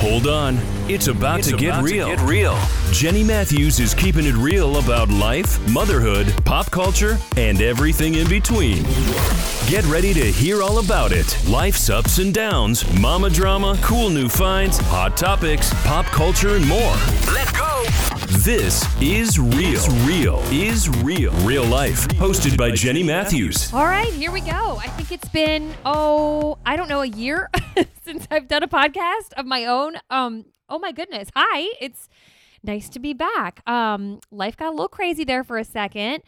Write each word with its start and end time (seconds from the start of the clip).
Hold 0.00 0.28
on. 0.28 0.58
It's 0.88 1.08
about, 1.08 1.40
It's 1.40 1.48
to, 1.48 1.56
get 1.56 1.70
about 1.70 1.78
to 1.88 1.92
real. 1.92 2.06
get 2.06 2.20
real. 2.20 2.58
Jenny 2.92 3.24
Matthews 3.24 3.80
is 3.80 3.94
keeping 3.94 4.26
it 4.26 4.34
real 4.36 4.78
about 4.78 5.08
life, 5.10 5.58
motherhood, 5.70 6.32
pop 6.44 6.70
culture, 6.70 7.18
and 7.36 7.60
everything 7.60 8.14
in 8.14 8.28
between. 8.28 8.84
Get 9.66 9.84
ready 9.86 10.14
to 10.14 10.30
hear 10.30 10.62
all 10.62 10.78
about 10.78 11.10
it. 11.12 11.36
Life's 11.48 11.90
ups 11.90 12.18
and 12.18 12.32
downs, 12.32 12.84
mama 13.00 13.28
drama, 13.28 13.76
cool 13.82 14.08
new 14.08 14.28
finds, 14.28 14.78
hot 14.78 15.16
topics, 15.16 15.72
pop 15.84 16.06
culture, 16.06 16.54
and 16.54 16.66
more. 16.66 16.94
Let's 17.34 17.50
go. 17.52 17.77
This 18.30 18.84
is 19.00 19.38
real. 19.38 19.72
It's 19.72 19.88
real. 20.06 20.38
Is 20.52 20.88
real. 21.02 21.32
Real 21.46 21.64
life. 21.64 22.06
Hosted 22.08 22.58
by 22.58 22.70
Jenny 22.72 23.02
Matthews. 23.02 23.72
All 23.72 23.86
right, 23.86 24.12
here 24.12 24.30
we 24.30 24.42
go. 24.42 24.76
I 24.76 24.88
think 24.88 25.10
it's 25.12 25.30
been 25.30 25.74
oh, 25.86 26.58
I 26.66 26.76
don't 26.76 26.90
know, 26.90 27.00
a 27.00 27.06
year 27.06 27.48
since 28.04 28.28
I've 28.30 28.46
done 28.46 28.62
a 28.62 28.68
podcast 28.68 29.32
of 29.38 29.46
my 29.46 29.64
own. 29.64 29.96
Um, 30.10 30.44
oh 30.68 30.78
my 30.78 30.92
goodness. 30.92 31.30
Hi, 31.34 31.72
it's 31.80 32.10
nice 32.62 32.90
to 32.90 32.98
be 32.98 33.14
back. 33.14 33.62
Um, 33.66 34.20
life 34.30 34.58
got 34.58 34.68
a 34.68 34.72
little 34.72 34.88
crazy 34.88 35.24
there 35.24 35.42
for 35.42 35.56
a 35.56 35.64
second. 35.64 36.22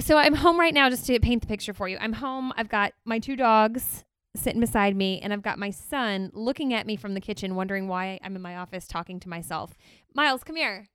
So 0.00 0.18
I'm 0.18 0.34
home 0.34 0.60
right 0.60 0.74
now 0.74 0.90
just 0.90 1.06
to 1.06 1.18
paint 1.20 1.40
the 1.40 1.48
picture 1.48 1.72
for 1.72 1.88
you. 1.88 1.96
I'm 1.98 2.12
home. 2.12 2.52
I've 2.54 2.68
got 2.68 2.92
my 3.06 3.18
two 3.18 3.34
dogs 3.34 4.04
sitting 4.36 4.60
beside 4.60 4.94
me 4.94 5.20
and 5.22 5.32
I've 5.32 5.42
got 5.42 5.58
my 5.58 5.70
son 5.70 6.30
looking 6.34 6.74
at 6.74 6.86
me 6.86 6.96
from 6.96 7.14
the 7.14 7.20
kitchen 7.22 7.54
wondering 7.54 7.88
why 7.88 8.20
I'm 8.22 8.36
in 8.36 8.42
my 8.42 8.56
office 8.56 8.86
talking 8.86 9.18
to 9.20 9.28
myself. 9.30 9.72
Miles, 10.14 10.44
come 10.44 10.56
here. 10.56 10.86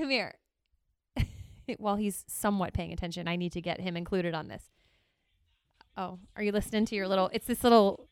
Come 0.00 0.08
here. 0.08 0.32
While 1.76 1.96
he's 1.96 2.24
somewhat 2.26 2.72
paying 2.72 2.90
attention, 2.90 3.28
I 3.28 3.36
need 3.36 3.52
to 3.52 3.60
get 3.60 3.80
him 3.80 3.98
included 3.98 4.32
on 4.32 4.48
this. 4.48 4.64
Oh, 5.94 6.18
are 6.34 6.42
you 6.42 6.52
listening 6.52 6.86
to 6.86 6.94
your 6.94 7.06
little? 7.06 7.28
It's 7.34 7.46
this 7.46 7.62
little. 7.62 8.08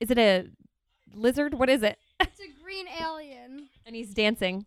Is 0.00 0.10
it 0.10 0.18
a 0.18 0.46
lizard? 1.14 1.54
What 1.54 1.68
is 1.68 1.84
it? 1.84 1.98
It's 2.18 2.40
a 2.40 2.60
green 2.60 2.86
alien. 3.00 3.68
And 3.86 3.94
he's 3.94 4.12
dancing. 4.12 4.66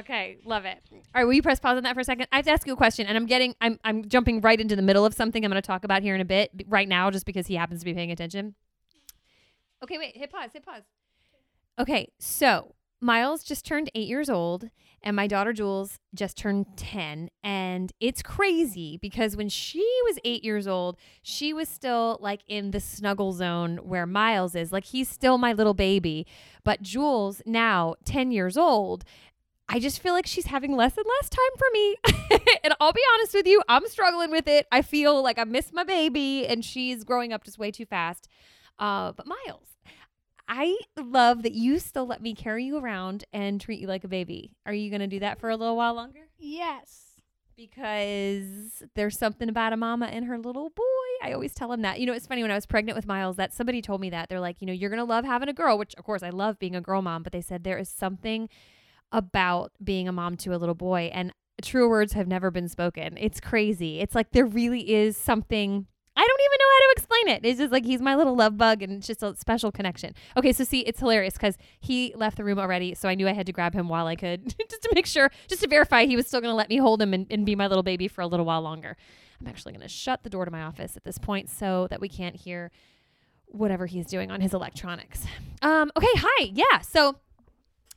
Okay, 0.00 0.38
love 0.44 0.64
it. 0.64 0.78
All 0.92 0.98
right, 1.14 1.24
will 1.24 1.34
you 1.34 1.42
press 1.42 1.60
pause 1.60 1.76
on 1.76 1.82
that 1.82 1.94
for 1.94 2.00
a 2.00 2.04
second? 2.04 2.26
I 2.32 2.36
have 2.36 2.44
to 2.46 2.50
ask 2.50 2.66
you 2.66 2.72
a 2.72 2.76
question, 2.76 3.06
and 3.06 3.16
I'm 3.16 3.26
getting, 3.26 3.54
I'm, 3.60 3.78
I'm 3.84 4.08
jumping 4.08 4.40
right 4.40 4.60
into 4.60 4.74
the 4.74 4.82
middle 4.82 5.04
of 5.04 5.14
something 5.14 5.44
I'm 5.44 5.50
going 5.50 5.60
to 5.60 5.66
talk 5.66 5.84
about 5.84 6.02
here 6.02 6.14
in 6.14 6.20
a 6.20 6.24
bit. 6.24 6.50
Right 6.66 6.88
now, 6.88 7.10
just 7.10 7.26
because 7.26 7.46
he 7.46 7.54
happens 7.54 7.80
to 7.80 7.84
be 7.84 7.92
paying 7.92 8.10
attention. 8.10 8.54
Okay, 9.82 9.98
wait, 9.98 10.16
hit 10.16 10.32
pause, 10.32 10.50
hit 10.52 10.64
pause. 10.64 10.82
Okay, 11.78 12.08
so 12.18 12.74
Miles 13.00 13.42
just 13.42 13.64
turned 13.64 13.90
eight 13.94 14.08
years 14.08 14.28
old, 14.28 14.70
and 15.02 15.16
my 15.16 15.26
daughter 15.26 15.52
Jules 15.52 15.98
just 16.14 16.36
turned 16.36 16.66
10. 16.76 17.30
And 17.42 17.92
it's 18.00 18.22
crazy 18.22 18.98
because 19.00 19.36
when 19.36 19.48
she 19.48 19.86
was 20.04 20.18
eight 20.24 20.44
years 20.44 20.68
old, 20.68 20.98
she 21.22 21.54
was 21.54 21.68
still 21.68 22.18
like 22.20 22.40
in 22.46 22.70
the 22.70 22.80
snuggle 22.80 23.32
zone 23.32 23.78
where 23.78 24.06
Miles 24.06 24.54
is. 24.54 24.72
Like 24.72 24.84
he's 24.84 25.08
still 25.08 25.38
my 25.38 25.54
little 25.54 25.72
baby. 25.72 26.26
But 26.64 26.82
Jules, 26.82 27.40
now 27.46 27.94
10 28.04 28.30
years 28.30 28.58
old, 28.58 29.04
I 29.72 29.78
just 29.78 30.02
feel 30.02 30.14
like 30.14 30.26
she's 30.26 30.46
having 30.46 30.74
less 30.74 30.96
and 30.96 31.06
less 31.06 31.30
time 31.30 31.56
for 31.56 31.66
me. 31.72 31.96
and 32.64 32.74
I'll 32.80 32.92
be 32.92 33.02
honest 33.14 33.34
with 33.34 33.46
you, 33.46 33.62
I'm 33.68 33.86
struggling 33.86 34.32
with 34.32 34.48
it. 34.48 34.66
I 34.72 34.82
feel 34.82 35.22
like 35.22 35.38
I 35.38 35.44
miss 35.44 35.72
my 35.72 35.84
baby 35.84 36.44
and 36.44 36.64
she's 36.64 37.04
growing 37.04 37.32
up 37.32 37.44
just 37.44 37.56
way 37.56 37.70
too 37.70 37.86
fast. 37.86 38.26
Uh, 38.80 39.12
but 39.12 39.28
Miles, 39.28 39.68
I 40.48 40.76
love 41.00 41.44
that 41.44 41.52
you 41.52 41.78
still 41.78 42.04
let 42.04 42.20
me 42.20 42.34
carry 42.34 42.64
you 42.64 42.78
around 42.78 43.24
and 43.32 43.60
treat 43.60 43.78
you 43.78 43.86
like 43.86 44.02
a 44.02 44.08
baby. 44.08 44.50
Are 44.66 44.72
you 44.72 44.90
going 44.90 45.02
to 45.02 45.06
do 45.06 45.20
that 45.20 45.38
for 45.38 45.50
a 45.50 45.56
little 45.56 45.76
while 45.76 45.94
longer? 45.94 46.26
Yes. 46.36 47.04
Because 47.56 48.82
there's 48.96 49.16
something 49.16 49.48
about 49.48 49.72
a 49.72 49.76
mama 49.76 50.06
and 50.06 50.24
her 50.24 50.36
little 50.36 50.70
boy. 50.70 50.82
I 51.22 51.32
always 51.32 51.54
tell 51.54 51.72
him 51.72 51.82
that. 51.82 52.00
You 52.00 52.06
know, 52.06 52.12
it's 52.12 52.26
funny 52.26 52.42
when 52.42 52.50
I 52.50 52.56
was 52.56 52.66
pregnant 52.66 52.96
with 52.96 53.06
Miles 53.06 53.36
that 53.36 53.54
somebody 53.54 53.82
told 53.82 54.00
me 54.00 54.10
that. 54.10 54.28
They're 54.28 54.40
like, 54.40 54.56
you 54.60 54.66
know, 54.66 54.72
you're 54.72 54.90
going 54.90 54.98
to 54.98 55.04
love 55.04 55.24
having 55.24 55.48
a 55.48 55.52
girl, 55.52 55.78
which 55.78 55.94
of 55.94 56.02
course 56.02 56.24
I 56.24 56.30
love 56.30 56.58
being 56.58 56.74
a 56.74 56.80
girl 56.80 57.02
mom, 57.02 57.22
but 57.22 57.32
they 57.32 57.42
said 57.42 57.62
there 57.62 57.78
is 57.78 57.88
something 57.88 58.48
about 59.12 59.72
being 59.82 60.08
a 60.08 60.12
mom 60.12 60.36
to 60.38 60.54
a 60.54 60.58
little 60.58 60.74
boy 60.74 61.10
and 61.12 61.32
true 61.62 61.88
words 61.88 62.14
have 62.14 62.26
never 62.26 62.50
been 62.50 62.68
spoken. 62.68 63.16
It's 63.18 63.40
crazy. 63.40 64.00
It's 64.00 64.14
like 64.14 64.32
there 64.32 64.46
really 64.46 64.92
is 64.92 65.16
something 65.16 65.86
I 66.16 66.26
don't 66.26 66.40
even 66.40 66.58
know 66.58 66.66
how 66.70 66.78
to 66.78 66.92
explain 66.92 67.28
it. 67.28 67.48
It's 67.48 67.58
just 67.58 67.72
like 67.72 67.84
he's 67.84 68.02
my 68.02 68.14
little 68.14 68.36
love 68.36 68.58
bug 68.58 68.82
and 68.82 68.92
it's 68.92 69.06
just 69.06 69.22
a 69.22 69.34
special 69.36 69.72
connection. 69.72 70.14
Okay, 70.36 70.52
so 70.52 70.64
see, 70.64 70.80
it's 70.80 71.00
hilarious 71.00 71.34
because 71.34 71.56
he 71.80 72.12
left 72.14 72.36
the 72.36 72.44
room 72.44 72.58
already, 72.58 72.94
so 72.94 73.08
I 73.08 73.14
knew 73.14 73.26
I 73.26 73.32
had 73.32 73.46
to 73.46 73.52
grab 73.52 73.72
him 73.74 73.88
while 73.88 74.06
I 74.06 74.16
could 74.16 74.54
just 74.68 74.82
to 74.82 74.90
make 74.94 75.06
sure, 75.06 75.30
just 75.48 75.62
to 75.62 75.68
verify 75.68 76.04
he 76.04 76.16
was 76.16 76.26
still 76.26 76.40
going 76.40 76.52
to 76.52 76.56
let 76.56 76.68
me 76.68 76.76
hold 76.76 77.00
him 77.00 77.14
and, 77.14 77.26
and 77.30 77.46
be 77.46 77.54
my 77.54 77.68
little 77.68 77.82
baby 77.82 78.06
for 78.06 78.20
a 78.20 78.26
little 78.26 78.44
while 78.44 78.60
longer. 78.60 78.96
I'm 79.40 79.46
actually 79.46 79.72
going 79.72 79.82
to 79.82 79.88
shut 79.88 80.22
the 80.22 80.28
door 80.28 80.44
to 80.44 80.50
my 80.50 80.62
office 80.62 80.96
at 80.96 81.04
this 81.04 81.16
point 81.16 81.48
so 81.48 81.86
that 81.88 82.00
we 82.02 82.08
can't 82.08 82.36
hear 82.36 82.70
whatever 83.46 83.86
he's 83.86 84.06
doing 84.06 84.30
on 84.30 84.40
his 84.40 84.52
electronics. 84.52 85.24
Um, 85.62 85.90
okay, 85.96 86.12
hi. 86.16 86.50
Yeah, 86.52 86.80
so 86.80 87.16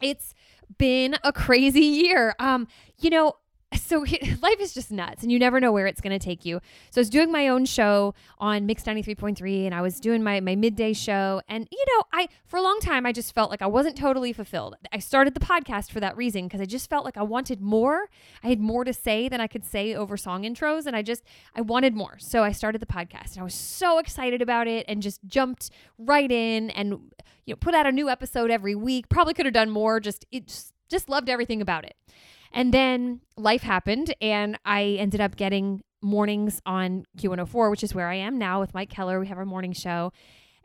it's 0.02 0.34
been 0.78 1.18
a 1.24 1.32
crazy 1.34 1.82
year. 1.82 2.36
Um, 2.40 2.68
you 3.00 3.10
know, 3.10 3.34
so 3.76 4.00
life 4.42 4.60
is 4.60 4.74
just 4.74 4.92
nuts 4.92 5.24
and 5.24 5.32
you 5.32 5.40
never 5.40 5.60
know 5.60 5.72
where 5.72 5.88
it's 5.88 6.02
going 6.02 6.18
to 6.18 6.24
take 6.24 6.46
you. 6.46 6.60
So 6.92 7.00
I 7.00 7.02
was 7.02 7.10
doing 7.10 7.32
my 7.32 7.48
own 7.48 7.66
show 7.66 8.14
on 8.40 8.66
Mix 8.66 8.84
93.3 8.84 9.66
and 9.66 9.76
I 9.76 9.82
was 9.82 10.00
doing 10.00 10.24
my 10.24 10.40
my 10.40 10.56
midday 10.56 10.94
show 10.94 11.42
and 11.48 11.68
you 11.72 11.86
know, 11.88 12.04
I 12.12 12.28
for 12.46 12.58
a 12.58 12.62
long 12.62 12.80
time 12.80 13.06
I 13.06 13.12
just 13.12 13.34
felt 13.34 13.50
like 13.50 13.62
I 13.62 13.68
wasn't 13.68 13.98
totally 13.98 14.34
fulfilled. 14.34 14.76
I 14.92 15.00
started 15.00 15.34
the 15.34 15.40
podcast 15.40 15.92
for 15.92 16.00
that 16.00 16.18
reason 16.18 16.46
because 16.46 16.62
I 16.62 16.66
just 16.66 16.90
felt 16.90 17.06
like 17.06 17.18
I 17.18 17.24
wanted 17.24 17.62
more. 17.62 18.10
I 18.44 18.48
had 18.48 18.60
more 18.60 18.84
to 18.84 18.94
say 18.94 19.30
than 19.30 19.42
I 19.42 19.48
could 19.48 19.66
say 19.66 19.96
over 19.96 20.18
song 20.18 20.44
intros 20.44 20.86
and 20.86 20.96
I 20.96 21.02
just 21.02 21.24
I 21.56 21.62
wanted 21.62 21.96
more. 21.96 22.18
So 22.20 22.44
I 22.44 22.52
started 22.52 22.82
the 22.82 22.86
podcast 22.86 23.34
and 23.34 23.40
I 23.40 23.44
was 23.44 23.56
so 23.56 23.98
excited 23.98 24.42
about 24.42 24.68
it 24.68 24.86
and 24.88 25.02
just 25.02 25.22
jumped 25.26 25.70
right 25.98 26.32
in 26.32 26.70
and 26.72 27.12
you 27.46 27.54
know, 27.54 27.58
put 27.58 27.74
out 27.74 27.86
a 27.86 27.92
new 27.92 28.10
episode 28.10 28.52
every 28.52 28.76
week. 28.76 29.10
Probably 29.10 29.34
could 29.34 29.46
have 29.46 29.54
done 29.54 29.70
more. 29.70 30.00
Just 30.00 30.26
it 30.32 30.48
just, 30.48 30.74
just 30.90 31.10
loved 31.10 31.30
everything 31.30 31.62
about 31.62 31.86
it. 31.86 31.96
And 32.54 32.74
then 32.74 33.22
life 33.36 33.64
happened, 33.64 34.14
and 34.22 34.58
I 34.64 34.98
ended 35.00 35.20
up 35.20 35.36
getting 35.36 35.82
mornings 36.02 36.62
on 36.66 37.06
Q104, 37.18 37.72
which 37.72 37.84
is 37.84 37.96
where 37.96 38.10
I 38.10 38.16
am 38.16 38.38
now 38.38 38.60
with 38.60 38.74
Mike 38.74 38.90
Keller. 38.90 39.20
We 39.20 39.28
have 39.28 39.38
our 39.38 39.46
morning 39.46 39.74
show. 39.74 40.12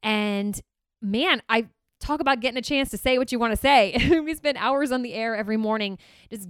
And 0.02 0.60
man, 1.00 1.42
I 1.48 1.68
talk 2.00 2.20
about 2.20 2.40
getting 2.40 2.58
a 2.58 2.62
chance 2.62 2.90
to 2.90 2.98
say 2.98 3.18
what 3.18 3.32
you 3.32 3.38
want 3.38 3.52
to 3.52 3.56
say. 3.56 4.20
we 4.24 4.34
spend 4.34 4.58
hours 4.58 4.92
on 4.92 5.02
the 5.02 5.14
air 5.14 5.34
every 5.34 5.56
morning 5.56 5.98
just 6.30 6.48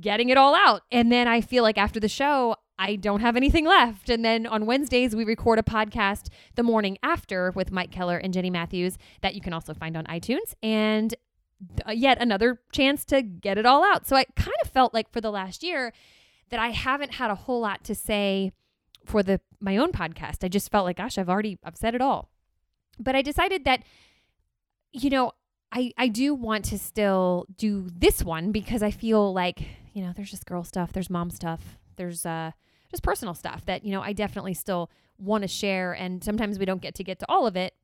getting 0.00 0.28
it 0.28 0.36
all 0.36 0.54
out. 0.54 0.82
And 0.90 1.10
then 1.10 1.28
I 1.28 1.40
feel 1.40 1.62
like 1.62 1.78
after 1.78 2.00
the 2.00 2.08
show, 2.08 2.56
I 2.78 2.96
don't 2.96 3.20
have 3.20 3.36
anything 3.36 3.66
left. 3.66 4.08
And 4.08 4.24
then 4.24 4.46
on 4.46 4.64
Wednesdays, 4.64 5.14
we 5.14 5.24
record 5.24 5.58
a 5.58 5.62
podcast 5.62 6.28
the 6.54 6.62
morning 6.62 6.96
after 7.02 7.50
with 7.50 7.70
Mike 7.70 7.90
Keller 7.90 8.16
and 8.16 8.32
Jenny 8.32 8.50
Matthews 8.50 8.96
that 9.20 9.34
you 9.34 9.40
can 9.40 9.52
also 9.52 9.74
find 9.74 9.96
on 9.96 10.04
iTunes. 10.06 10.54
And 10.62 11.14
yet 11.92 12.20
another 12.20 12.60
chance 12.72 13.04
to 13.06 13.22
get 13.22 13.58
it 13.58 13.66
all 13.66 13.84
out. 13.84 14.06
So 14.06 14.16
I 14.16 14.24
kind 14.36 14.56
of 14.62 14.70
felt 14.70 14.94
like 14.94 15.10
for 15.10 15.20
the 15.20 15.30
last 15.30 15.62
year 15.62 15.92
that 16.50 16.60
I 16.60 16.70
haven't 16.70 17.14
had 17.14 17.30
a 17.30 17.34
whole 17.34 17.60
lot 17.60 17.84
to 17.84 17.94
say 17.94 18.52
for 19.04 19.22
the 19.22 19.40
my 19.60 19.76
own 19.76 19.92
podcast. 19.92 20.44
I 20.44 20.48
just 20.48 20.70
felt 20.70 20.84
like 20.84 20.96
gosh, 20.96 21.18
I've 21.18 21.28
already 21.28 21.58
I've 21.64 21.76
said 21.76 21.94
it 21.94 22.00
all. 22.00 22.30
But 22.98 23.16
I 23.16 23.22
decided 23.22 23.64
that 23.64 23.82
you 24.92 25.10
know, 25.10 25.32
I 25.72 25.92
I 25.96 26.08
do 26.08 26.34
want 26.34 26.64
to 26.66 26.78
still 26.78 27.46
do 27.56 27.88
this 27.94 28.22
one 28.22 28.52
because 28.52 28.82
I 28.82 28.90
feel 28.90 29.32
like, 29.32 29.62
you 29.92 30.02
know, 30.02 30.12
there's 30.14 30.30
just 30.30 30.46
girl 30.46 30.64
stuff, 30.64 30.92
there's 30.92 31.10
mom 31.10 31.30
stuff, 31.30 31.78
there's 31.96 32.26
uh 32.26 32.52
just 32.90 33.02
personal 33.02 33.34
stuff 33.34 33.64
that, 33.66 33.84
you 33.84 33.92
know, 33.92 34.02
I 34.02 34.12
definitely 34.12 34.54
still 34.54 34.90
want 35.18 35.42
to 35.42 35.48
share 35.48 35.92
and 35.92 36.24
sometimes 36.24 36.58
we 36.58 36.64
don't 36.64 36.82
get 36.82 36.94
to 36.96 37.04
get 37.04 37.20
to 37.20 37.26
all 37.28 37.46
of 37.46 37.56
it 37.56 37.74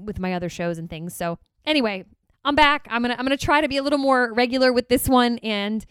with 0.00 0.20
my 0.20 0.34
other 0.34 0.48
shows 0.48 0.78
and 0.78 0.88
things. 0.88 1.16
So, 1.16 1.38
anyway, 1.64 2.04
I'm 2.44 2.54
back. 2.54 2.86
I'm 2.90 3.04
to 3.04 3.18
I'm 3.18 3.26
to 3.26 3.36
try 3.36 3.60
to 3.60 3.68
be 3.68 3.76
a 3.76 3.82
little 3.82 3.98
more 3.98 4.32
regular 4.32 4.72
with 4.72 4.88
this 4.88 5.08
one 5.08 5.38
and 5.38 5.84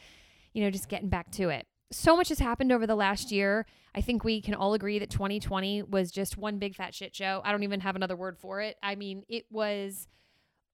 you 0.53 0.63
know, 0.63 0.69
just 0.69 0.89
getting 0.89 1.09
back 1.09 1.31
to 1.31 1.49
it. 1.49 1.65
So 1.91 2.15
much 2.15 2.29
has 2.29 2.39
happened 2.39 2.71
over 2.71 2.85
the 2.85 2.95
last 2.95 3.31
year. 3.31 3.65
I 3.95 4.01
think 4.01 4.23
we 4.23 4.41
can 4.41 4.53
all 4.53 4.73
agree 4.73 4.99
that 4.99 5.09
2020 5.09 5.83
was 5.83 6.11
just 6.11 6.37
one 6.37 6.57
big 6.57 6.75
fat 6.75 6.93
shit 6.93 7.15
show. 7.15 7.41
I 7.43 7.51
don't 7.51 7.63
even 7.63 7.81
have 7.81 7.95
another 7.95 8.15
word 8.15 8.37
for 8.37 8.61
it. 8.61 8.77
I 8.81 8.95
mean, 8.95 9.23
it 9.27 9.45
was 9.49 10.07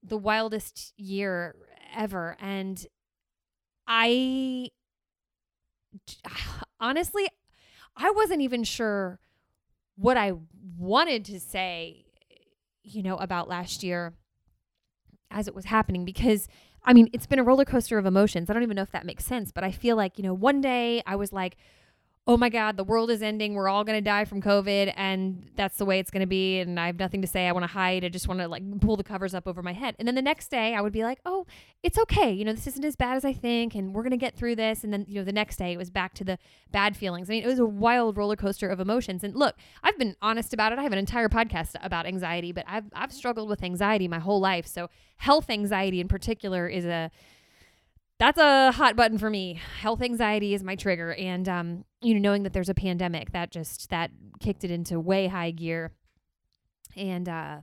the 0.03 0.17
wildest 0.17 0.93
year 0.97 1.55
ever 1.95 2.37
and 2.39 2.85
I 3.87 4.69
honestly 6.79 7.27
I 7.95 8.11
wasn't 8.11 8.41
even 8.41 8.63
sure 8.63 9.19
what 9.95 10.17
I 10.17 10.33
wanted 10.77 11.25
to 11.25 11.39
say, 11.39 12.05
you 12.83 13.01
know, 13.01 13.17
about 13.17 13.49
last 13.49 13.81
year 13.81 14.13
as 15.31 15.47
it 15.47 15.55
was 15.55 15.65
happening 15.65 16.05
because 16.05 16.47
I 16.83 16.93
mean, 16.93 17.09
it's 17.11 17.25
been 17.25 17.39
a 17.39 17.43
roller 17.43 17.65
coaster 17.65 17.97
of 17.97 18.05
emotions. 18.05 18.49
I 18.49 18.53
don't 18.53 18.63
even 18.63 18.75
know 18.75 18.81
if 18.81 18.91
that 18.91 19.05
makes 19.05 19.25
sense, 19.25 19.51
but 19.51 19.63
I 19.63 19.71
feel 19.71 19.97
like, 19.97 20.17
you 20.17 20.23
know, 20.23 20.33
one 20.33 20.61
day 20.61 21.03
I 21.05 21.17
was 21.17 21.33
like, 21.33 21.57
oh 22.29 22.35
my 22.35 22.49
God, 22.49 22.75
the 22.75 22.83
world 22.83 23.09
is 23.09 23.21
ending. 23.21 23.53
We're 23.53 23.69
all 23.69 23.85
going 23.85 23.97
to 23.97 24.01
die 24.01 24.25
from 24.25 24.41
COVID. 24.41 24.93
And 24.97 25.49
that's 25.55 25.77
the 25.77 25.85
way 25.85 25.99
it's 25.99 26.11
going 26.11 26.21
to 26.21 26.27
be. 26.27 26.59
And 26.59 26.77
I 26.77 26.87
have 26.87 26.99
nothing 26.99 27.21
to 27.21 27.27
say. 27.27 27.47
I 27.47 27.53
want 27.53 27.63
to 27.63 27.71
hide. 27.71 28.03
I 28.03 28.09
just 28.09 28.27
want 28.27 28.41
to 28.41 28.49
like 28.49 28.81
pull 28.81 28.97
the 28.97 29.03
covers 29.03 29.33
up 29.33 29.47
over 29.47 29.63
my 29.63 29.71
head. 29.71 29.95
And 29.97 30.05
then 30.05 30.15
the 30.15 30.21
next 30.21 30.49
day, 30.49 30.75
I 30.75 30.81
would 30.81 30.91
be 30.91 31.03
like, 31.03 31.19
oh, 31.25 31.45
it's 31.83 31.97
okay. 31.97 32.29
You 32.33 32.43
know, 32.43 32.51
this 32.51 32.67
isn't 32.67 32.83
as 32.83 32.97
bad 32.97 33.15
as 33.15 33.23
I 33.23 33.31
think. 33.31 33.75
And 33.75 33.95
we're 33.95 34.03
going 34.03 34.11
to 34.11 34.17
get 34.17 34.35
through 34.35 34.57
this. 34.57 34.83
And 34.83 34.91
then, 34.91 35.05
you 35.07 35.15
know, 35.15 35.23
the 35.23 35.31
next 35.31 35.55
day, 35.55 35.71
it 35.71 35.77
was 35.77 35.89
back 35.89 36.13
to 36.15 36.25
the 36.25 36.37
bad 36.69 36.97
feelings. 36.97 37.29
I 37.29 37.31
mean, 37.31 37.43
it 37.43 37.47
was 37.47 37.59
a 37.59 37.65
wild 37.65 38.17
roller 38.17 38.35
coaster 38.35 38.67
of 38.67 38.81
emotions. 38.81 39.23
And 39.23 39.33
look, 39.33 39.55
I've 39.81 39.97
been 39.97 40.17
honest 40.21 40.53
about 40.53 40.73
it. 40.73 40.79
I 40.79 40.83
have 40.83 40.91
an 40.91 40.99
entire 40.99 41.29
podcast 41.29 41.75
about 41.81 42.05
anxiety, 42.05 42.51
but 42.51 42.65
I've, 42.67 42.85
I've 42.93 43.13
struggled 43.13 43.47
with 43.47 43.63
anxiety 43.63 44.09
my 44.09 44.19
whole 44.19 44.41
life. 44.41 44.67
So 44.67 44.89
health 45.15 45.49
anxiety 45.49 46.01
in 46.01 46.09
particular 46.09 46.67
is 46.67 46.83
a, 46.83 47.09
that's 48.19 48.39
a 48.39 48.71
hot 48.71 48.95
button 48.95 49.17
for 49.17 49.29
me. 49.29 49.61
Health 49.79 50.01
anxiety 50.01 50.55
is 50.55 50.63
my 50.63 50.75
trigger, 50.75 51.13
and 51.13 51.47
um, 51.47 51.85
you 52.01 52.13
know, 52.13 52.19
knowing 52.19 52.43
that 52.43 52.53
there's 52.53 52.69
a 52.69 52.73
pandemic 52.73 53.31
that 53.31 53.51
just 53.51 53.89
that 53.89 54.11
kicked 54.39 54.63
it 54.63 54.71
into 54.71 54.99
way 54.99 55.27
high 55.27 55.51
gear, 55.51 55.91
and 56.95 57.27
uh, 57.27 57.57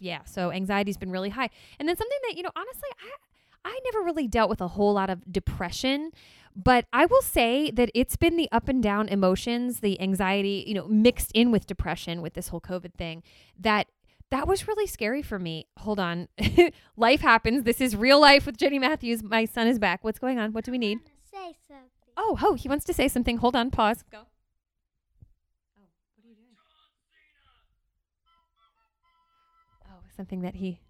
yeah, 0.00 0.24
so 0.24 0.50
anxiety's 0.50 0.96
been 0.96 1.10
really 1.10 1.30
high. 1.30 1.50
And 1.78 1.88
then 1.88 1.96
something 1.96 2.18
that 2.28 2.36
you 2.36 2.42
know, 2.42 2.50
honestly, 2.56 2.88
I 3.00 3.70
I 3.70 3.80
never 3.84 4.04
really 4.04 4.28
dealt 4.28 4.50
with 4.50 4.60
a 4.60 4.68
whole 4.68 4.92
lot 4.92 5.10
of 5.10 5.32
depression, 5.32 6.12
but 6.54 6.86
I 6.92 7.06
will 7.06 7.22
say 7.22 7.70
that 7.72 7.90
it's 7.94 8.16
been 8.16 8.36
the 8.36 8.48
up 8.52 8.68
and 8.68 8.82
down 8.82 9.08
emotions, 9.08 9.80
the 9.80 10.00
anxiety, 10.00 10.64
you 10.66 10.74
know, 10.74 10.86
mixed 10.88 11.32
in 11.32 11.50
with 11.50 11.66
depression 11.66 12.22
with 12.22 12.34
this 12.34 12.48
whole 12.48 12.60
COVID 12.60 12.94
thing 12.94 13.22
that 13.58 13.88
that 14.30 14.48
was 14.48 14.66
really 14.66 14.86
scary 14.86 15.22
for 15.22 15.38
me. 15.38 15.66
Hold 15.78 16.00
on. 16.00 16.28
life 16.96 17.20
happens. 17.20 17.62
This 17.62 17.80
is 17.80 17.94
real 17.94 18.20
life 18.20 18.46
with 18.46 18.56
Jenny 18.56 18.78
Matthews. 18.78 19.22
My 19.22 19.44
son 19.44 19.68
is 19.68 19.78
back. 19.78 20.02
What's 20.02 20.18
going 20.18 20.38
on? 20.38 20.52
What 20.52 20.64
do 20.64 20.72
we 20.72 20.78
need? 20.78 20.98
Say 21.30 21.56
something. 21.68 21.95
Oh, 22.16 22.38
oh, 22.42 22.54
he 22.54 22.68
wants 22.68 22.84
to 22.86 22.94
say 22.94 23.08
something. 23.08 23.38
Hold 23.38 23.54
on. 23.56 23.70
Pause. 23.70 24.04
Go. 24.10 24.18
Oh, 25.78 25.86
what 26.16 26.24
are 26.24 26.28
you 26.28 26.34
doing? 26.34 26.56
Oh, 29.86 30.00
something 30.16 30.40
that 30.40 30.56
he 30.56 30.80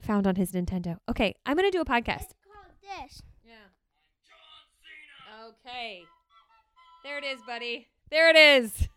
found 0.00 0.26
on 0.26 0.36
his 0.36 0.52
Nintendo. 0.52 0.98
Okay, 1.08 1.34
I'm 1.44 1.56
going 1.56 1.70
to 1.70 1.76
do 1.76 1.80
a 1.80 1.84
podcast. 1.84 2.22
It's 2.22 2.34
called 2.44 2.74
this. 2.82 3.22
Yeah. 3.44 3.54
Okay. 5.46 6.02
There 7.02 7.18
it 7.18 7.24
is, 7.24 7.40
buddy. 7.46 7.88
There 8.10 8.28
it 8.28 8.36
is. 8.36 8.88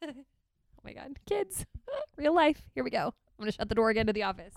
oh 0.02 0.12
my 0.84 0.92
god, 0.92 1.18
kids. 1.26 1.66
Real 2.16 2.34
life. 2.34 2.62
Here 2.74 2.84
we 2.84 2.90
go. 2.90 3.06
I'm 3.06 3.42
going 3.44 3.50
to 3.50 3.56
shut 3.56 3.68
the 3.68 3.74
door 3.74 3.90
again 3.90 4.06
to 4.06 4.12
the 4.12 4.22
office. 4.22 4.54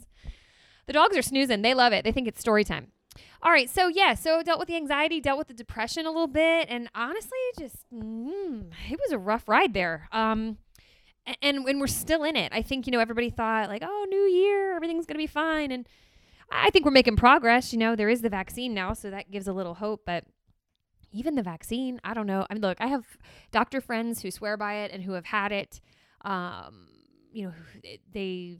The 0.85 0.93
dogs 0.93 1.17
are 1.17 1.21
snoozing. 1.21 1.61
They 1.61 1.73
love 1.73 1.93
it. 1.93 2.03
They 2.03 2.11
think 2.11 2.27
it's 2.27 2.39
story 2.39 2.63
time. 2.63 2.91
All 3.41 3.51
right, 3.51 3.69
so 3.69 3.87
yeah, 3.87 4.13
so 4.13 4.41
dealt 4.43 4.59
with 4.59 4.67
the 4.67 4.75
anxiety, 4.75 5.21
dealt 5.21 5.37
with 5.37 5.47
the 5.47 5.53
depression 5.53 6.05
a 6.05 6.09
little 6.09 6.27
bit, 6.27 6.67
and 6.69 6.89
honestly, 6.95 7.37
just 7.57 7.85
mm, 7.93 8.71
it 8.89 8.99
was 8.99 9.11
a 9.11 9.17
rough 9.17 9.47
ride 9.47 9.73
there. 9.73 10.07
Um, 10.11 10.57
and 11.41 11.63
when 11.63 11.79
we're 11.79 11.87
still 11.87 12.23
in 12.23 12.35
it, 12.35 12.51
I 12.53 12.61
think 12.61 12.85
you 12.87 12.91
know 12.91 12.99
everybody 12.99 13.29
thought 13.29 13.69
like, 13.69 13.83
oh, 13.85 14.05
new 14.09 14.17
year, 14.17 14.75
everything's 14.75 15.05
gonna 15.05 15.17
be 15.17 15.27
fine, 15.27 15.71
and 15.71 15.87
I 16.51 16.69
think 16.69 16.85
we're 16.85 16.91
making 16.91 17.15
progress. 17.15 17.71
You 17.73 17.79
know, 17.79 17.95
there 17.95 18.09
is 18.09 18.21
the 18.21 18.29
vaccine 18.29 18.73
now, 18.73 18.93
so 18.93 19.09
that 19.09 19.31
gives 19.31 19.47
a 19.47 19.53
little 19.53 19.75
hope, 19.75 20.01
but 20.05 20.25
even 21.11 21.35
the 21.35 21.43
vaccine, 21.43 21.99
I 22.03 22.13
don't 22.13 22.27
know. 22.27 22.45
I 22.49 22.53
mean, 22.53 22.61
look, 22.61 22.77
I 22.81 22.87
have 22.87 23.05
doctor 23.51 23.79
friends 23.79 24.21
who 24.21 24.29
swear 24.31 24.57
by 24.57 24.75
it 24.75 24.91
and 24.91 25.01
who 25.01 25.13
have 25.13 25.25
had 25.25 25.51
it. 25.51 25.79
Um, 26.21 26.87
you 27.31 27.45
know, 27.45 27.53
they, 28.11 28.57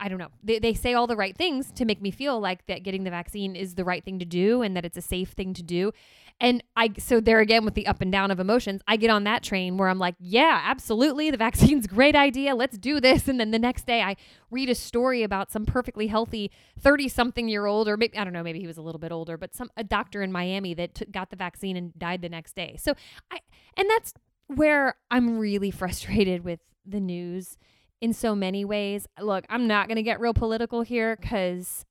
I 0.00 0.08
don't 0.08 0.18
know. 0.18 0.30
They, 0.42 0.58
they 0.58 0.72
say 0.72 0.94
all 0.94 1.06
the 1.06 1.16
right 1.16 1.36
things 1.36 1.70
to 1.72 1.84
make 1.84 2.00
me 2.00 2.10
feel 2.10 2.40
like 2.40 2.66
that 2.66 2.82
getting 2.82 3.04
the 3.04 3.10
vaccine 3.10 3.54
is 3.54 3.74
the 3.74 3.84
right 3.84 4.02
thing 4.02 4.18
to 4.18 4.24
do 4.24 4.62
and 4.62 4.74
that 4.76 4.84
it's 4.84 4.96
a 4.96 5.02
safe 5.02 5.30
thing 5.30 5.52
to 5.54 5.62
do. 5.62 5.92
And 6.40 6.64
I, 6.74 6.92
so 6.98 7.20
there 7.20 7.40
again 7.40 7.66
with 7.66 7.74
the 7.74 7.86
up 7.86 8.00
and 8.00 8.10
down 8.10 8.30
of 8.30 8.40
emotions, 8.40 8.80
I 8.88 8.96
get 8.96 9.10
on 9.10 9.24
that 9.24 9.42
train 9.42 9.76
where 9.76 9.90
I'm 9.90 9.98
like, 9.98 10.14
yeah, 10.18 10.62
absolutely. 10.64 11.30
The 11.30 11.36
vaccine's 11.36 11.84
a 11.84 11.88
great 11.88 12.16
idea. 12.16 12.54
Let's 12.54 12.78
do 12.78 12.98
this. 12.98 13.28
And 13.28 13.38
then 13.38 13.50
the 13.50 13.58
next 13.58 13.86
day 13.86 14.00
I 14.00 14.16
read 14.50 14.70
a 14.70 14.74
story 14.74 15.22
about 15.22 15.52
some 15.52 15.66
perfectly 15.66 16.06
healthy 16.06 16.50
30 16.80 17.08
something 17.08 17.48
year 17.48 17.66
old, 17.66 17.86
or 17.86 17.98
maybe, 17.98 18.16
I 18.16 18.24
don't 18.24 18.32
know, 18.32 18.42
maybe 18.42 18.58
he 18.58 18.66
was 18.66 18.78
a 18.78 18.82
little 18.82 18.98
bit 18.98 19.12
older, 19.12 19.36
but 19.36 19.54
some, 19.54 19.70
a 19.76 19.84
doctor 19.84 20.22
in 20.22 20.32
Miami 20.32 20.72
that 20.74 20.94
t- 20.94 21.04
got 21.04 21.28
the 21.28 21.36
vaccine 21.36 21.76
and 21.76 21.96
died 21.98 22.22
the 22.22 22.30
next 22.30 22.56
day. 22.56 22.76
So 22.80 22.94
I, 23.30 23.40
and 23.76 23.88
that's 23.90 24.14
where 24.46 24.96
I'm 25.10 25.38
really 25.38 25.70
frustrated 25.70 26.42
with 26.42 26.60
the 26.86 27.00
news 27.00 27.58
in 28.00 28.12
so 28.12 28.34
many 28.34 28.64
ways. 28.64 29.06
Look, 29.20 29.44
I'm 29.48 29.66
not 29.66 29.88
going 29.88 29.96
to 29.96 30.02
get 30.02 30.20
real 30.20 30.34
political 30.34 30.82
here 30.82 31.16
because 31.16 31.84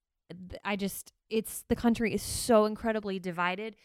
I 0.64 0.76
just, 0.76 1.12
it's 1.30 1.64
the 1.70 1.76
country 1.76 2.14
is 2.14 2.22
so 2.22 2.66
incredibly 2.66 3.20
divided. 3.20 3.76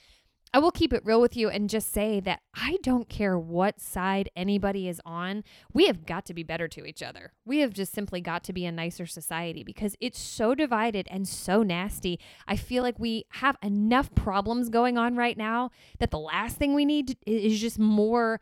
I 0.53 0.59
will 0.59 0.71
keep 0.71 0.93
it 0.93 1.05
real 1.05 1.21
with 1.21 1.37
you 1.37 1.49
and 1.49 1.69
just 1.69 1.93
say 1.93 2.21
that 2.21 2.41
I 2.55 2.79
don't 2.85 3.09
care 3.09 3.37
what 3.37 3.81
side 3.81 4.31
anybody 4.37 4.89
is 4.89 5.01
on. 5.05 5.43
We 5.73 5.89
have 5.89 6.07
got 6.07 6.25
to 6.27 6.35
be 6.35 6.45
better 6.45 6.69
to 6.69 6.85
each 6.85 7.03
other. 7.03 7.33
We 7.45 7.59
have 7.59 7.73
just 7.73 7.93
simply 7.93 8.21
got 8.21 8.45
to 8.45 8.53
be 8.53 8.65
a 8.65 8.71
nicer 8.71 9.05
society 9.05 9.65
because 9.65 9.97
it's 10.01 10.21
so 10.21 10.55
divided 10.55 11.09
and 11.11 11.27
so 11.27 11.65
nasty. 11.65 12.21
I 12.47 12.55
feel 12.55 12.85
like 12.85 13.01
we 13.01 13.25
have 13.31 13.57
enough 13.65 14.15
problems 14.15 14.69
going 14.69 14.97
on 14.97 15.17
right 15.17 15.37
now 15.37 15.73
that 15.99 16.13
the 16.13 16.21
last 16.21 16.57
thing 16.57 16.73
we 16.73 16.85
need 16.85 17.17
is 17.27 17.61
just 17.61 17.81
more 17.81 18.41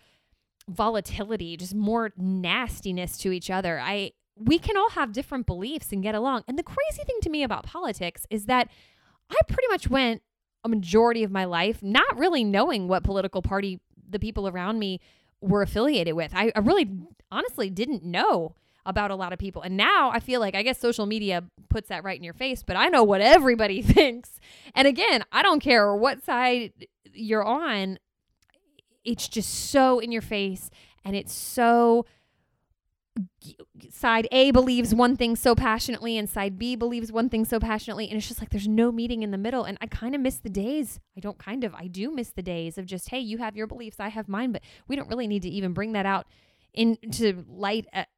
volatility, 0.69 1.57
just 1.57 1.75
more 1.75 2.13
nastiness 2.17 3.17
to 3.19 3.33
each 3.33 3.51
other. 3.51 3.81
I 3.81 4.13
we 4.37 4.59
can 4.59 4.77
all 4.77 4.91
have 4.91 5.13
different 5.13 5.47
beliefs 5.47 5.93
and 5.93 6.03
get 6.03 6.15
along. 6.15 6.43
And 6.49 6.59
the 6.59 6.63
crazy 6.63 7.05
thing 7.05 7.19
to 7.23 7.31
me 7.31 7.43
about 7.43 7.65
politics 7.65 8.27
is 8.31 8.47
that 8.47 8.69
I 9.31 9.37
pretty 9.47 9.69
much 9.69 9.89
went 9.89 10.23
a 10.65 10.69
majority 10.69 11.23
of 11.23 11.31
my 11.31 11.45
life 11.45 11.83
not 11.83 12.17
really 12.17 12.45
knowing 12.45 12.89
what 12.89 13.05
political 13.05 13.43
party 13.43 13.81
the 14.09 14.19
people 14.19 14.49
around 14.49 14.79
me 14.79 15.01
were 15.41 15.63
affiliated 15.63 16.15
with. 16.15 16.33
I, 16.35 16.53
I 16.55 16.61
really 16.61 16.89
honestly 17.31 17.69
didn't 17.69 18.05
know 18.05 18.55
about 18.85 19.11
a 19.11 19.15
lot 19.15 19.33
of 19.33 19.39
people. 19.39 19.63
And 19.63 19.77
now 19.77 20.11
I 20.11 20.21
feel 20.21 20.41
like 20.41 20.55
I 20.55 20.63
guess 20.63 20.79
social 20.79 21.07
media 21.07 21.45
puts 21.69 21.89
that 21.89 22.05
right 22.05 22.17
in 22.17 22.25
your 22.25 22.35
face, 22.35 22.63
but 22.63 22.77
I 22.77 22.89
know 22.89 23.05
what 23.05 23.21
everybody 23.21 23.83
thinks. 23.83 24.41
And 24.75 24.89
again, 24.89 25.25
I 25.33 25.43
don't 25.43 25.61
care 25.61 25.95
what 25.95 26.25
side 26.25 26.73
you're 27.13 27.45
on. 27.45 27.99
It's 29.05 29.29
just 29.29 29.71
so 29.71 29.99
in 29.99 30.13
your 30.13 30.23
face 30.23 30.71
and 31.05 31.17
it's 31.17 31.33
so 31.33 32.07
side 33.91 34.27
A 34.33 34.51
believes 34.53 34.95
one 34.95 35.17
thing 35.17 35.37
so 35.37 35.55
passionately 35.55 36.17
and 36.17 36.29
side 36.29 36.59
B 36.59 36.77
believes 36.77 37.13
one 37.13 37.29
thing 37.29 37.45
so 37.45 37.61
passionately 37.61 38.09
and 38.09 38.17
it's 38.17 38.27
just 38.27 38.41
like 38.41 38.51
there's 38.51 38.69
no 38.69 38.91
meeting 38.91 39.23
in 39.23 39.31
the 39.31 39.39
middle 39.39 39.65
and 39.65 39.77
I 39.81 39.87
kind 39.87 40.15
of 40.15 40.21
miss 40.21 40.37
the 40.37 40.49
days. 40.49 40.99
I 41.17 41.21
don't 41.21 41.39
kind 41.39 41.65
of. 41.65 41.75
I 41.75 41.89
do 41.89 42.11
miss 42.11 42.31
the 42.31 42.43
days 42.43 42.79
of 42.79 42.87
just 42.87 43.11
hey, 43.11 43.19
you 43.19 43.39
have 43.39 43.57
your 43.57 43.67
beliefs, 43.67 44.01
I 44.01 44.09
have 44.09 44.29
mine, 44.29 44.53
but 44.53 44.63
we 44.89 44.97
don't 44.97 45.09
really 45.09 45.27
need 45.27 45.43
to 45.43 45.51
even 45.51 45.73
bring 45.73 45.93
that 45.93 46.07
out 46.07 46.27
into 46.73 47.45
light 47.49 47.87
at, 47.93 48.09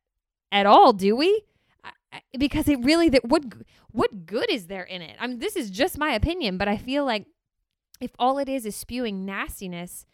at 0.53 0.67
all, 0.67 0.93
do 0.93 1.17
we? 1.17 1.43
I, 2.13 2.21
because 2.39 2.69
it 2.69 2.79
really 2.85 3.09
that 3.09 3.25
what 3.25 3.43
what 3.91 4.27
good 4.27 4.51
is 4.51 4.69
there 4.69 4.85
in 4.85 5.03
it? 5.03 5.17
I 5.19 5.27
mean, 5.27 5.41
this 5.41 5.57
is 5.57 5.71
just 5.71 5.99
my 5.99 6.13
opinion, 6.13 6.57
but 6.57 6.69
I 6.69 6.77
feel 6.77 7.05
like 7.05 7.27
if 8.01 8.13
all 8.19 8.39
it 8.39 8.49
is 8.49 8.65
is 8.65 8.77
spewing 8.77 9.25
nastiness, 9.25 10.07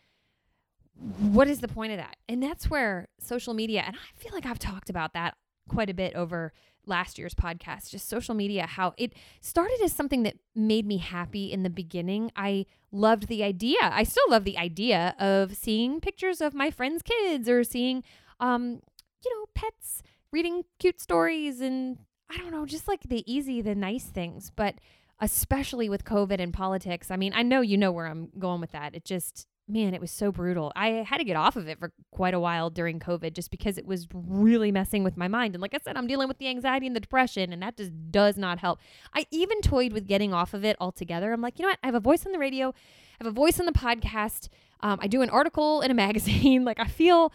what 1.01 1.49
is 1.49 1.61
the 1.61 1.69
point 1.69 1.93
of 1.93 1.99
that? 1.99 2.17
And 2.29 2.43
that's 2.43 2.69
where 2.69 3.09
social 3.19 3.55
media, 3.55 3.83
and 3.87 3.97
I 3.97 4.21
feel 4.21 4.33
like 4.35 4.47
I've 4.47 4.59
talked 4.59 4.91
about 4.91 5.15
that 5.15 5.35
quite 5.69 5.89
a 5.89 5.95
bit 5.95 6.15
over 6.15 6.53
last 6.87 7.19
year's 7.19 7.35
podcast, 7.35 7.91
just 7.91 8.09
social 8.09 8.35
media, 8.35 8.67
how 8.67 8.95
it 8.99 9.13
started 9.41 9.79
as 9.83 9.93
something 9.93 10.23
that 10.25 10.37
made 10.55 10.87
me 10.87 10.99
happy 10.99 11.53
in 11.53 11.63
the 11.63 11.71
beginning. 11.71 12.31
I 12.37 12.67
loved 12.91 13.29
the 13.29 13.45
idea. 13.45 13.79
I 13.83 14.03
still 14.03 14.25
love 14.29 14.45
the 14.45 14.59
idea 14.59 15.15
of 15.19 15.57
seeing 15.57 16.01
pictures 16.01 16.41
of 16.41 16.55
my 16.55 16.71
friends' 16.71 17.03
kids 17.03 17.49
or 17.49 17.65
seeing, 17.65 18.03
um, 18.41 18.81
you 19.25 19.35
know, 19.35 19.47
pets 19.55 20.03
reading 20.33 20.65
cute 20.79 21.01
stories 21.01 21.61
and 21.61 21.99
I 22.31 22.37
don't 22.37 22.53
know, 22.53 22.67
just 22.67 22.89
like 22.89 23.03
the 23.03 23.31
easy, 23.31 23.61
the 23.61 23.75
nice 23.75 24.05
things. 24.05 24.51
But 24.55 24.77
especially 25.21 25.89
with 25.89 26.05
COVID 26.05 26.41
and 26.41 26.53
politics, 26.53 27.11
I 27.11 27.17
mean, 27.17 27.33
I 27.35 27.43
know 27.43 27.61
you 27.61 27.77
know 27.77 27.93
where 27.93 28.07
I'm 28.07 28.31
going 28.39 28.61
with 28.61 28.73
that. 28.73 28.95
It 28.95 29.05
just, 29.05 29.47
man, 29.71 29.95
it 29.95 30.01
was 30.01 30.11
so 30.11 30.33
brutal. 30.33 30.73
I 30.77 31.05
had 31.07 31.19
to 31.19 31.25
get 31.25 31.37
off 31.37 31.57
of 31.57 31.69
it 31.69 31.79
for 31.79 31.93
quite 32.11 32.35
a 32.35 32.41
while 32.41 32.71
during 32.71 33.01
COVID 33.01 33.33
just 33.33 33.51
because 33.51 33.79
it 33.79 33.87
was 33.87 34.07
really 34.13 34.73
messing 34.73 35.05
with 35.05 35.17
my 35.17 35.29
mind. 35.29 35.55
And 35.55 35.63
like 35.63 35.75
I 35.75 35.79
said, 35.83 35.97
I'm 35.97 36.07
dealing 36.07 36.29
with 36.29 36.39
the 36.39 36.49
anxiety 36.49 36.87
and 36.87 36.95
the 36.95 37.01
depression, 37.01 37.53
and 37.53 37.63
that 37.63 37.77
just 37.77 37.93
does 38.11 38.37
not 38.37 38.59
help. 38.59 38.81
I 39.15 39.27
even 39.31 39.61
toyed 39.61 39.93
with 39.93 40.07
getting 40.07 40.35
off 40.35 40.55
of 40.55 40.65
it 40.65 40.77
altogether. 40.81 41.33
I'm 41.33 41.41
like, 41.41 41.59
you 41.59 41.65
know 41.65 41.71
what? 41.71 41.79
I 41.83 41.87
have 41.87 41.95
a 41.95 42.01
voice 42.01 42.27
on 42.27 42.33
the 42.33 42.39
radio, 42.39 42.69
I 42.69 43.25
have 43.25 43.27
a 43.27 43.35
voice 43.35 43.61
on 43.61 43.67
the 43.67 43.73
podcast. 43.73 44.49
Um, 44.81 44.99
I 45.03 45.07
do 45.07 45.23
an 45.23 45.31
article 45.31 45.83
in 45.83 45.91
a 45.91 45.95
magazine. 46.07 46.65
like, 46.65 46.81
I 46.81 46.87
feel 46.87 47.33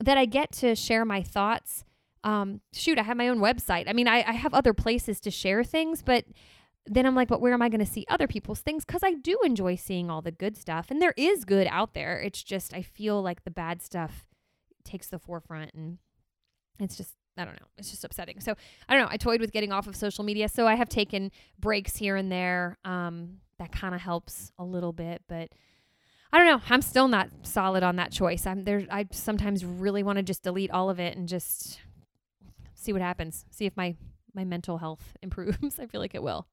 that 0.00 0.18
I 0.18 0.24
get 0.24 0.52
to 0.52 0.74
share 0.74 1.04
my 1.04 1.22
thoughts. 1.22 1.84
Um, 2.24 2.60
shoot, 2.72 2.98
I 2.98 3.02
have 3.02 3.16
my 3.16 3.28
own 3.28 3.38
website. 3.38 3.88
I 3.88 3.92
mean, 3.92 4.08
I, 4.08 4.24
I 4.26 4.32
have 4.32 4.52
other 4.52 4.74
places 4.74 5.20
to 5.20 5.30
share 5.30 5.62
things, 5.64 6.02
but 6.02 6.24
then 6.88 7.06
I'm 7.06 7.14
like, 7.14 7.28
but 7.28 7.40
where 7.40 7.52
am 7.52 7.62
I 7.62 7.68
going 7.68 7.84
to 7.84 7.90
see 7.90 8.04
other 8.08 8.26
people's 8.26 8.60
things? 8.60 8.84
Because 8.84 9.02
I 9.02 9.14
do 9.14 9.38
enjoy 9.44 9.76
seeing 9.76 10.10
all 10.10 10.22
the 10.22 10.32
good 10.32 10.56
stuff, 10.56 10.90
and 10.90 11.00
there 11.00 11.14
is 11.16 11.44
good 11.44 11.66
out 11.70 11.94
there. 11.94 12.20
It's 12.20 12.42
just 12.42 12.74
I 12.74 12.82
feel 12.82 13.22
like 13.22 13.44
the 13.44 13.50
bad 13.50 13.82
stuff 13.82 14.26
takes 14.84 15.08
the 15.08 15.18
forefront, 15.18 15.72
and 15.74 15.98
it's 16.78 16.96
just 16.96 17.14
I 17.36 17.44
don't 17.44 17.54
know. 17.54 17.66
It's 17.76 17.90
just 17.90 18.04
upsetting. 18.04 18.40
So 18.40 18.54
I 18.88 18.94
don't 18.94 19.04
know. 19.04 19.08
I 19.10 19.16
toyed 19.16 19.40
with 19.40 19.52
getting 19.52 19.72
off 19.72 19.86
of 19.86 19.94
social 19.94 20.24
media, 20.24 20.48
so 20.48 20.66
I 20.66 20.74
have 20.74 20.88
taken 20.88 21.30
breaks 21.58 21.96
here 21.96 22.16
and 22.16 22.30
there. 22.30 22.78
Um, 22.84 23.38
that 23.58 23.72
kind 23.72 23.94
of 23.94 24.00
helps 24.00 24.52
a 24.58 24.64
little 24.64 24.92
bit, 24.92 25.22
but 25.28 25.50
I 26.32 26.38
don't 26.38 26.46
know. 26.46 26.60
I'm 26.68 26.82
still 26.82 27.08
not 27.08 27.28
solid 27.42 27.82
on 27.82 27.96
that 27.96 28.12
choice. 28.12 28.46
I'm 28.46 28.64
there. 28.64 28.86
I 28.90 29.06
sometimes 29.12 29.64
really 29.64 30.02
want 30.02 30.16
to 30.18 30.22
just 30.22 30.42
delete 30.42 30.70
all 30.70 30.90
of 30.90 31.00
it 31.00 31.16
and 31.16 31.28
just 31.28 31.80
see 32.74 32.92
what 32.92 33.02
happens. 33.02 33.44
See 33.50 33.66
if 33.66 33.76
my 33.76 33.96
my 34.34 34.44
mental 34.44 34.78
health 34.78 35.16
improves. 35.22 35.78
I 35.78 35.86
feel 35.86 36.00
like 36.00 36.14
it 36.14 36.22
will. 36.22 36.46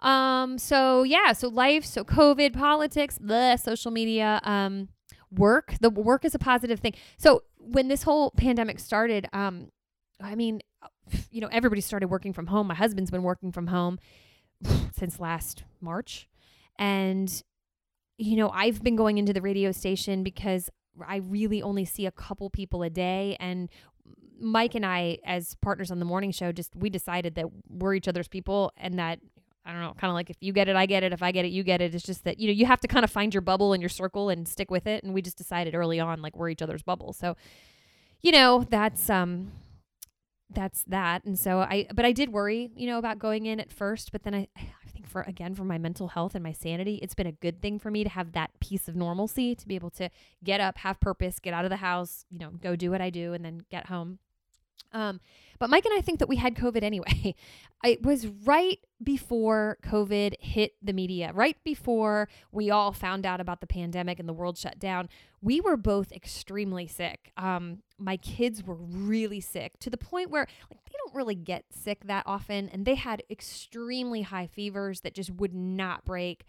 Um. 0.00 0.58
So 0.58 1.02
yeah. 1.02 1.32
So 1.32 1.48
life. 1.48 1.84
So 1.84 2.04
COVID, 2.04 2.54
politics, 2.54 3.18
the 3.20 3.56
social 3.56 3.90
media. 3.90 4.40
Um. 4.44 4.88
Work. 5.30 5.74
The 5.80 5.90
work 5.90 6.24
is 6.24 6.34
a 6.34 6.38
positive 6.38 6.80
thing. 6.80 6.94
So 7.18 7.42
when 7.58 7.88
this 7.88 8.02
whole 8.02 8.30
pandemic 8.30 8.78
started, 8.78 9.28
um, 9.34 9.70
I 10.22 10.34
mean, 10.36 10.62
you 11.30 11.42
know, 11.42 11.48
everybody 11.52 11.82
started 11.82 12.08
working 12.08 12.32
from 12.32 12.46
home. 12.46 12.66
My 12.66 12.74
husband's 12.74 13.10
been 13.10 13.22
working 13.22 13.52
from 13.52 13.66
home 13.66 13.98
since 14.96 15.20
last 15.20 15.64
March, 15.82 16.30
and 16.78 17.42
you 18.16 18.36
know, 18.36 18.50
I've 18.50 18.82
been 18.82 18.96
going 18.96 19.18
into 19.18 19.32
the 19.32 19.42
radio 19.42 19.70
station 19.70 20.22
because 20.22 20.70
I 21.06 21.16
really 21.16 21.62
only 21.62 21.84
see 21.84 22.06
a 22.06 22.10
couple 22.10 22.50
people 22.50 22.82
a 22.82 22.90
day 22.90 23.36
and 23.38 23.70
Mike 24.40 24.74
and 24.74 24.86
I 24.86 25.18
as 25.24 25.56
partners 25.60 25.90
on 25.90 25.98
the 25.98 26.04
morning 26.04 26.30
show 26.30 26.52
just 26.52 26.74
we 26.76 26.90
decided 26.90 27.34
that 27.36 27.46
we're 27.68 27.94
each 27.94 28.08
other's 28.08 28.28
people 28.28 28.72
and 28.76 28.98
that 28.98 29.20
I 29.68 29.72
don't 29.72 29.82
know, 29.82 29.92
kind 30.00 30.10
of 30.10 30.14
like 30.14 30.30
if 30.30 30.38
you 30.40 30.54
get 30.54 30.68
it, 30.68 30.76
I 30.76 30.86
get 30.86 31.02
it. 31.02 31.12
If 31.12 31.22
I 31.22 31.30
get 31.30 31.44
it, 31.44 31.48
you 31.48 31.62
get 31.62 31.82
it. 31.82 31.94
It's 31.94 32.02
just 32.02 32.24
that, 32.24 32.40
you 32.40 32.46
know, 32.46 32.54
you 32.54 32.64
have 32.64 32.80
to 32.80 32.88
kind 32.88 33.04
of 33.04 33.10
find 33.10 33.34
your 33.34 33.42
bubble 33.42 33.74
and 33.74 33.82
your 33.82 33.90
circle 33.90 34.30
and 34.30 34.48
stick 34.48 34.70
with 34.70 34.86
it. 34.86 35.04
And 35.04 35.12
we 35.12 35.20
just 35.20 35.36
decided 35.36 35.74
early 35.74 36.00
on, 36.00 36.22
like, 36.22 36.36
we're 36.36 36.48
each 36.48 36.62
other's 36.62 36.82
bubble. 36.82 37.12
So, 37.12 37.36
you 38.22 38.32
know, 38.32 38.64
that's, 38.68 39.10
um, 39.10 39.52
that's 40.48 40.84
that. 40.84 41.22
And 41.26 41.38
so 41.38 41.58
I, 41.58 41.86
but 41.94 42.06
I 42.06 42.12
did 42.12 42.32
worry, 42.32 42.70
you 42.74 42.86
know, 42.86 42.96
about 42.96 43.18
going 43.18 43.44
in 43.44 43.60
at 43.60 43.70
first, 43.70 44.10
but 44.10 44.22
then 44.22 44.34
I, 44.34 44.48
I 44.56 44.88
think 44.90 45.06
for, 45.06 45.20
again, 45.20 45.54
for 45.54 45.64
my 45.64 45.76
mental 45.76 46.08
health 46.08 46.34
and 46.34 46.42
my 46.42 46.52
sanity, 46.52 46.98
it's 47.02 47.14
been 47.14 47.26
a 47.26 47.32
good 47.32 47.60
thing 47.60 47.78
for 47.78 47.90
me 47.90 48.02
to 48.04 48.10
have 48.10 48.32
that 48.32 48.58
piece 48.60 48.88
of 48.88 48.96
normalcy, 48.96 49.54
to 49.54 49.68
be 49.68 49.74
able 49.74 49.90
to 49.90 50.08
get 50.42 50.62
up, 50.62 50.78
have 50.78 50.98
purpose, 50.98 51.38
get 51.38 51.52
out 51.52 51.66
of 51.66 51.70
the 51.70 51.76
house, 51.76 52.24
you 52.30 52.38
know, 52.38 52.48
go 52.48 52.74
do 52.74 52.90
what 52.90 53.02
I 53.02 53.10
do 53.10 53.34
and 53.34 53.44
then 53.44 53.60
get 53.70 53.86
home. 53.86 54.18
Um, 54.92 55.20
but 55.58 55.70
Mike 55.70 55.84
and 55.84 55.94
I 55.96 56.00
think 56.00 56.18
that 56.20 56.28
we 56.28 56.36
had 56.36 56.54
COVID 56.54 56.82
anyway. 56.82 57.34
it 57.84 58.02
was 58.02 58.26
right 58.26 58.78
before 59.02 59.78
COVID 59.82 60.34
hit 60.40 60.72
the 60.82 60.92
media, 60.92 61.32
right 61.34 61.56
before 61.64 62.28
we 62.52 62.70
all 62.70 62.92
found 62.92 63.26
out 63.26 63.40
about 63.40 63.60
the 63.60 63.66
pandemic 63.66 64.18
and 64.18 64.28
the 64.28 64.32
world 64.32 64.56
shut 64.56 64.78
down. 64.78 65.08
We 65.40 65.60
were 65.60 65.76
both 65.76 66.12
extremely 66.12 66.86
sick. 66.86 67.32
Um, 67.36 67.82
my 67.98 68.16
kids 68.16 68.64
were 68.64 68.76
really 68.76 69.40
sick 69.40 69.78
to 69.80 69.90
the 69.90 69.96
point 69.96 70.30
where 70.30 70.46
like 70.70 70.84
they 70.84 70.94
don't 71.04 71.14
really 71.14 71.34
get 71.34 71.64
sick 71.70 72.04
that 72.06 72.24
often, 72.26 72.68
and 72.68 72.84
they 72.84 72.94
had 72.94 73.22
extremely 73.30 74.22
high 74.22 74.46
fevers 74.46 75.00
that 75.00 75.14
just 75.14 75.30
would 75.30 75.54
not 75.54 76.04
break. 76.04 76.44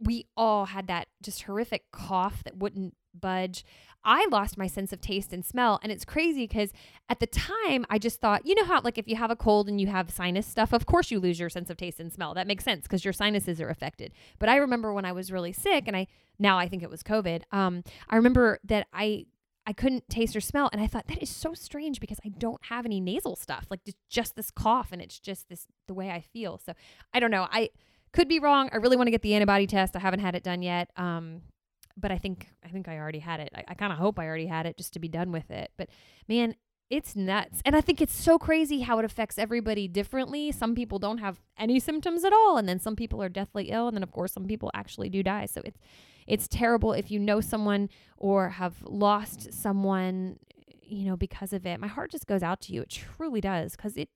We 0.00 0.26
all 0.36 0.66
had 0.66 0.86
that 0.88 1.08
just 1.22 1.42
horrific 1.42 1.90
cough 1.92 2.42
that 2.44 2.56
wouldn't 2.56 2.94
budge. 3.20 3.64
I 4.04 4.26
lost 4.30 4.58
my 4.58 4.66
sense 4.66 4.92
of 4.92 5.00
taste 5.00 5.32
and 5.32 5.44
smell. 5.44 5.80
And 5.82 5.90
it's 5.90 6.04
crazy 6.04 6.46
because 6.46 6.72
at 7.08 7.20
the 7.20 7.26
time, 7.26 7.86
I 7.88 7.98
just 7.98 8.20
thought, 8.20 8.44
you 8.44 8.54
know 8.54 8.64
how, 8.64 8.80
like, 8.82 8.98
if 8.98 9.08
you 9.08 9.16
have 9.16 9.30
a 9.30 9.36
cold 9.36 9.68
and 9.68 9.80
you 9.80 9.86
have 9.86 10.10
sinus 10.10 10.46
stuff, 10.46 10.72
of 10.72 10.84
course 10.86 11.10
you 11.10 11.18
lose 11.18 11.40
your 11.40 11.48
sense 11.48 11.70
of 11.70 11.76
taste 11.76 12.00
and 12.00 12.12
smell. 12.12 12.34
That 12.34 12.46
makes 12.46 12.64
sense 12.64 12.82
because 12.82 13.04
your 13.04 13.14
sinuses 13.14 13.60
are 13.60 13.70
affected. 13.70 14.12
But 14.38 14.50
I 14.50 14.56
remember 14.56 14.92
when 14.92 15.06
I 15.06 15.12
was 15.12 15.32
really 15.32 15.52
sick, 15.52 15.84
and 15.86 15.96
I 15.96 16.06
now 16.38 16.58
I 16.58 16.68
think 16.68 16.82
it 16.82 16.90
was 16.90 17.02
COVID. 17.02 17.42
Um, 17.52 17.82
I 18.10 18.16
remember 18.16 18.58
that 18.64 18.86
I 18.92 19.26
I 19.66 19.72
couldn't 19.72 20.08
taste 20.10 20.36
or 20.36 20.42
smell, 20.42 20.68
and 20.72 20.82
I 20.82 20.86
thought 20.86 21.06
that 21.08 21.22
is 21.22 21.30
so 21.30 21.54
strange 21.54 21.98
because 21.98 22.20
I 22.24 22.28
don't 22.28 22.60
have 22.66 22.84
any 22.84 23.00
nasal 23.00 23.34
stuff, 23.34 23.66
like 23.70 23.82
just, 23.84 23.96
just 24.10 24.36
this 24.36 24.50
cough, 24.50 24.90
and 24.92 25.00
it's 25.00 25.18
just 25.18 25.48
this 25.48 25.66
the 25.86 25.94
way 25.94 26.10
I 26.10 26.20
feel. 26.20 26.58
So 26.58 26.74
I 27.14 27.20
don't 27.20 27.30
know. 27.30 27.48
I 27.50 27.70
could 28.12 28.28
be 28.28 28.38
wrong. 28.38 28.68
I 28.72 28.76
really 28.76 28.96
want 28.96 29.06
to 29.06 29.10
get 29.10 29.22
the 29.22 29.34
antibody 29.34 29.66
test. 29.66 29.96
I 29.96 30.00
haven't 30.00 30.20
had 30.20 30.34
it 30.34 30.42
done 30.42 30.62
yet. 30.62 30.90
Um, 30.96 31.42
but 31.96 32.10
I 32.10 32.18
think 32.18 32.48
I 32.64 32.68
think 32.68 32.88
I 32.88 32.98
already 32.98 33.20
had 33.20 33.40
it. 33.40 33.50
I, 33.54 33.64
I 33.68 33.74
kind 33.74 33.92
of 33.92 33.98
hope 33.98 34.18
I 34.18 34.26
already 34.26 34.46
had 34.46 34.66
it 34.66 34.76
just 34.76 34.92
to 34.94 34.98
be 34.98 35.08
done 35.08 35.32
with 35.32 35.50
it. 35.50 35.70
But 35.76 35.88
man, 36.28 36.54
it's 36.90 37.16
nuts. 37.16 37.60
And 37.64 37.74
I 37.74 37.80
think 37.80 38.00
it's 38.00 38.14
so 38.14 38.38
crazy 38.38 38.80
how 38.80 38.98
it 38.98 39.04
affects 39.04 39.38
everybody 39.38 39.88
differently. 39.88 40.52
Some 40.52 40.74
people 40.74 40.98
don't 40.98 41.18
have 41.18 41.40
any 41.58 41.80
symptoms 41.80 42.24
at 42.24 42.32
all, 42.32 42.56
and 42.56 42.68
then 42.68 42.78
some 42.78 42.96
people 42.96 43.22
are 43.22 43.28
deathly 43.28 43.70
ill, 43.70 43.88
and 43.88 43.96
then 43.96 44.02
of 44.02 44.10
course 44.10 44.32
some 44.32 44.46
people 44.46 44.70
actually 44.74 45.08
do 45.08 45.22
die. 45.22 45.46
So 45.46 45.62
it's 45.64 45.78
it's 46.26 46.48
terrible 46.48 46.92
if 46.92 47.10
you 47.10 47.18
know 47.18 47.40
someone 47.40 47.90
or 48.16 48.50
have 48.50 48.82
lost 48.82 49.52
someone, 49.52 50.38
you 50.82 51.04
know, 51.04 51.16
because 51.16 51.52
of 51.52 51.66
it. 51.66 51.80
My 51.80 51.86
heart 51.86 52.10
just 52.10 52.26
goes 52.26 52.42
out 52.42 52.60
to 52.62 52.72
you. 52.72 52.82
It 52.82 52.90
truly 52.90 53.40
does 53.40 53.76
cuz 53.76 53.96
it 53.96 54.08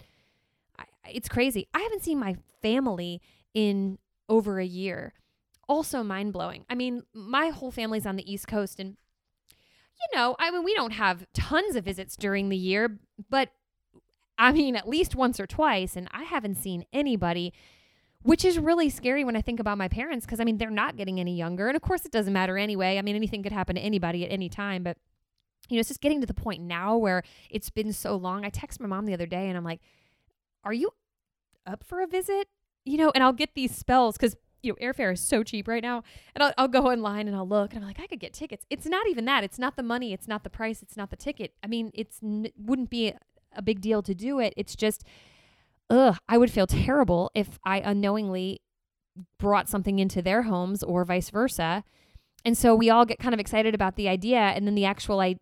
I, 0.78 0.84
it's 1.10 1.28
crazy. 1.28 1.68
I 1.74 1.80
haven't 1.80 2.02
seen 2.02 2.18
my 2.18 2.36
family 2.62 3.20
in 3.54 3.98
over 4.28 4.60
a 4.60 4.66
year 4.66 5.14
also 5.68 6.02
mind 6.02 6.32
blowing. 6.32 6.64
I 6.68 6.74
mean, 6.74 7.02
my 7.12 7.48
whole 7.48 7.70
family's 7.70 8.06
on 8.06 8.16
the 8.16 8.30
East 8.30 8.48
Coast, 8.48 8.80
and 8.80 8.96
you 10.00 10.18
know, 10.18 10.36
I 10.38 10.50
mean, 10.50 10.64
we 10.64 10.74
don't 10.74 10.92
have 10.92 11.26
tons 11.34 11.76
of 11.76 11.84
visits 11.84 12.16
during 12.16 12.48
the 12.48 12.56
year, 12.56 12.98
but 13.28 13.50
I 14.38 14.52
mean, 14.52 14.76
at 14.76 14.88
least 14.88 15.14
once 15.14 15.40
or 15.40 15.46
twice, 15.46 15.96
and 15.96 16.08
I 16.12 16.22
haven't 16.24 16.56
seen 16.56 16.84
anybody. 16.92 17.52
Which 18.22 18.44
is 18.44 18.58
really 18.58 18.90
scary 18.90 19.22
when 19.22 19.36
I 19.36 19.40
think 19.40 19.60
about 19.60 19.78
my 19.78 19.86
parents 19.86 20.26
because 20.26 20.40
I 20.40 20.44
mean, 20.44 20.58
they're 20.58 20.70
not 20.70 20.96
getting 20.96 21.20
any 21.20 21.36
younger. 21.36 21.68
And 21.68 21.76
of 21.76 21.82
course, 21.82 22.04
it 22.04 22.10
doesn't 22.10 22.32
matter 22.32 22.58
anyway. 22.58 22.98
I 22.98 23.02
mean, 23.02 23.14
anything 23.14 23.44
could 23.44 23.52
happen 23.52 23.76
to 23.76 23.80
anybody 23.80 24.24
at 24.24 24.32
any 24.32 24.48
time. 24.48 24.82
But, 24.82 24.96
you 25.68 25.76
know, 25.76 25.80
it's 25.80 25.88
just 25.88 26.00
getting 26.00 26.20
to 26.20 26.26
the 26.26 26.34
point 26.34 26.60
now 26.60 26.96
where 26.96 27.22
it's 27.48 27.70
been 27.70 27.92
so 27.92 28.16
long. 28.16 28.44
I 28.44 28.50
text 28.50 28.80
my 28.80 28.88
mom 28.88 29.06
the 29.06 29.14
other 29.14 29.24
day 29.24 29.48
and 29.48 29.56
I'm 29.56 29.64
like, 29.64 29.80
Are 30.64 30.72
you 30.72 30.90
up 31.64 31.84
for 31.84 32.02
a 32.02 32.08
visit? 32.08 32.48
You 32.84 32.98
know, 32.98 33.12
and 33.14 33.22
I'll 33.22 33.32
get 33.32 33.54
these 33.54 33.74
spells 33.74 34.16
because 34.16 34.36
you 34.62 34.72
know, 34.72 34.86
airfare 34.86 35.12
is 35.12 35.20
so 35.20 35.42
cheap 35.42 35.68
right 35.68 35.82
now. 35.82 36.02
And 36.34 36.42
I'll, 36.42 36.52
I'll 36.58 36.68
go 36.68 36.86
online 36.86 37.28
and 37.28 37.36
I'll 37.36 37.48
look 37.48 37.72
and 37.72 37.82
I'm 37.82 37.88
like, 37.88 38.00
I 38.00 38.06
could 38.06 38.20
get 38.20 38.32
tickets. 38.32 38.66
It's 38.70 38.86
not 38.86 39.06
even 39.08 39.24
that. 39.26 39.44
It's 39.44 39.58
not 39.58 39.76
the 39.76 39.82
money. 39.82 40.12
It's 40.12 40.28
not 40.28 40.44
the 40.44 40.50
price. 40.50 40.82
It's 40.82 40.96
not 40.96 41.10
the 41.10 41.16
ticket. 41.16 41.52
I 41.62 41.66
mean, 41.66 41.90
it's 41.94 42.18
n- 42.22 42.50
wouldn't 42.56 42.90
be 42.90 43.14
a 43.54 43.62
big 43.62 43.80
deal 43.80 44.02
to 44.02 44.14
do 44.14 44.40
it. 44.40 44.54
It's 44.56 44.76
just, 44.76 45.04
ugh, 45.90 46.18
I 46.28 46.38
would 46.38 46.50
feel 46.50 46.66
terrible 46.66 47.30
if 47.34 47.58
I 47.64 47.80
unknowingly 47.80 48.60
brought 49.38 49.68
something 49.68 49.98
into 49.98 50.22
their 50.22 50.42
homes 50.42 50.82
or 50.82 51.04
vice 51.04 51.30
versa. 51.30 51.84
And 52.44 52.56
so 52.56 52.74
we 52.74 52.88
all 52.90 53.04
get 53.04 53.18
kind 53.18 53.34
of 53.34 53.40
excited 53.40 53.74
about 53.74 53.96
the 53.96 54.08
idea. 54.08 54.38
And 54.38 54.66
then 54.66 54.74
the 54.74 54.84
actual 54.84 55.20
I, 55.20 55.36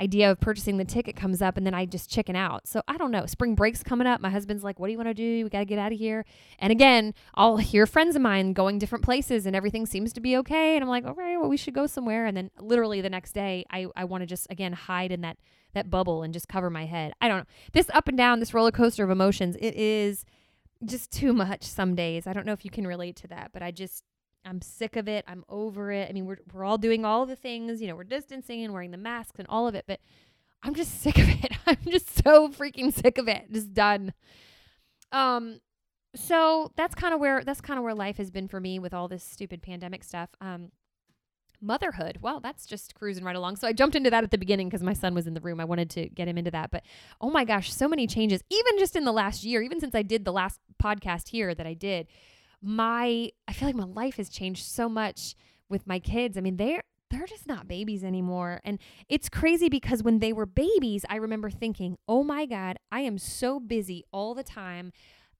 idea 0.00 0.30
of 0.30 0.40
purchasing 0.40 0.76
the 0.76 0.84
ticket 0.84 1.16
comes 1.16 1.42
up 1.42 1.56
and 1.56 1.66
then 1.66 1.74
I 1.74 1.86
just 1.86 2.10
chicken 2.10 2.36
out. 2.36 2.66
So 2.66 2.82
I 2.88 2.96
don't 2.96 3.10
know. 3.10 3.26
Spring 3.26 3.54
break's 3.54 3.82
coming 3.82 4.06
up. 4.06 4.20
My 4.20 4.30
husband's 4.30 4.64
like, 4.64 4.78
What 4.78 4.86
do 4.88 4.92
you 4.92 4.98
want 4.98 5.08
to 5.08 5.14
do? 5.14 5.44
We 5.44 5.50
got 5.50 5.60
to 5.60 5.64
get 5.64 5.78
out 5.78 5.92
of 5.92 5.98
here. 5.98 6.24
And 6.58 6.72
again, 6.72 7.14
I'll 7.34 7.56
hear 7.56 7.86
friends 7.86 8.16
of 8.16 8.22
mine 8.22 8.52
going 8.52 8.78
different 8.78 9.04
places 9.04 9.46
and 9.46 9.54
everything 9.54 9.86
seems 9.86 10.12
to 10.14 10.20
be 10.20 10.36
okay. 10.38 10.76
And 10.76 10.82
I'm 10.82 10.88
like, 10.88 11.04
Okay, 11.04 11.36
well, 11.36 11.48
we 11.48 11.56
should 11.56 11.74
go 11.74 11.86
somewhere. 11.86 12.26
And 12.26 12.36
then 12.36 12.50
literally 12.60 13.00
the 13.00 13.10
next 13.10 13.32
day, 13.32 13.64
I, 13.70 13.86
I 13.96 14.04
want 14.04 14.22
to 14.22 14.26
just 14.26 14.46
again 14.50 14.72
hide 14.72 15.12
in 15.12 15.20
that 15.22 15.38
that 15.74 15.90
bubble 15.90 16.22
and 16.22 16.32
just 16.32 16.48
cover 16.48 16.70
my 16.70 16.86
head. 16.86 17.12
I 17.20 17.28
don't 17.28 17.38
know. 17.38 17.46
This 17.72 17.90
up 17.92 18.08
and 18.08 18.16
down, 18.16 18.40
this 18.40 18.54
roller 18.54 18.70
coaster 18.70 19.04
of 19.04 19.10
emotions, 19.10 19.56
it 19.60 19.74
is 19.74 20.24
just 20.84 21.10
too 21.10 21.32
much 21.32 21.64
some 21.64 21.94
days. 21.94 22.26
I 22.26 22.32
don't 22.32 22.46
know 22.46 22.52
if 22.52 22.64
you 22.64 22.70
can 22.70 22.86
relate 22.86 23.16
to 23.16 23.28
that, 23.28 23.50
but 23.52 23.62
I 23.62 23.70
just 23.70 24.04
I'm 24.48 24.62
sick 24.62 24.96
of 24.96 25.08
it. 25.08 25.24
I'm 25.28 25.44
over 25.48 25.92
it. 25.92 26.08
I 26.08 26.12
mean, 26.12 26.26
we're 26.26 26.38
we're 26.52 26.64
all 26.64 26.78
doing 26.78 27.04
all 27.04 27.26
the 27.26 27.36
things, 27.36 27.80
you 27.80 27.88
know, 27.88 27.94
we're 27.94 28.04
distancing 28.04 28.64
and 28.64 28.72
wearing 28.72 28.90
the 28.90 28.96
masks 28.96 29.38
and 29.38 29.46
all 29.48 29.68
of 29.68 29.74
it, 29.74 29.84
but 29.86 30.00
I'm 30.62 30.74
just 30.74 31.00
sick 31.02 31.18
of 31.18 31.28
it. 31.28 31.52
I'm 31.66 31.76
just 31.88 32.24
so 32.24 32.48
freaking 32.48 32.92
sick 32.92 33.18
of 33.18 33.28
it. 33.28 33.52
Just 33.52 33.74
done. 33.74 34.14
Um 35.12 35.60
so 36.14 36.72
that's 36.76 36.94
kind 36.94 37.12
of 37.12 37.20
where 37.20 37.44
that's 37.44 37.60
kind 37.60 37.78
of 37.78 37.84
where 37.84 37.94
life 37.94 38.16
has 38.16 38.30
been 38.30 38.48
for 38.48 38.60
me 38.60 38.78
with 38.78 38.94
all 38.94 39.08
this 39.08 39.22
stupid 39.22 39.62
pandemic 39.62 40.02
stuff. 40.02 40.30
Um 40.40 40.72
motherhood. 41.60 42.18
Well, 42.22 42.38
that's 42.40 42.66
just 42.66 42.94
cruising 42.94 43.24
right 43.24 43.34
along. 43.34 43.56
So 43.56 43.66
I 43.66 43.72
jumped 43.72 43.96
into 43.96 44.10
that 44.10 44.22
at 44.22 44.30
the 44.30 44.38
beginning 44.38 44.68
because 44.68 44.82
my 44.82 44.92
son 44.92 45.12
was 45.12 45.26
in 45.26 45.34
the 45.34 45.40
room. 45.40 45.58
I 45.60 45.64
wanted 45.64 45.90
to 45.90 46.08
get 46.08 46.28
him 46.28 46.38
into 46.38 46.52
that. 46.52 46.70
But 46.70 46.84
oh 47.20 47.30
my 47.30 47.44
gosh, 47.44 47.72
so 47.72 47.88
many 47.88 48.06
changes, 48.06 48.42
even 48.48 48.78
just 48.78 48.94
in 48.94 49.04
the 49.04 49.12
last 49.12 49.42
year, 49.42 49.60
even 49.60 49.80
since 49.80 49.94
I 49.94 50.02
did 50.02 50.24
the 50.24 50.32
last 50.32 50.60
podcast 50.82 51.30
here 51.30 51.54
that 51.54 51.66
I 51.66 51.74
did 51.74 52.06
my 52.62 53.30
I 53.46 53.52
feel 53.52 53.68
like 53.68 53.76
my 53.76 53.84
life 53.84 54.16
has 54.16 54.28
changed 54.28 54.64
so 54.64 54.88
much 54.88 55.34
with 55.68 55.86
my 55.86 55.98
kids. 55.98 56.36
I 56.36 56.40
mean, 56.40 56.56
they're 56.56 56.82
they're 57.10 57.26
just 57.26 57.46
not 57.46 57.66
babies 57.68 58.04
anymore. 58.04 58.60
And 58.64 58.78
it's 59.08 59.28
crazy 59.28 59.68
because 59.68 60.02
when 60.02 60.18
they 60.18 60.32
were 60.32 60.46
babies, 60.46 61.04
I 61.08 61.16
remember 61.16 61.50
thinking, 61.50 61.96
"Oh 62.06 62.22
my 62.22 62.46
god, 62.46 62.78
I 62.92 63.00
am 63.00 63.18
so 63.18 63.60
busy 63.60 64.04
all 64.12 64.34
the 64.34 64.42
time. 64.44 64.92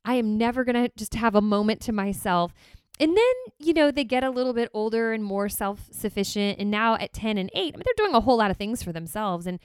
I 0.04 0.14
am 0.14 0.38
never 0.38 0.64
going 0.64 0.82
to 0.82 0.90
just 0.96 1.14
have 1.14 1.34
a 1.34 1.42
moment 1.42 1.80
to 1.82 1.92
myself." 1.92 2.54
And 3.00 3.16
then, 3.16 3.34
you 3.58 3.72
know, 3.74 3.90
they 3.92 4.02
get 4.04 4.24
a 4.24 4.30
little 4.30 4.52
bit 4.52 4.70
older 4.74 5.12
and 5.12 5.24
more 5.24 5.48
self-sufficient 5.48 6.58
and 6.58 6.68
now 6.68 6.94
at 6.96 7.12
10 7.12 7.38
and 7.38 7.48
8, 7.54 7.74
I 7.74 7.76
mean, 7.76 7.82
they're 7.84 8.04
doing 8.04 8.14
a 8.14 8.20
whole 8.20 8.36
lot 8.38 8.50
of 8.50 8.56
things 8.56 8.82
for 8.82 8.92
themselves 8.92 9.46
and 9.46 9.60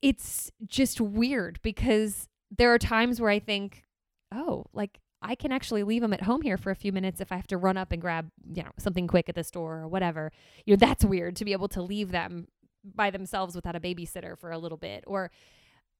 it's 0.00 0.50
just 0.66 1.00
weird 1.00 1.60
because 1.62 2.28
there 2.56 2.72
are 2.72 2.78
times 2.78 3.20
where 3.20 3.30
I 3.30 3.38
think, 3.40 3.84
"Oh, 4.32 4.64
like 4.72 5.00
I 5.20 5.34
can 5.34 5.52
actually 5.52 5.82
leave 5.82 6.02
them 6.02 6.12
at 6.12 6.22
home 6.22 6.42
here 6.42 6.56
for 6.56 6.70
a 6.70 6.76
few 6.76 6.92
minutes 6.92 7.20
if 7.20 7.32
I 7.32 7.36
have 7.36 7.46
to 7.48 7.56
run 7.56 7.76
up 7.76 7.92
and 7.92 8.00
grab, 8.00 8.30
you 8.52 8.62
know, 8.62 8.70
something 8.78 9.06
quick 9.06 9.28
at 9.28 9.34
the 9.34 9.44
store 9.44 9.78
or 9.78 9.88
whatever. 9.88 10.30
You 10.64 10.74
know, 10.74 10.78
that's 10.78 11.04
weird 11.04 11.36
to 11.36 11.44
be 11.44 11.52
able 11.52 11.68
to 11.68 11.82
leave 11.82 12.12
them 12.12 12.48
by 12.84 13.10
themselves 13.10 13.54
without 13.54 13.76
a 13.76 13.80
babysitter 13.80 14.38
for 14.38 14.50
a 14.50 14.58
little 14.58 14.78
bit. 14.78 15.04
Or 15.06 15.30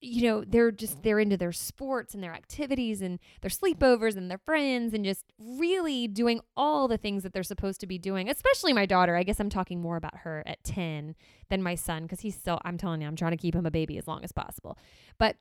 you 0.00 0.22
know, 0.22 0.44
they're 0.46 0.70
just 0.70 1.02
they're 1.02 1.18
into 1.18 1.36
their 1.36 1.50
sports 1.50 2.14
and 2.14 2.22
their 2.22 2.32
activities 2.32 3.02
and 3.02 3.18
their 3.40 3.50
sleepovers 3.50 4.16
and 4.16 4.30
their 4.30 4.38
friends 4.38 4.94
and 4.94 5.04
just 5.04 5.24
really 5.38 6.06
doing 6.06 6.40
all 6.56 6.86
the 6.86 6.96
things 6.96 7.24
that 7.24 7.32
they're 7.32 7.42
supposed 7.42 7.80
to 7.80 7.86
be 7.86 7.98
doing. 7.98 8.28
Especially 8.28 8.72
my 8.72 8.86
daughter. 8.86 9.16
I 9.16 9.24
guess 9.24 9.40
I'm 9.40 9.50
talking 9.50 9.80
more 9.80 9.96
about 9.96 10.18
her 10.18 10.44
at 10.46 10.62
10 10.62 11.16
than 11.48 11.62
my 11.62 11.74
son 11.74 12.04
because 12.04 12.20
he's 12.20 12.36
still 12.36 12.60
I'm 12.64 12.78
telling 12.78 13.00
you, 13.00 13.08
I'm 13.08 13.16
trying 13.16 13.32
to 13.32 13.36
keep 13.36 13.54
him 13.54 13.66
a 13.66 13.72
baby 13.72 13.98
as 13.98 14.06
long 14.06 14.22
as 14.22 14.30
possible. 14.30 14.78
But 15.18 15.36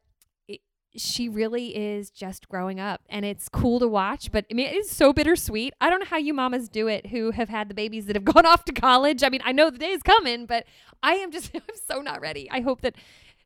she 0.95 1.29
really 1.29 1.75
is 1.75 2.09
just 2.09 2.47
growing 2.47 2.79
up 2.79 3.01
and 3.09 3.25
it's 3.25 3.49
cool 3.49 3.79
to 3.79 3.87
watch, 3.87 4.31
but 4.31 4.45
I 4.49 4.53
mean, 4.53 4.67
it 4.67 4.75
is 4.75 4.89
so 4.89 5.13
bittersweet. 5.13 5.73
I 5.79 5.89
don't 5.89 5.99
know 5.99 6.07
how 6.07 6.17
you 6.17 6.33
mamas 6.33 6.69
do 6.69 6.87
it 6.87 7.07
who 7.07 7.31
have 7.31 7.49
had 7.49 7.69
the 7.69 7.75
babies 7.75 8.05
that 8.07 8.15
have 8.15 8.25
gone 8.33 8.45
off 8.45 8.65
to 8.65 8.73
college. 8.73 9.23
I 9.23 9.29
mean, 9.29 9.41
I 9.43 9.51
know 9.51 9.69
the 9.69 9.77
day 9.77 9.91
is 9.91 10.01
coming, 10.01 10.45
but 10.45 10.65
I 11.03 11.13
am 11.15 11.31
just, 11.31 11.51
I'm 11.55 11.61
so 11.87 12.01
not 12.01 12.21
ready. 12.21 12.49
I 12.49 12.61
hope 12.61 12.81
that 12.81 12.95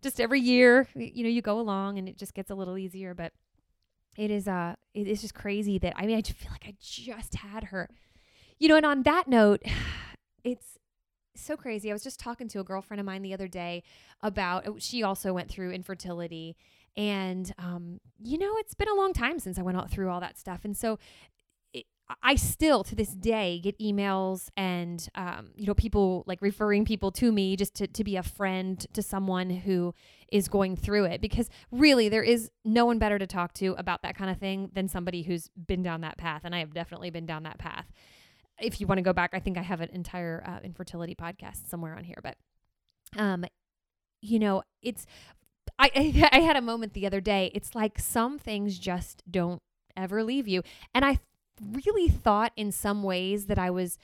just 0.01 0.19
every 0.19 0.39
year, 0.39 0.87
you 0.95 1.23
know, 1.23 1.29
you 1.29 1.41
go 1.41 1.59
along 1.59 1.97
and 1.97 2.07
it 2.07 2.17
just 2.17 2.33
gets 2.33 2.49
a 2.49 2.55
little 2.55 2.77
easier. 2.77 3.13
But 3.13 3.33
it 4.17 4.29
is 4.29 4.47
uh 4.47 4.75
it 4.93 5.07
is 5.07 5.21
just 5.21 5.33
crazy 5.33 5.77
that 5.79 5.93
I 5.95 6.05
mean 6.05 6.17
I 6.17 6.21
just 6.21 6.37
feel 6.37 6.51
like 6.51 6.65
I 6.65 6.75
just 6.79 7.35
had 7.35 7.65
her. 7.65 7.89
You 8.59 8.67
know, 8.67 8.75
and 8.75 8.85
on 8.85 9.03
that 9.03 9.27
note, 9.27 9.61
it's 10.43 10.77
so 11.35 11.55
crazy. 11.55 11.89
I 11.89 11.93
was 11.93 12.03
just 12.03 12.19
talking 12.19 12.47
to 12.49 12.59
a 12.59 12.63
girlfriend 12.63 12.99
of 12.99 13.05
mine 13.05 13.21
the 13.21 13.33
other 13.33 13.47
day 13.47 13.83
about 14.21 14.67
oh, 14.67 14.75
she 14.79 15.03
also 15.03 15.33
went 15.33 15.49
through 15.49 15.71
infertility 15.71 16.55
and 16.97 17.53
um 17.57 17.99
you 18.23 18.37
know, 18.37 18.55
it's 18.57 18.73
been 18.73 18.89
a 18.89 18.95
long 18.95 19.13
time 19.13 19.39
since 19.39 19.57
I 19.57 19.61
went 19.61 19.77
out 19.77 19.89
through 19.89 20.09
all 20.09 20.19
that 20.19 20.37
stuff. 20.37 20.61
And 20.63 20.75
so 20.77 20.99
I 22.21 22.35
still 22.35 22.83
to 22.85 22.95
this 22.95 23.09
day 23.09 23.59
get 23.59 23.77
emails 23.79 24.49
and 24.57 25.07
um, 25.15 25.51
you 25.55 25.65
know 25.65 25.73
people 25.73 26.23
like 26.27 26.41
referring 26.41 26.85
people 26.85 27.11
to 27.11 27.31
me 27.31 27.55
just 27.55 27.75
to, 27.75 27.87
to 27.87 28.03
be 28.03 28.15
a 28.15 28.23
friend 28.23 28.85
to 28.93 29.01
someone 29.01 29.49
who 29.49 29.93
is 30.31 30.47
going 30.47 30.75
through 30.75 31.05
it 31.05 31.21
because 31.21 31.49
really 31.71 32.09
there 32.09 32.23
is 32.23 32.49
no 32.65 32.85
one 32.85 32.99
better 32.99 33.19
to 33.19 33.27
talk 33.27 33.53
to 33.53 33.73
about 33.77 34.01
that 34.01 34.15
kind 34.15 34.29
of 34.29 34.37
thing 34.37 34.69
than 34.73 34.87
somebody 34.87 35.21
who's 35.23 35.49
been 35.67 35.83
down 35.83 36.01
that 36.01 36.17
path 36.17 36.41
and 36.43 36.55
I 36.55 36.59
have 36.59 36.73
definitely 36.73 37.09
been 37.09 37.25
down 37.25 37.43
that 37.43 37.57
path. 37.57 37.91
If 38.59 38.79
you 38.79 38.87
want 38.87 38.99
to 38.99 39.03
go 39.03 39.13
back, 39.13 39.31
I 39.33 39.39
think 39.39 39.57
I 39.57 39.63
have 39.63 39.81
an 39.81 39.89
entire 39.91 40.43
uh, 40.45 40.59
infertility 40.63 41.15
podcast 41.15 41.67
somewhere 41.67 41.95
on 41.95 42.03
here, 42.03 42.19
but 42.21 42.35
um, 43.17 43.45
you 44.21 44.39
know 44.39 44.63
it's 44.81 45.05
I 45.81 46.29
I 46.31 46.39
had 46.39 46.55
a 46.55 46.61
moment 46.61 46.93
the 46.93 47.05
other 47.05 47.21
day. 47.21 47.51
It's 47.53 47.75
like 47.75 47.99
some 47.99 48.37
things 48.39 48.77
just 48.79 49.23
don't 49.29 49.61
ever 49.97 50.23
leave 50.23 50.47
you, 50.47 50.63
and 50.93 51.03
I 51.03 51.19
really 51.61 52.07
thought 52.09 52.51
in 52.55 52.71
some 52.71 53.03
ways 53.03 53.47
that 53.47 53.59
I 53.59 53.69
was 53.71 53.97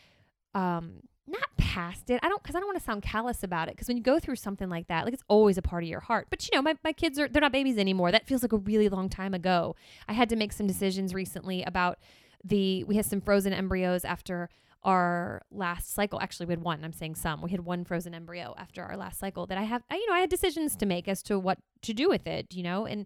um 0.53 1.01
not 1.27 1.49
past 1.57 2.09
it. 2.09 2.19
I 2.23 2.29
don't 2.29 2.41
because 2.41 2.55
I 2.55 2.59
don't 2.59 2.67
want 2.67 2.79
to 2.79 2.83
sound 2.83 3.03
callous 3.03 3.43
about 3.43 3.67
it. 3.67 3.75
Because 3.75 3.87
when 3.87 3.97
you 3.97 4.03
go 4.03 4.19
through 4.19 4.37
something 4.37 4.69
like 4.69 4.87
that, 4.87 5.05
like 5.05 5.13
it's 5.13 5.23
always 5.27 5.57
a 5.57 5.61
part 5.61 5.83
of 5.83 5.89
your 5.89 5.99
heart. 5.99 6.27
But 6.29 6.47
you 6.47 6.57
know, 6.57 6.61
my, 6.61 6.75
my 6.83 6.93
kids 6.93 7.19
are 7.19 7.27
they're 7.27 7.41
not 7.41 7.51
babies 7.51 7.77
anymore. 7.77 8.11
That 8.11 8.25
feels 8.25 8.41
like 8.41 8.53
a 8.53 8.57
really 8.57 8.89
long 8.89 9.09
time 9.09 9.33
ago. 9.33 9.75
I 10.07 10.13
had 10.13 10.29
to 10.29 10.35
make 10.35 10.53
some 10.53 10.67
decisions 10.67 11.13
recently 11.13 11.63
about 11.63 11.99
the 12.43 12.83
we 12.85 12.95
had 12.95 13.05
some 13.05 13.21
frozen 13.21 13.53
embryos 13.53 14.05
after 14.05 14.49
our 14.87 15.41
last 15.51 15.93
cycle. 15.93 16.19
Actually, 16.21 16.45
we 16.45 16.53
had 16.53 16.63
one. 16.63 16.83
I'm 16.83 16.93
saying 16.93 17.15
some. 17.15 17.41
We 17.41 17.51
had 17.51 17.59
one 17.59 17.83
frozen 17.83 18.13
embryo 18.13 18.55
after 18.57 18.81
our 18.81 18.95
last 18.95 19.19
cycle 19.19 19.45
that 19.47 19.57
I 19.57 19.63
have, 19.63 19.83
I, 19.91 19.95
you 19.95 20.07
know, 20.07 20.13
I 20.13 20.21
had 20.21 20.29
decisions 20.29 20.77
to 20.77 20.85
make 20.85 21.09
as 21.09 21.21
to 21.23 21.37
what 21.37 21.59
to 21.81 21.93
do 21.93 22.07
with 22.07 22.25
it, 22.25 22.47
you 22.53 22.63
know, 22.63 22.85
and 22.85 23.05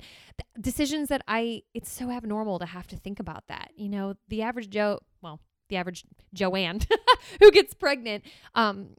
decisions 0.60 1.10
that 1.10 1.24
I, 1.28 1.64
it's 1.74 1.92
so 1.92 2.12
abnormal 2.12 2.60
to 2.60 2.68
have 2.68 2.86
to 2.88 2.96
think 2.96 3.20
about 3.20 3.46
that. 3.48 3.72
You 3.76 3.90
know, 3.90 4.14
the 4.28 4.44
average 4.44 4.70
Joe, 4.70 5.00
well, 5.24 5.40
the 5.70 5.78
average 5.78 6.06
Joanne 6.36 6.82
who 7.40 7.50
gets 7.50 7.74
pregnant, 7.74 8.26
um, 8.54 8.90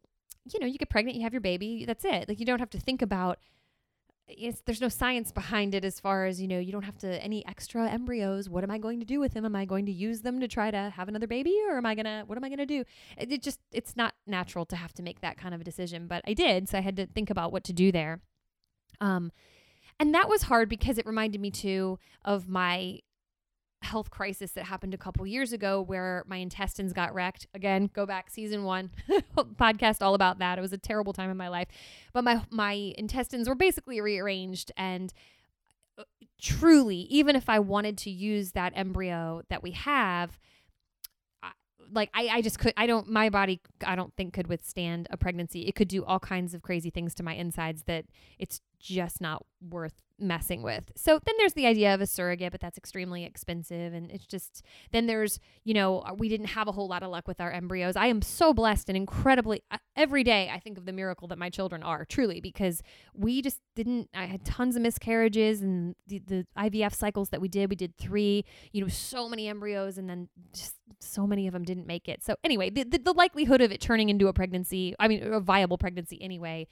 you 0.52 0.58
know, 0.58 0.66
you 0.66 0.76
get 0.76 0.90
pregnant, 0.90 1.16
you 1.16 1.22
have 1.22 1.32
your 1.32 1.40
baby, 1.40 1.84
that's 1.86 2.04
it. 2.04 2.28
Like 2.28 2.40
you 2.40 2.46
don't 2.46 2.58
have 2.58 2.70
to 2.70 2.80
think 2.80 3.00
about 3.00 3.38
it's, 4.38 4.62
there's 4.64 4.80
no 4.80 4.88
science 4.88 5.32
behind 5.32 5.74
it 5.74 5.84
as 5.84 6.00
far 6.00 6.26
as 6.26 6.40
you 6.40 6.48
know 6.48 6.58
you 6.58 6.72
don't 6.72 6.82
have 6.84 6.98
to 6.98 7.22
any 7.22 7.46
extra 7.46 7.88
embryos 7.88 8.48
what 8.48 8.64
am 8.64 8.70
i 8.70 8.78
going 8.78 9.00
to 9.00 9.06
do 9.06 9.20
with 9.20 9.34
them? 9.34 9.44
Am 9.44 9.56
i 9.56 9.64
going 9.64 9.86
to 9.86 9.92
use 9.92 10.22
them 10.22 10.40
to 10.40 10.48
try 10.48 10.70
to 10.70 10.92
have 10.96 11.08
another 11.08 11.26
baby 11.26 11.56
or 11.68 11.76
am 11.76 11.86
i 11.86 11.94
gonna 11.94 12.24
what 12.26 12.36
am 12.36 12.44
i 12.44 12.48
gonna 12.48 12.66
do? 12.66 12.84
It, 13.16 13.32
it 13.32 13.42
just 13.42 13.60
it's 13.72 13.96
not 13.96 14.14
natural 14.26 14.64
to 14.66 14.76
have 14.76 14.92
to 14.94 15.02
make 15.02 15.20
that 15.20 15.36
kind 15.36 15.54
of 15.54 15.60
a 15.60 15.64
decision 15.64 16.06
but 16.06 16.22
i 16.26 16.32
did 16.32 16.68
so 16.68 16.78
i 16.78 16.80
had 16.80 16.96
to 16.96 17.06
think 17.06 17.30
about 17.30 17.52
what 17.52 17.64
to 17.64 17.72
do 17.72 17.92
there. 17.92 18.20
Um 19.00 19.32
and 19.98 20.14
that 20.14 20.28
was 20.28 20.42
hard 20.42 20.68
because 20.68 20.98
it 20.98 21.06
reminded 21.06 21.40
me 21.40 21.50
too 21.50 21.98
of 22.24 22.48
my 22.48 23.00
health 23.82 24.10
crisis 24.10 24.52
that 24.52 24.64
happened 24.64 24.94
a 24.94 24.98
couple 24.98 25.26
years 25.26 25.52
ago 25.52 25.80
where 25.80 26.24
my 26.26 26.36
intestines 26.36 26.92
got 26.92 27.14
wrecked. 27.14 27.46
Again, 27.54 27.90
go 27.92 28.06
back 28.06 28.30
season 28.30 28.64
1 28.64 28.90
podcast 29.36 30.02
all 30.02 30.14
about 30.14 30.38
that. 30.38 30.58
It 30.58 30.60
was 30.60 30.72
a 30.72 30.78
terrible 30.78 31.12
time 31.12 31.30
in 31.30 31.36
my 31.36 31.48
life. 31.48 31.68
But 32.12 32.24
my 32.24 32.42
my 32.50 32.92
intestines 32.96 33.48
were 33.48 33.54
basically 33.54 34.00
rearranged 34.00 34.72
and 34.76 35.12
uh, 35.98 36.04
truly 36.40 37.06
even 37.10 37.36
if 37.36 37.48
I 37.48 37.58
wanted 37.58 37.98
to 37.98 38.10
use 38.10 38.52
that 38.52 38.72
embryo 38.74 39.42
that 39.48 39.62
we 39.62 39.72
have 39.72 40.38
like 41.92 42.10
I, 42.14 42.28
I 42.28 42.42
just 42.42 42.58
could 42.58 42.72
I 42.76 42.86
don't 42.86 43.08
my 43.08 43.28
body 43.30 43.60
I 43.86 43.94
don't 43.94 44.14
think 44.16 44.32
could 44.32 44.46
withstand 44.46 45.06
a 45.10 45.16
pregnancy. 45.16 45.62
It 45.62 45.74
could 45.74 45.88
do 45.88 46.04
all 46.04 46.18
kinds 46.18 46.54
of 46.54 46.62
crazy 46.62 46.90
things 46.90 47.14
to 47.16 47.22
my 47.22 47.34
insides 47.34 47.84
that 47.84 48.06
it's 48.38 48.60
just 48.82 49.20
not 49.20 49.44
worth 49.60 50.02
messing 50.18 50.62
with. 50.62 50.92
So 50.96 51.18
then 51.24 51.34
there's 51.38 51.54
the 51.54 51.66
idea 51.66 51.94
of 51.94 52.00
a 52.00 52.06
surrogate, 52.06 52.52
but 52.52 52.60
that's 52.60 52.78
extremely 52.78 53.24
expensive. 53.24 53.92
And 53.92 54.10
it's 54.10 54.26
just, 54.26 54.62
then 54.92 55.06
there's, 55.06 55.38
you 55.64 55.74
know, 55.74 56.00
uh, 56.00 56.14
we 56.16 56.28
didn't 56.28 56.46
have 56.46 56.68
a 56.68 56.72
whole 56.72 56.88
lot 56.88 57.02
of 57.02 57.10
luck 57.10 57.26
with 57.26 57.40
our 57.40 57.50
embryos. 57.50 57.96
I 57.96 58.06
am 58.06 58.22
so 58.22 58.52
blessed 58.52 58.88
and 58.88 58.96
incredibly, 58.96 59.62
uh, 59.70 59.78
every 59.96 60.22
day 60.24 60.50
I 60.52 60.58
think 60.58 60.78
of 60.78 60.86
the 60.86 60.92
miracle 60.92 61.28
that 61.28 61.38
my 61.38 61.50
children 61.50 61.82
are, 61.82 62.04
truly, 62.04 62.40
because 62.40 62.82
we 63.14 63.42
just 63.42 63.60
didn't, 63.74 64.10
I 64.14 64.26
had 64.26 64.44
tons 64.44 64.76
of 64.76 64.82
miscarriages 64.82 65.62
and 65.62 65.94
the, 66.06 66.18
the 66.18 66.46
IVF 66.56 66.94
cycles 66.94 67.30
that 67.30 67.40
we 67.40 67.48
did, 67.48 67.70
we 67.70 67.76
did 67.76 67.96
three, 67.96 68.44
you 68.72 68.80
know, 68.80 68.88
so 68.88 69.28
many 69.28 69.48
embryos 69.48 69.98
and 69.98 70.08
then 70.08 70.28
just 70.52 70.74
so 71.00 71.26
many 71.26 71.46
of 71.46 71.52
them 71.52 71.64
didn't 71.64 71.86
make 71.86 72.08
it. 72.08 72.22
So 72.22 72.36
anyway, 72.44 72.70
the, 72.70 72.84
the, 72.84 72.98
the 72.98 73.12
likelihood 73.12 73.60
of 73.60 73.72
it 73.72 73.80
turning 73.80 74.08
into 74.08 74.28
a 74.28 74.32
pregnancy, 74.32 74.94
I 75.00 75.08
mean, 75.08 75.32
a 75.32 75.40
viable 75.40 75.78
pregnancy 75.78 76.20
anyway, 76.22 76.68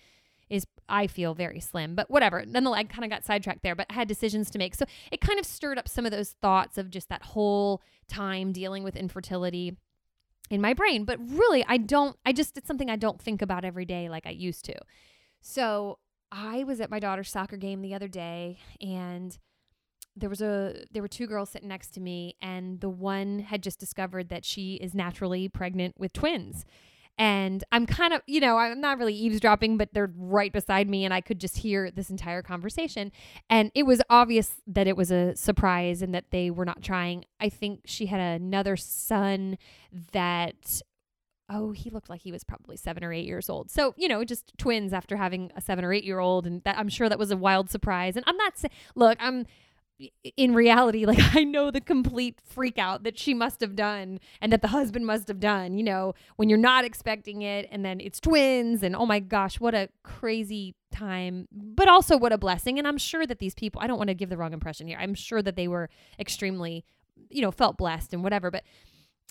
is 0.51 0.67
I 0.89 1.07
feel 1.07 1.35
very 1.35 1.61
slim. 1.61 1.95
But 1.95 2.11
whatever. 2.11 2.45
Nonetheless, 2.45 2.81
I 2.81 2.85
kind 2.85 3.05
of 3.05 3.11
got 3.11 3.25
sidetracked 3.25 3.63
there, 3.63 3.77
but 3.77 3.87
I 3.89 3.95
had 3.95 4.09
decisions 4.09 4.51
to 4.51 4.59
make. 4.59 4.75
So 4.75 4.85
it 5.11 5.21
kind 5.21 5.39
of 5.39 5.47
stirred 5.47 5.79
up 5.79 5.89
some 5.89 6.05
of 6.05 6.13
those 6.13 6.31
thoughts 6.43 6.77
of 6.77 6.91
just 6.91 7.09
that 7.09 7.23
whole 7.23 7.81
time 8.09 8.53
dealing 8.53 8.83
with 8.83 8.97
infertility 8.97 9.77
in 10.51 10.61
my 10.61 10.75
brain. 10.75 11.05
But 11.05 11.19
really, 11.31 11.65
I 11.67 11.77
don't, 11.77 12.17
I 12.27 12.33
just, 12.33 12.59
it's 12.59 12.67
something 12.67 12.91
I 12.91 12.97
don't 12.97 13.23
think 13.23 13.41
about 13.41 13.65
every 13.65 13.85
day 13.85 14.09
like 14.09 14.27
I 14.27 14.31
used 14.31 14.65
to. 14.67 14.75
So 15.41 15.99
I 16.33 16.65
was 16.65 16.81
at 16.81 16.91
my 16.91 16.99
daughter's 16.99 17.31
soccer 17.31 17.57
game 17.57 17.81
the 17.81 17.95
other 17.95 18.09
day 18.09 18.59
and 18.81 19.39
there 20.17 20.29
was 20.29 20.43
a 20.43 20.85
there 20.91 21.03
were 21.03 21.09
two 21.09 21.27
girls 21.27 21.51
sitting 21.51 21.69
next 21.69 21.95
to 21.95 22.01
me 22.01 22.35
and 22.43 22.81
the 22.81 22.89
one 22.89 23.39
had 23.39 23.63
just 23.63 23.79
discovered 23.79 24.29
that 24.29 24.45
she 24.45 24.75
is 24.75 24.93
naturally 24.93 25.49
pregnant 25.49 25.95
with 25.99 26.13
twins 26.13 26.65
and 27.19 27.63
I'm 27.71 27.87
kind 27.87 28.15
of, 28.15 28.23
you 28.27 28.41
know, 28.41 28.57
I'm 28.57 28.81
not 28.81 28.99
really 28.99 29.15
eavesdropping, 29.15 29.77
but 29.77 29.93
they're 29.93 30.13
right 30.17 30.53
beside 30.53 30.89
me 30.89 31.05
and 31.05 31.13
I 31.13 31.21
could 31.21 31.39
just 31.39 31.59
hear 31.59 31.91
this 31.91 32.11
entire 32.11 32.43
conversation. 32.43 33.13
And 33.49 33.71
it 33.75 33.85
was 33.85 34.01
obvious 34.09 34.53
that 34.67 34.87
it 34.87 34.97
was 34.97 35.11
a 35.11 35.37
surprise 35.37 36.03
and 36.03 36.15
that 36.15 36.31
they 36.31 36.51
were 36.51 36.65
not 36.65 36.83
trying. 36.83 37.25
I 37.39 37.49
think 37.49 37.83
she 37.85 38.07
had 38.07 38.21
another 38.21 38.77
son 38.77 39.59
that 40.13 40.83
oh, 41.53 41.73
he 41.73 41.91
looked 41.91 42.09
like 42.09 42.21
he 42.23 42.31
was 42.31 42.45
probably 42.45 42.77
seven 42.77 43.03
or 43.03 43.13
eight 43.13 43.27
years 43.27 43.51
old. 43.51 43.71
So, 43.71 43.93
you 43.97 44.07
know, 44.07 44.25
just 44.25 44.57
twins 44.57 44.93
after 44.93 45.17
having 45.17 45.51
a 45.57 45.61
seven 45.61 45.85
or 45.85 45.93
eight 45.93 46.05
year 46.05 46.21
old. 46.21 46.47
And 46.47 46.63
that 46.63 46.79
I'm 46.79 46.89
sure 46.89 47.09
that 47.09 47.19
was 47.19 47.33
a 47.33 47.37
wild 47.37 47.71
surprise. 47.71 48.17
And 48.17 48.25
I'm 48.29 48.37
not 48.37 48.57
saying, 48.57 48.71
look, 48.95 49.19
I'm, 49.21 49.47
in 50.37 50.55
reality, 50.55 51.07
like 51.07 51.37
I 51.37 51.45
know 51.45 51.71
the 51.71 51.81
complete 51.81 52.41
freak 52.45 52.79
out 52.79 53.03
that 53.05 53.19
she 53.19 53.35
must 53.35 53.61
have 53.61 53.77
done 53.77 54.21
and 54.41 54.53
that 54.53 54.63
the 54.63 54.69
husband 54.69 55.07
must 55.07 55.29
have 55.29 55.41
done, 55.41 55.77
you 55.77 55.85
know, 55.85 56.15
when 56.37 56.49
you're 56.49 56.59
not 56.59 56.85
expecting 56.85 57.43
it 57.43 57.69
and 57.71 57.85
then 57.85 58.01
it's 58.01 58.21
twins 58.21 58.83
and 58.83 58.95
oh 58.97 59.07
my 59.07 59.21
gosh, 59.21 59.61
what 59.61 59.75
a 59.75 59.89
crazy 60.03 60.75
time, 60.91 61.49
but 61.53 61.89
also 61.89 62.17
what 62.17 62.33
a 62.33 62.39
blessing. 62.39 62.79
And 62.79 62.87
I'm 62.87 62.99
sure 62.99 63.27
that 63.27 63.39
these 63.39 63.55
people, 63.55 63.81
I 63.83 63.87
don't 63.87 63.99
want 63.99 64.09
to 64.09 64.15
give 64.15 64.31
the 64.31 64.37
wrong 64.37 64.53
impression 64.53 64.87
here. 64.87 64.99
I'm 65.01 65.15
sure 65.15 65.43
that 65.43 65.57
they 65.57 65.69
were 65.69 65.89
extremely, 66.19 66.85
you 67.29 67.43
know, 67.43 67.51
felt 67.51 67.77
blessed 67.77 68.13
and 68.13 68.23
whatever, 68.23 68.51
but 68.51 68.65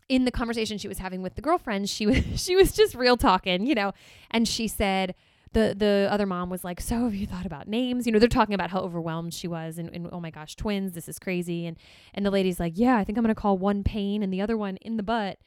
in 0.08 0.26
the 0.26 0.32
conversation 0.32 0.78
she 0.78 0.88
was 0.88 0.98
having 0.98 1.22
with 1.22 1.36
the 1.36 1.42
girlfriend, 1.42 1.90
she 1.90 2.06
was 2.08 2.24
she 2.36 2.56
was 2.56 2.72
just 2.72 2.96
real 2.96 3.18
talking, 3.18 3.66
you 3.66 3.76
know, 3.76 3.94
and 4.32 4.48
she 4.48 4.68
said, 4.68 5.16
the 5.54 5.76
the 5.78 6.08
other 6.12 6.26
mom 6.26 6.50
was 6.50 6.64
like, 6.64 6.80
"So 6.80 7.04
have 7.06 7.16
you 7.16 7.26
thought 7.26 7.46
about 7.46 7.68
names?" 7.68 8.06
You 8.06 8.12
know, 8.12 8.20
they're 8.20 8.28
talking 8.28 8.54
about 8.56 8.70
how 8.70 8.80
overwhelmed 8.80 9.34
she 9.34 9.48
was, 9.48 9.78
and, 9.78 9.90
and 9.94 10.08
oh 10.12 10.20
my 10.20 10.30
gosh, 10.30 10.56
twins, 10.56 10.94
this 10.94 11.10
is 11.10 11.20
crazy. 11.20 11.66
And 11.66 11.78
and 12.14 12.26
the 12.26 12.32
lady's 12.32 12.60
like, 12.60 12.74
"Yeah, 12.76 12.98
I 12.98 13.04
think 13.04 13.18
I'm 13.18 13.24
gonna 13.24 13.36
call 13.36 13.58
one 13.58 13.84
pain 13.84 14.22
and 14.22 14.32
the 14.32 14.42
other 14.42 14.58
one 14.58 14.78
in 14.78 14.98
the 14.98 15.04
butt." 15.04 15.40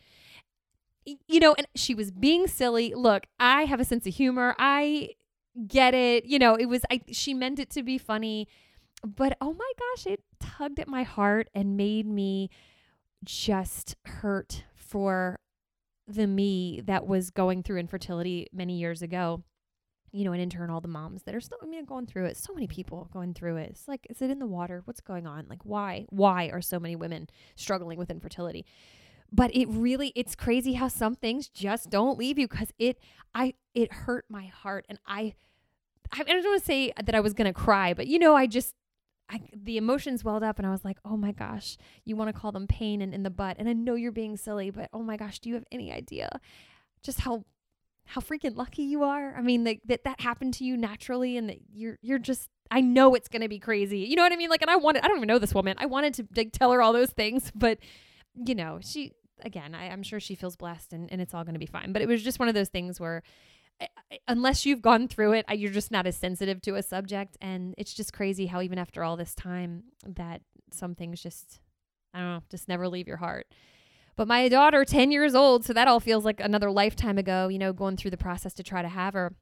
You 1.04 1.40
know, 1.40 1.54
and 1.56 1.66
she 1.74 1.94
was 1.94 2.10
being 2.10 2.46
silly. 2.46 2.94
Look, 2.94 3.24
I 3.40 3.64
have 3.64 3.80
a 3.80 3.84
sense 3.84 4.06
of 4.06 4.14
humor. 4.14 4.54
I 4.58 5.10
get 5.66 5.94
it. 5.94 6.24
You 6.24 6.38
know, 6.38 6.54
it 6.54 6.66
was 6.66 6.82
I. 6.90 7.00
She 7.12 7.34
meant 7.34 7.58
it 7.58 7.70
to 7.70 7.82
be 7.82 7.98
funny, 7.98 8.48
but 9.04 9.36
oh 9.40 9.52
my 9.52 9.72
gosh, 9.78 10.06
it 10.06 10.20
tugged 10.40 10.80
at 10.80 10.88
my 10.88 11.04
heart 11.04 11.48
and 11.54 11.76
made 11.76 12.06
me 12.06 12.50
just 13.24 13.94
hurt 14.04 14.64
for 14.74 15.38
the 16.08 16.26
me 16.26 16.82
that 16.86 17.06
was 17.06 17.30
going 17.30 17.62
through 17.62 17.78
infertility 17.78 18.48
many 18.52 18.78
years 18.78 19.02
ago 19.02 19.44
you 20.12 20.24
know, 20.24 20.32
and 20.32 20.42
in 20.42 20.50
turn, 20.50 20.70
all 20.70 20.80
the 20.80 20.88
moms 20.88 21.22
that 21.22 21.34
are 21.34 21.40
still, 21.40 21.58
I 21.62 21.66
mean, 21.66 21.84
going 21.86 22.06
through 22.06 22.26
it. 22.26 22.36
So 22.36 22.52
many 22.52 22.66
people 22.66 23.08
going 23.12 23.32
through 23.32 23.56
it. 23.56 23.70
It's 23.70 23.88
like, 23.88 24.06
is 24.10 24.20
it 24.20 24.30
in 24.30 24.38
the 24.38 24.46
water? 24.46 24.82
What's 24.84 25.00
going 25.00 25.26
on? 25.26 25.46
Like, 25.48 25.64
why? 25.64 26.06
Why 26.10 26.50
are 26.52 26.60
so 26.60 26.78
many 26.78 26.94
women 26.94 27.28
struggling 27.56 27.98
with 27.98 28.10
infertility? 28.10 28.66
But 29.32 29.54
it 29.56 29.66
really, 29.70 30.12
it's 30.14 30.34
crazy 30.34 30.74
how 30.74 30.88
some 30.88 31.14
things 31.14 31.48
just 31.48 31.88
don't 31.88 32.18
leave 32.18 32.38
you 32.38 32.46
because 32.46 32.72
it, 32.78 32.98
I, 33.34 33.54
it 33.74 33.90
hurt 33.90 34.26
my 34.28 34.44
heart. 34.44 34.84
And 34.90 34.98
I, 35.06 35.34
I 36.12 36.22
don't 36.22 36.44
want 36.44 36.60
to 36.60 36.66
say 36.66 36.92
that 37.02 37.14
I 37.14 37.20
was 37.20 37.32
going 37.32 37.46
to 37.46 37.58
cry, 37.58 37.94
but 37.94 38.06
you 38.06 38.18
know, 38.18 38.36
I 38.36 38.46
just, 38.46 38.74
I, 39.30 39.40
the 39.54 39.78
emotions 39.78 40.22
welled 40.22 40.42
up 40.42 40.58
and 40.58 40.66
I 40.66 40.70
was 40.70 40.84
like, 40.84 40.98
oh 41.06 41.16
my 41.16 41.32
gosh, 41.32 41.78
you 42.04 42.16
want 42.16 42.28
to 42.28 42.38
call 42.38 42.52
them 42.52 42.66
pain 42.66 43.00
and 43.00 43.14
in 43.14 43.22
the 43.22 43.30
butt. 43.30 43.56
And 43.58 43.66
I 43.66 43.72
know 43.72 43.94
you're 43.94 44.12
being 44.12 44.36
silly, 44.36 44.68
but 44.70 44.90
oh 44.92 45.02
my 45.02 45.16
gosh, 45.16 45.38
do 45.38 45.48
you 45.48 45.54
have 45.54 45.64
any 45.72 45.90
idea 45.90 46.38
just 47.02 47.20
how 47.20 47.44
how 48.04 48.20
freaking 48.20 48.56
lucky 48.56 48.82
you 48.82 49.02
are. 49.04 49.34
I 49.36 49.42
mean, 49.42 49.64
that 49.64 50.04
that 50.04 50.20
happened 50.20 50.54
to 50.54 50.64
you 50.64 50.76
naturally, 50.76 51.36
and 51.36 51.48
that 51.48 51.58
you're 51.72 51.98
you're 52.02 52.18
just. 52.18 52.48
I 52.70 52.80
know 52.80 53.14
it's 53.14 53.28
gonna 53.28 53.48
be 53.48 53.58
crazy. 53.58 54.00
You 54.00 54.16
know 54.16 54.22
what 54.22 54.32
I 54.32 54.36
mean? 54.36 54.50
Like, 54.50 54.62
and 54.62 54.70
I 54.70 54.76
wanted. 54.76 55.04
I 55.04 55.08
don't 55.08 55.18
even 55.18 55.28
know 55.28 55.38
this 55.38 55.54
woman. 55.54 55.76
I 55.78 55.86
wanted 55.86 56.14
to 56.14 56.28
like 56.36 56.52
tell 56.52 56.72
her 56.72 56.82
all 56.82 56.92
those 56.92 57.10
things, 57.10 57.50
but 57.54 57.78
you 58.34 58.54
know, 58.54 58.78
she 58.82 59.12
again. 59.40 59.74
I, 59.74 59.88
I'm 59.88 60.02
sure 60.02 60.20
she 60.20 60.34
feels 60.34 60.56
blessed, 60.56 60.92
and 60.92 61.10
and 61.12 61.20
it's 61.20 61.34
all 61.34 61.44
gonna 61.44 61.58
be 61.58 61.66
fine. 61.66 61.92
But 61.92 62.02
it 62.02 62.08
was 62.08 62.22
just 62.22 62.38
one 62.38 62.48
of 62.48 62.54
those 62.54 62.68
things 62.68 63.00
where. 63.00 63.22
Eh, 63.80 63.86
eh, 64.10 64.18
unless 64.28 64.66
you've 64.66 64.82
gone 64.82 65.08
through 65.08 65.32
it, 65.32 65.46
you're 65.54 65.72
just 65.72 65.90
not 65.90 66.06
as 66.06 66.14
sensitive 66.14 66.60
to 66.60 66.74
a 66.74 66.82
subject, 66.82 67.38
and 67.40 67.74
it's 67.78 67.94
just 67.94 68.12
crazy 68.12 68.44
how 68.44 68.60
even 68.60 68.78
after 68.78 69.02
all 69.02 69.16
this 69.16 69.34
time, 69.34 69.84
that 70.06 70.42
some 70.70 70.94
things 70.94 71.22
just, 71.22 71.60
I 72.12 72.18
don't 72.18 72.28
know, 72.28 72.42
just 72.50 72.68
never 72.68 72.86
leave 72.86 73.08
your 73.08 73.16
heart. 73.16 73.46
But 74.16 74.28
my 74.28 74.48
daughter, 74.48 74.84
10 74.84 75.10
years 75.10 75.34
old, 75.34 75.64
so 75.64 75.72
that 75.72 75.88
all 75.88 76.00
feels 76.00 76.24
like 76.24 76.40
another 76.40 76.70
lifetime 76.70 77.18
ago, 77.18 77.48
you 77.48 77.58
know, 77.58 77.72
going 77.72 77.96
through 77.96 78.10
the 78.10 78.16
process 78.16 78.52
to 78.54 78.62
try 78.62 78.82
to 78.82 78.88
have 78.88 79.14
her. 79.14 79.34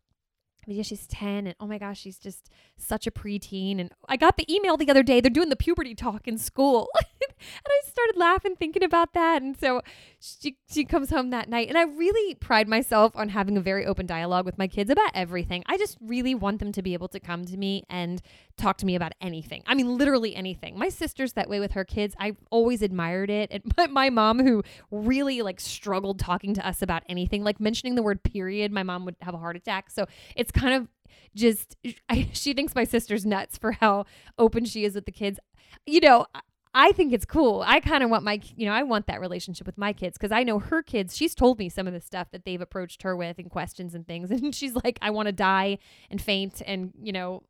But 0.66 0.74
yeah, 0.74 0.82
she's 0.82 1.06
10 1.06 1.46
and 1.46 1.56
oh 1.58 1.66
my 1.66 1.78
gosh, 1.78 1.98
she's 2.00 2.18
just 2.18 2.50
such 2.76 3.06
a 3.06 3.10
preteen. 3.10 3.80
And 3.80 3.90
I 4.08 4.16
got 4.16 4.36
the 4.36 4.52
email 4.52 4.76
the 4.76 4.90
other 4.90 5.02
day. 5.02 5.20
They're 5.20 5.30
doing 5.30 5.48
the 5.48 5.56
puberty 5.56 5.94
talk 5.94 6.28
in 6.28 6.36
school. 6.38 6.88
and 7.20 7.66
I 7.66 7.80
started 7.88 8.16
laughing 8.16 8.56
thinking 8.56 8.82
about 8.82 9.14
that. 9.14 9.42
And 9.42 9.58
so 9.58 9.80
she, 10.20 10.58
she 10.70 10.84
comes 10.84 11.10
home 11.10 11.30
that 11.30 11.48
night. 11.48 11.68
And 11.68 11.78
I 11.78 11.82
really 11.82 12.34
pride 12.34 12.68
myself 12.68 13.16
on 13.16 13.30
having 13.30 13.56
a 13.56 13.60
very 13.60 13.86
open 13.86 14.06
dialogue 14.06 14.44
with 14.44 14.58
my 14.58 14.68
kids 14.68 14.90
about 14.90 15.10
everything. 15.14 15.64
I 15.66 15.78
just 15.78 15.96
really 16.00 16.34
want 16.34 16.58
them 16.58 16.72
to 16.72 16.82
be 16.82 16.92
able 16.92 17.08
to 17.08 17.20
come 17.20 17.44
to 17.46 17.56
me 17.56 17.84
and 17.88 18.20
talk 18.60 18.78
to 18.78 18.86
me 18.86 18.94
about 18.94 19.12
anything. 19.20 19.62
I 19.66 19.74
mean, 19.74 19.96
literally 19.96 20.34
anything. 20.34 20.78
My 20.78 20.88
sister's 20.88 21.32
that 21.34 21.48
way 21.48 21.60
with 21.60 21.72
her 21.72 21.84
kids. 21.84 22.14
I've 22.18 22.36
always 22.50 22.82
admired 22.82 23.30
it. 23.30 23.50
And 23.50 23.62
my, 23.76 23.86
my 23.86 24.10
mom, 24.10 24.40
who 24.40 24.62
really 24.90 25.42
like 25.42 25.60
struggled 25.60 26.18
talking 26.18 26.54
to 26.54 26.66
us 26.66 26.82
about 26.82 27.02
anything, 27.08 27.42
like 27.44 27.60
mentioning 27.60 27.94
the 27.94 28.02
word 28.02 28.22
period, 28.22 28.72
my 28.72 28.82
mom 28.82 29.04
would 29.04 29.16
have 29.22 29.34
a 29.34 29.38
heart 29.38 29.56
attack. 29.56 29.90
So 29.90 30.06
it's 30.36 30.52
kind 30.52 30.74
of 30.74 30.88
just, 31.34 31.76
I, 32.08 32.28
she 32.32 32.52
thinks 32.52 32.74
my 32.74 32.84
sister's 32.84 33.26
nuts 33.26 33.58
for 33.58 33.72
how 33.72 34.04
open 34.38 34.64
she 34.64 34.84
is 34.84 34.94
with 34.94 35.06
the 35.06 35.12
kids. 35.12 35.38
You 35.86 36.00
know, 36.00 36.26
I 36.72 36.92
think 36.92 37.12
it's 37.12 37.24
cool. 37.24 37.64
I 37.66 37.80
kind 37.80 38.04
of 38.04 38.10
want 38.10 38.22
my, 38.22 38.40
you 38.56 38.66
know, 38.66 38.72
I 38.72 38.84
want 38.84 39.08
that 39.08 39.20
relationship 39.20 39.66
with 39.66 39.76
my 39.76 39.92
kids 39.92 40.16
because 40.16 40.30
I 40.30 40.44
know 40.44 40.60
her 40.60 40.82
kids. 40.82 41.16
She's 41.16 41.34
told 41.34 41.58
me 41.58 41.68
some 41.68 41.88
of 41.88 41.92
the 41.92 42.00
stuff 42.00 42.30
that 42.30 42.44
they've 42.44 42.60
approached 42.60 43.02
her 43.02 43.16
with 43.16 43.38
and 43.38 43.50
questions 43.50 43.94
and 43.94 44.06
things. 44.06 44.30
And 44.40 44.54
she's 44.54 44.74
like, 44.74 44.98
I 45.02 45.10
want 45.10 45.26
to 45.26 45.32
die 45.32 45.78
and 46.10 46.20
faint 46.22 46.62
and, 46.64 46.92
you 47.02 47.12
know, 47.12 47.42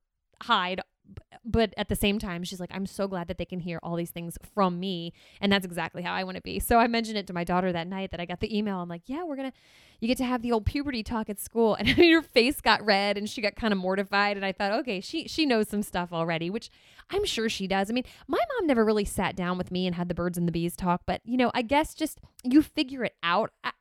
hide 0.43 0.81
but 1.51 1.75
at 1.77 1.89
the 1.89 1.97
same 1.97 2.19
time 2.19 2.45
she's 2.45 2.61
like 2.61 2.71
i'm 2.73 2.87
so 2.87 3.09
glad 3.09 3.29
that 3.29 3.39
they 3.39 3.45
can 3.45 3.61
hear 3.61 3.79
all 3.83 3.97
these 3.97 4.11
things 4.11 4.39
from 4.55 4.79
me. 4.79 5.13
And 5.41 5.53
that's 5.53 5.65
exactly 5.67 6.03
how 6.03 6.13
i 6.13 6.25
want 6.25 6.37
to 6.37 6.43
be. 6.43 6.59
So 6.59 6.79
i 6.79 6.87
mentioned 6.87 7.19
it 7.19 7.27
to 7.29 7.33
my 7.33 7.45
daughter 7.45 7.73
that 7.73 7.87
night 7.87 8.11
that 8.11 8.21
i 8.21 8.27
got 8.27 8.41
the 8.41 8.57
email. 8.57 8.79
I'm 8.79 8.89
like 8.89 9.03
yeah 9.07 9.25
we're 9.25 9.37
gonna 9.37 9.53
you 10.01 10.09
get 10.09 10.19
to 10.19 10.25
have 10.25 10.41
the 10.43 10.53
old 10.53 10.65
puberty 10.65 11.03
talk 11.03 11.29
at 11.29 11.39
school. 11.39 11.75
And 11.79 11.89
her 11.89 12.23
face 12.23 12.61
got 12.61 12.85
red 12.85 13.19
and 13.19 13.29
she 13.29 13.41
got 13.43 13.57
kind 13.57 13.73
of 13.73 13.79
mortified. 13.79 14.37
And 14.37 14.45
i 14.47 14.53
thought 14.53 14.73
okay 14.81 15.01
she 15.01 15.29
she 15.29 15.47
knows 15.47 15.69
some 15.69 15.83
stuff 15.83 16.13
already 16.13 16.51
which 16.51 16.71
i'm 17.11 17.25
sure 17.25 17.49
she 17.49 17.67
does. 17.67 17.91
I 17.91 17.93
mean 17.93 18.05
my 18.27 18.39
mom 18.39 18.67
never 18.67 18.85
really 18.85 19.05
sat 19.05 19.37
down 19.37 19.59
with 19.59 19.71
me 19.71 19.87
and 19.87 19.97
had 19.97 20.09
the 20.09 20.15
birds 20.15 20.39
and 20.39 20.47
the 20.47 20.53
bees 20.53 20.77
talk 20.77 21.03
but 21.07 21.21
you 21.25 21.37
know 21.37 21.51
i 21.55 21.63
guess 21.63 21.95
just 21.95 22.21
you 22.43 22.63
figure 22.63 23.05
it 23.05 23.15
out. 23.23 23.53
I, 23.65 23.73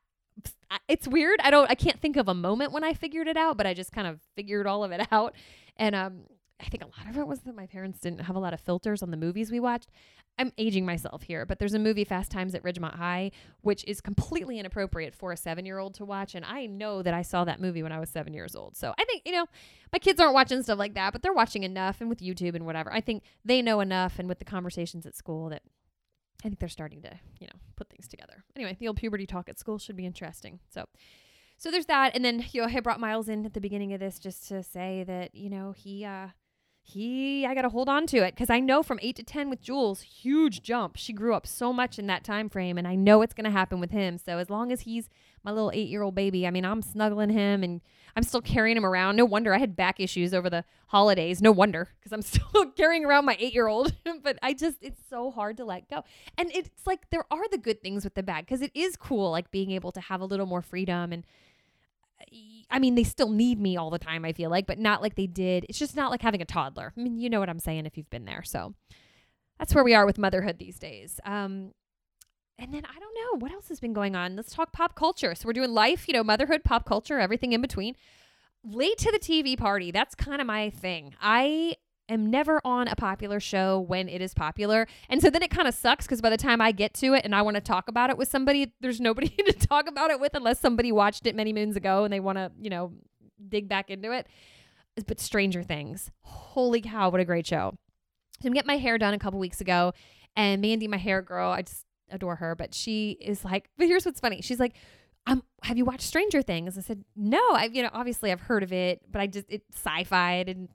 it's 0.87 1.07
weird. 1.07 1.39
I 1.43 1.49
don't 1.51 1.69
I 1.69 1.75
can't 1.75 1.99
think 1.99 2.15
of 2.17 2.27
a 2.27 2.33
moment 2.33 2.71
when 2.71 2.83
I 2.83 2.93
figured 2.93 3.27
it 3.27 3.37
out, 3.37 3.57
but 3.57 3.65
I 3.65 3.73
just 3.73 3.91
kind 3.91 4.07
of 4.07 4.19
figured 4.35 4.67
all 4.67 4.83
of 4.83 4.91
it 4.91 5.07
out. 5.11 5.33
And 5.77 5.95
um 5.95 6.21
I 6.61 6.65
think 6.65 6.83
a 6.83 6.87
lot 6.87 7.09
of 7.09 7.17
it 7.17 7.27
was 7.27 7.39
that 7.41 7.55
my 7.55 7.65
parents 7.67 7.99
didn't 7.99 8.21
have 8.21 8.35
a 8.35 8.39
lot 8.39 8.53
of 8.53 8.59
filters 8.59 9.01
on 9.01 9.11
the 9.11 9.17
movies 9.17 9.51
we 9.51 9.59
watched. 9.59 9.89
I'm 10.37 10.51
aging 10.57 10.85
myself 10.85 11.23
here, 11.23 11.45
but 11.45 11.59
there's 11.59 11.73
a 11.73 11.79
movie 11.79 12.03
Fast 12.03 12.31
Times 12.31 12.53
at 12.55 12.63
Ridgemont 12.63 12.95
High, 12.95 13.31
which 13.61 13.83
is 13.85 14.01
completely 14.01 14.59
inappropriate 14.59 15.15
for 15.15 15.31
a 15.31 15.37
seven 15.37 15.65
year 15.65 15.79
old 15.79 15.93
to 15.95 16.05
watch. 16.05 16.35
And 16.35 16.45
I 16.45 16.65
know 16.65 17.01
that 17.01 17.13
I 17.13 17.21
saw 17.21 17.45
that 17.45 17.61
movie 17.61 17.83
when 17.83 17.91
I 17.91 17.99
was 17.99 18.09
seven 18.09 18.33
years 18.33 18.55
old. 18.55 18.75
So 18.77 18.93
I 18.97 19.05
think, 19.05 19.23
you 19.25 19.31
know, 19.31 19.45
my 19.91 19.99
kids 19.99 20.19
aren't 20.19 20.33
watching 20.33 20.61
stuff 20.63 20.79
like 20.79 20.95
that, 20.95 21.13
but 21.13 21.21
they're 21.21 21.33
watching 21.33 21.63
enough 21.63 22.01
and 22.01 22.09
with 22.09 22.19
YouTube 22.19 22.55
and 22.55 22.65
whatever. 22.65 22.91
I 22.91 23.01
think 23.01 23.23
they 23.43 23.61
know 23.61 23.79
enough 23.79 24.19
and 24.19 24.27
with 24.27 24.39
the 24.39 24.45
conversations 24.45 25.05
at 25.05 25.15
school 25.15 25.49
that 25.49 25.63
I 26.43 26.47
think 26.47 26.59
they're 26.59 26.69
starting 26.69 27.01
to, 27.01 27.19
you 27.39 27.47
know, 27.47 27.59
put 27.75 27.89
things 27.89 28.07
together. 28.07 28.43
Anyway, 28.55 28.77
the 28.79 28.87
old 28.87 28.97
puberty 28.97 29.25
talk 29.25 29.49
at 29.49 29.59
school 29.59 29.77
should 29.77 29.97
be 29.97 30.05
interesting. 30.05 30.59
So, 30.69 30.85
so 31.57 31.69
there's 31.69 31.87
that. 31.87 32.15
And 32.15 32.23
then, 32.23 32.45
you 32.51 32.61
know, 32.61 32.67
I 32.73 32.79
brought 32.79 32.99
Miles 33.01 33.27
in 33.27 33.45
at 33.45 33.53
the 33.53 33.61
beginning 33.61 33.93
of 33.93 33.99
this 33.99 34.19
just 34.19 34.47
to 34.47 34.63
say 34.63 35.03
that, 35.05 35.35
you 35.35 35.49
know, 35.49 35.73
he, 35.73 36.05
uh, 36.05 36.27
he 36.89 37.45
I 37.45 37.53
got 37.53 37.61
to 37.61 37.69
hold 37.69 37.89
on 37.89 38.07
to 38.07 38.17
it 38.17 38.35
cuz 38.35 38.49
I 38.49 38.59
know 38.59 38.83
from 38.83 38.99
8 39.01 39.15
to 39.17 39.23
10 39.23 39.49
with 39.49 39.61
Jules, 39.61 40.01
huge 40.01 40.61
jump. 40.61 40.95
She 40.97 41.13
grew 41.13 41.33
up 41.33 41.45
so 41.45 41.71
much 41.71 41.99
in 41.99 42.07
that 42.07 42.23
time 42.23 42.49
frame 42.49 42.77
and 42.77 42.87
I 42.87 42.95
know 42.95 43.21
it's 43.21 43.33
going 43.33 43.45
to 43.45 43.51
happen 43.51 43.79
with 43.79 43.91
him. 43.91 44.17
So 44.17 44.37
as 44.37 44.49
long 44.49 44.71
as 44.71 44.81
he's 44.81 45.09
my 45.43 45.51
little 45.51 45.71
8-year-old 45.71 46.15
baby, 46.15 46.45
I 46.45 46.51
mean, 46.51 46.65
I'm 46.65 46.81
snuggling 46.81 47.29
him 47.29 47.63
and 47.63 47.81
I'm 48.15 48.23
still 48.23 48.41
carrying 48.41 48.75
him 48.75 48.85
around. 48.85 49.15
No 49.15 49.25
wonder 49.25 49.53
I 49.53 49.59
had 49.59 49.75
back 49.75 49.99
issues 49.99 50.33
over 50.33 50.49
the 50.49 50.65
holidays. 50.87 51.41
No 51.41 51.51
wonder 51.51 51.89
cuz 52.01 52.11
I'm 52.11 52.21
still 52.33 52.71
carrying 52.75 53.05
around 53.05 53.25
my 53.25 53.35
8-year-old. 53.35 53.93
but 54.23 54.39
I 54.41 54.53
just 54.53 54.77
it's 54.81 55.01
so 55.09 55.31
hard 55.31 55.57
to 55.57 55.65
let 55.65 55.89
go. 55.89 56.03
And 56.37 56.51
it's 56.53 56.85
like 56.85 57.09
there 57.09 57.25
are 57.31 57.47
the 57.49 57.57
good 57.57 57.81
things 57.81 58.03
with 58.03 58.15
the 58.15 58.23
bag 58.23 58.47
cuz 58.47 58.61
it 58.61 58.71
is 58.73 58.97
cool 58.97 59.31
like 59.31 59.51
being 59.51 59.71
able 59.71 59.91
to 59.91 60.01
have 60.01 60.21
a 60.21 60.25
little 60.25 60.45
more 60.45 60.61
freedom 60.61 61.13
and 61.13 61.23
uh, 62.21 62.25
I 62.69 62.79
mean, 62.79 62.95
they 62.95 63.03
still 63.03 63.29
need 63.29 63.59
me 63.59 63.77
all 63.77 63.89
the 63.89 63.99
time, 63.99 64.23
I 64.25 64.33
feel 64.33 64.49
like, 64.49 64.67
but 64.67 64.77
not 64.77 65.01
like 65.01 65.15
they 65.15 65.27
did. 65.27 65.65
It's 65.67 65.79
just 65.79 65.95
not 65.95 66.11
like 66.11 66.21
having 66.21 66.41
a 66.41 66.45
toddler. 66.45 66.93
I 66.95 67.01
mean, 67.01 67.17
you 67.17 67.29
know 67.29 67.39
what 67.39 67.49
I'm 67.49 67.59
saying 67.59 67.85
if 67.85 67.97
you've 67.97 68.09
been 68.09 68.25
there. 68.25 68.43
So 68.43 68.75
that's 69.57 69.73
where 69.73 69.83
we 69.83 69.95
are 69.95 70.05
with 70.05 70.17
motherhood 70.17 70.59
these 70.59 70.77
days. 70.77 71.19
Um, 71.25 71.71
and 72.59 72.73
then 72.73 72.83
I 72.85 72.99
don't 72.99 73.15
know 73.15 73.39
what 73.39 73.51
else 73.51 73.69
has 73.69 73.79
been 73.79 73.93
going 73.93 74.15
on. 74.15 74.35
Let's 74.35 74.53
talk 74.53 74.71
pop 74.73 74.95
culture. 74.95 75.33
So 75.33 75.47
we're 75.47 75.53
doing 75.53 75.73
life, 75.73 76.07
you 76.07 76.13
know, 76.13 76.23
motherhood, 76.23 76.63
pop 76.63 76.85
culture, 76.85 77.19
everything 77.19 77.53
in 77.53 77.61
between. 77.61 77.95
Late 78.63 78.97
to 78.99 79.11
the 79.11 79.19
TV 79.19 79.57
party. 79.57 79.91
That's 79.91 80.13
kind 80.13 80.41
of 80.41 80.47
my 80.47 80.69
thing. 80.69 81.15
I 81.21 81.75
am 82.09 82.29
never 82.29 82.59
on 82.65 82.87
a 82.87 82.95
popular 82.95 83.39
show 83.39 83.79
when 83.79 84.09
it 84.09 84.21
is 84.21 84.33
popular. 84.33 84.87
And 85.07 85.21
so 85.21 85.29
then 85.29 85.43
it 85.43 85.51
kind 85.51 85.67
of 85.67 85.73
sucks 85.73 86.05
because 86.05 86.21
by 86.21 86.29
the 86.29 86.37
time 86.37 86.59
I 86.59 86.71
get 86.71 86.93
to 86.95 87.13
it 87.13 87.23
and 87.23 87.35
I 87.35 87.41
want 87.41 87.55
to 87.55 87.61
talk 87.61 87.87
about 87.87 88.09
it 88.09 88.17
with 88.17 88.27
somebody, 88.27 88.73
there's 88.81 88.99
nobody 88.99 89.29
to 89.45 89.53
talk 89.53 89.87
about 89.87 90.11
it 90.11 90.19
with 90.19 90.33
unless 90.33 90.59
somebody 90.59 90.91
watched 90.91 91.25
it 91.25 91.35
many 91.35 91.53
moons 91.53 91.75
ago 91.75 92.03
and 92.03 92.11
they 92.11 92.19
want 92.19 92.37
to, 92.37 92.51
you 92.59 92.69
know, 92.69 92.93
dig 93.47 93.69
back 93.69 93.89
into 93.89 94.11
it. 94.11 94.27
But 95.07 95.19
Stranger 95.19 95.63
Things, 95.63 96.11
holy 96.21 96.81
cow, 96.81 97.09
what 97.09 97.21
a 97.21 97.25
great 97.25 97.47
show. 97.47 97.77
So 98.41 98.47
I'm 98.47 98.53
getting 98.53 98.67
my 98.67 98.77
hair 98.77 98.97
done 98.97 99.13
a 99.13 99.19
couple 99.19 99.39
weeks 99.39 99.61
ago, 99.61 99.93
and 100.35 100.61
Mandy, 100.61 100.87
my 100.87 100.97
hair 100.97 101.21
girl, 101.21 101.51
I 101.51 101.61
just 101.61 101.85
adore 102.09 102.35
her, 102.37 102.55
but 102.55 102.73
she 102.73 103.11
is 103.21 103.45
like, 103.45 103.69
but 103.77 103.87
here's 103.87 104.05
what's 104.05 104.19
funny. 104.19 104.41
She's 104.41 104.59
like, 104.59 104.75
um, 105.27 105.43
have 105.63 105.77
you 105.77 105.85
watched 105.85 106.03
Stranger 106.03 106.41
Things? 106.41 106.77
I 106.77 106.81
said, 106.81 107.03
no, 107.15 107.41
I've, 107.51 107.75
you 107.75 107.83
know, 107.83 107.89
obviously 107.93 108.31
I've 108.31 108.41
heard 108.41 108.63
of 108.63 108.73
it, 108.73 109.01
but 109.09 109.21
I 109.21 109.27
just, 109.27 109.45
it's 109.49 109.65
sci-fi 109.75 110.45
and 110.47 110.69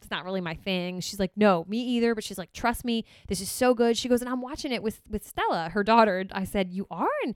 it's 0.00 0.10
not 0.10 0.24
really 0.24 0.40
my 0.40 0.54
thing. 0.54 1.00
She's 1.00 1.20
like, 1.20 1.32
no, 1.36 1.64
me 1.68 1.78
either. 1.78 2.14
But 2.14 2.24
she's 2.24 2.38
like, 2.38 2.52
trust 2.52 2.84
me, 2.84 3.04
this 3.28 3.40
is 3.40 3.50
so 3.50 3.74
good. 3.74 3.96
She 3.96 4.08
goes, 4.08 4.20
and 4.20 4.30
I'm 4.30 4.40
watching 4.40 4.72
it 4.72 4.82
with 4.82 5.02
with 5.08 5.26
Stella, 5.26 5.70
her 5.70 5.84
daughter. 5.84 6.24
I 6.32 6.44
said, 6.44 6.72
you 6.72 6.86
are, 6.90 7.08
and 7.24 7.34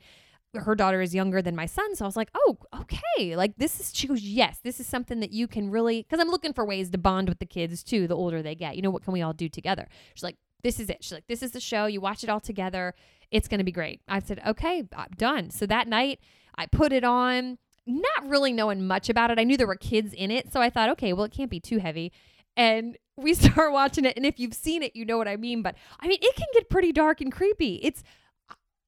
her 0.54 0.74
daughter 0.74 1.00
is 1.00 1.14
younger 1.14 1.42
than 1.42 1.56
my 1.56 1.66
son. 1.66 1.94
So 1.96 2.04
I 2.04 2.08
was 2.08 2.16
like, 2.16 2.30
oh, 2.34 2.58
okay. 2.80 3.36
Like 3.36 3.56
this 3.56 3.80
is. 3.80 3.92
She 3.94 4.06
goes, 4.06 4.22
yes, 4.22 4.58
this 4.62 4.80
is 4.80 4.86
something 4.86 5.20
that 5.20 5.32
you 5.32 5.46
can 5.48 5.70
really, 5.70 6.02
because 6.02 6.20
I'm 6.20 6.30
looking 6.30 6.52
for 6.52 6.64
ways 6.64 6.90
to 6.90 6.98
bond 6.98 7.28
with 7.28 7.38
the 7.38 7.46
kids 7.46 7.82
too. 7.82 8.06
The 8.06 8.16
older 8.16 8.42
they 8.42 8.54
get, 8.54 8.76
you 8.76 8.82
know, 8.82 8.90
what 8.90 9.02
can 9.02 9.12
we 9.12 9.22
all 9.22 9.32
do 9.32 9.48
together? 9.48 9.88
She's 10.14 10.22
like, 10.22 10.36
this 10.62 10.78
is 10.78 10.88
it. 10.88 11.02
She's 11.02 11.12
like, 11.12 11.26
this 11.26 11.42
is 11.42 11.50
the 11.50 11.60
show. 11.60 11.86
You 11.86 12.00
watch 12.00 12.22
it 12.22 12.30
all 12.30 12.40
together. 12.40 12.94
It's 13.30 13.48
going 13.48 13.58
to 13.58 13.64
be 13.64 13.72
great. 13.72 14.00
I 14.08 14.20
said, 14.20 14.40
okay, 14.46 14.84
I'm 14.96 15.08
done. 15.16 15.50
So 15.50 15.66
that 15.66 15.88
night, 15.88 16.20
I 16.54 16.66
put 16.66 16.92
it 16.92 17.02
on 17.02 17.58
not 17.86 18.28
really 18.28 18.52
knowing 18.52 18.86
much 18.86 19.08
about 19.08 19.30
it. 19.30 19.38
I 19.38 19.44
knew 19.44 19.56
there 19.56 19.66
were 19.66 19.74
kids 19.74 20.12
in 20.12 20.30
it, 20.30 20.52
so 20.52 20.60
I 20.60 20.70
thought, 20.70 20.90
okay, 20.90 21.12
well, 21.12 21.24
it 21.24 21.32
can't 21.32 21.50
be 21.50 21.58
too 21.58 21.78
heavy 21.78 22.12
and 22.56 22.96
we 23.16 23.34
start 23.34 23.72
watching 23.72 24.04
it 24.04 24.16
and 24.16 24.26
if 24.26 24.38
you've 24.38 24.54
seen 24.54 24.82
it 24.82 24.94
you 24.94 25.04
know 25.04 25.18
what 25.18 25.28
i 25.28 25.36
mean 25.36 25.62
but 25.62 25.74
i 26.00 26.06
mean 26.06 26.18
it 26.20 26.36
can 26.36 26.46
get 26.52 26.68
pretty 26.68 26.92
dark 26.92 27.20
and 27.20 27.32
creepy 27.32 27.76
it's 27.82 28.02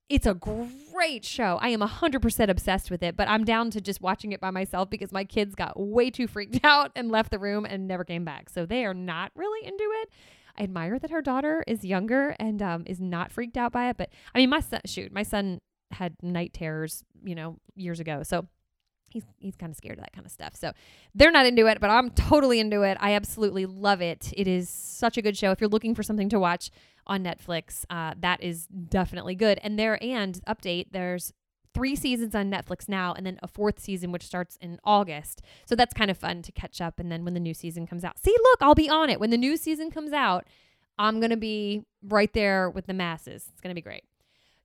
it's 0.09 0.27
a 0.27 0.35
great 0.35 1.25
show. 1.25 1.59
I 1.61 1.69
am 1.69 1.81
100% 1.81 2.49
obsessed 2.51 2.91
with 2.91 3.03
it, 3.03 3.17
but 3.17 3.29
I'm 3.29 3.45
down 3.45 3.71
to 3.71 3.81
just 3.81 4.03
watching 4.03 4.33
it 4.33 4.41
by 4.41 4.51
myself 4.51 4.91
because 4.91 5.13
my 5.13 5.25
kids 5.25 5.55
got 5.55 5.79
way 5.79 6.11
too 6.11 6.27
freaked 6.27 6.61
out 6.65 6.93
and 6.95 7.11
left 7.11 7.31
the 7.31 7.39
room 7.39 7.65
and 7.65 7.89
never 7.89 8.05
came 8.05 8.25
back. 8.25 8.51
So 8.51 8.67
they 8.67 8.85
are 8.85 8.95
not 8.95 9.33
really 9.35 9.67
into 9.67 9.85
it. 10.03 10.11
I 10.57 10.63
admire 10.63 10.99
that 10.99 11.11
her 11.11 11.23
daughter 11.23 11.65
is 11.67 11.85
younger 11.85 12.37
and 12.39 12.63
um, 12.63 12.85
is 12.87 13.01
not 13.01 13.33
freaked 13.33 13.57
out 13.57 13.73
by 13.73 13.89
it. 13.89 13.97
But 13.97 14.11
I 14.35 14.39
mean, 14.39 14.51
my 14.51 14.61
son, 14.61 14.81
shoot, 14.87 15.13
my 15.13 15.23
son 15.23 15.61
had 15.91 16.15
night 16.23 16.53
terrors, 16.53 17.03
you 17.25 17.35
know, 17.35 17.59
years 17.75 17.99
ago. 17.99 18.23
So 18.23 18.47
he's 19.15 19.25
he's 19.39 19.57
kind 19.57 19.71
of 19.71 19.77
scared 19.77 19.99
of 19.99 20.05
that 20.05 20.13
kind 20.13 20.27
of 20.27 20.33
stuff. 20.33 20.55
So 20.55 20.73
they're 21.15 21.31
not 21.31 21.47
into 21.47 21.67
it, 21.67 21.81
but 21.81 21.89
I'm 21.89 22.11
totally 22.11 22.61
into 22.61 22.83
it. 22.83 22.99
I 23.01 23.15
absolutely 23.15 23.65
love 23.65 24.03
it. 24.03 24.33
It 24.37 24.47
is 24.47 24.69
such 24.69 25.17
a 25.17 25.23
good 25.23 25.39
show. 25.39 25.53
If 25.53 25.61
you're 25.61 25.71
looking 25.71 25.95
for 25.95 26.03
something 26.03 26.29
to 26.29 26.39
watch 26.39 26.71
on 27.07 27.25
Netflix, 27.25 27.85
uh, 27.89 28.15
that 28.19 28.43
is 28.43 28.67
definitely 28.67 29.35
good. 29.35 29.59
And 29.63 29.79
there 29.79 30.03
and 30.03 30.39
update, 30.47 30.89
there's 30.91 31.33
three 31.73 31.97
seasons 31.97 32.35
on 32.35 32.51
Netflix 32.51 32.89
now, 32.89 33.15
and 33.15 33.25
then 33.25 33.39
a 33.43 33.49
fourth 33.49 33.81
season 33.81 34.13
which 34.13 34.25
starts 34.25 34.57
in 34.61 34.79
August. 34.85 35.43
So 35.67 35.75
that's 35.75 35.95
kind 35.95 36.11
of 36.11 36.19
fun 36.19 36.43
to 36.43 36.53
catch 36.53 36.81
up. 36.81 36.99
And 36.99 37.11
then 37.11 37.25
when 37.25 37.35
the 37.35 37.41
new 37.41 37.55
season 37.55 37.87
comes 37.87 38.05
out, 38.05 38.19
see, 38.19 38.35
look, 38.43 38.59
I'll 38.61 38.75
be 38.75 38.91
on 38.91 39.11
it 39.11 39.21
when 39.21 39.31
the 39.31 39.39
new 39.39 39.57
season 39.57 39.91
comes 39.91 40.13
out. 40.13 40.45
I'm 40.99 41.21
gonna 41.21 41.37
be 41.37 41.85
right 42.03 42.33
there 42.33 42.71
with 42.71 42.87
the 42.87 42.95
masses. 42.95 43.47
It's 43.51 43.61
gonna 43.61 43.75
be 43.75 43.81
great. 43.81 44.05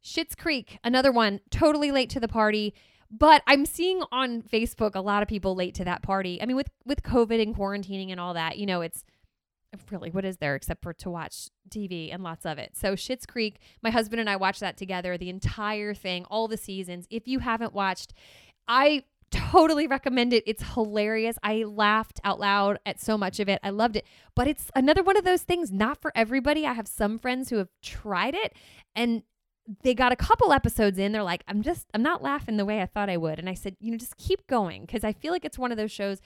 Schitt's 0.03 0.35
Creek, 0.35 0.79
another 0.83 1.11
one, 1.11 1.41
totally 1.49 1.91
late 1.91 2.09
to 2.11 2.19
the 2.19 2.27
party. 2.27 2.73
But 3.11 3.41
I'm 3.47 3.65
seeing 3.65 4.03
on 4.11 4.41
Facebook 4.41 4.95
a 4.95 5.01
lot 5.01 5.23
of 5.23 5.27
people 5.27 5.55
late 5.55 5.73
to 5.75 5.85
that 5.85 6.03
party. 6.03 6.41
I 6.41 6.45
mean, 6.45 6.55
with 6.55 6.69
with 6.85 7.01
COVID 7.01 7.41
and 7.41 7.55
quarantining 7.55 8.11
and 8.11 8.19
all 8.19 8.35
that, 8.35 8.57
you 8.57 8.65
know, 8.65 8.81
it's 8.81 9.03
really 9.91 10.09
what 10.09 10.25
is 10.25 10.37
there 10.37 10.55
except 10.55 10.83
for 10.83 10.93
to 10.93 11.09
watch 11.09 11.49
TV 11.69 12.13
and 12.13 12.23
lots 12.23 12.45
of 12.45 12.57
it. 12.57 12.75
So 12.75 12.93
Schitt's 12.93 13.25
Creek, 13.25 13.59
my 13.81 13.89
husband 13.89 14.19
and 14.19 14.29
I 14.29 14.35
watched 14.35 14.61
that 14.61 14.77
together, 14.77 15.17
the 15.17 15.29
entire 15.29 15.93
thing, 15.93 16.25
all 16.25 16.47
the 16.47 16.57
seasons. 16.57 17.07
If 17.09 17.27
you 17.27 17.39
haven't 17.39 17.73
watched, 17.73 18.13
I 18.67 19.03
totally 19.31 19.87
recommend 19.87 20.33
it. 20.33 20.43
It's 20.47 20.73
hilarious. 20.73 21.37
I 21.43 21.63
laughed 21.63 22.19
out 22.23 22.39
loud 22.39 22.79
at 22.85 22.99
so 22.99 23.17
much 23.17 23.39
of 23.39 23.47
it. 23.47 23.59
I 23.63 23.69
loved 23.69 23.95
it. 23.95 24.05
But 24.35 24.47
it's 24.47 24.71
another 24.75 25.03
one 25.03 25.17
of 25.17 25.23
those 25.23 25.43
things 25.43 25.71
not 25.71 26.01
for 26.01 26.11
everybody. 26.15 26.65
I 26.65 26.73
have 26.73 26.87
some 26.87 27.19
friends 27.19 27.49
who 27.49 27.57
have 27.57 27.69
tried 27.81 28.33
it 28.35 28.53
and 28.95 29.23
they 29.83 29.93
got 29.93 30.11
a 30.11 30.15
couple 30.15 30.51
episodes 30.51 30.97
in. 30.97 31.11
They're 31.11 31.23
like, 31.23 31.43
I'm 31.47 31.61
just, 31.61 31.87
I'm 31.93 32.01
not 32.01 32.23
laughing 32.23 32.57
the 32.57 32.65
way 32.65 32.81
I 32.81 32.85
thought 32.85 33.09
I 33.09 33.17
would. 33.17 33.39
And 33.39 33.49
I 33.49 33.53
said, 33.53 33.75
you 33.79 33.91
know, 33.91 33.97
just 33.97 34.17
keep 34.17 34.47
going 34.47 34.81
because 34.81 35.03
I 35.03 35.13
feel 35.13 35.31
like 35.31 35.45
it's 35.45 35.59
one 35.59 35.71
of 35.71 35.77
those 35.77 35.91
shows 35.91 36.19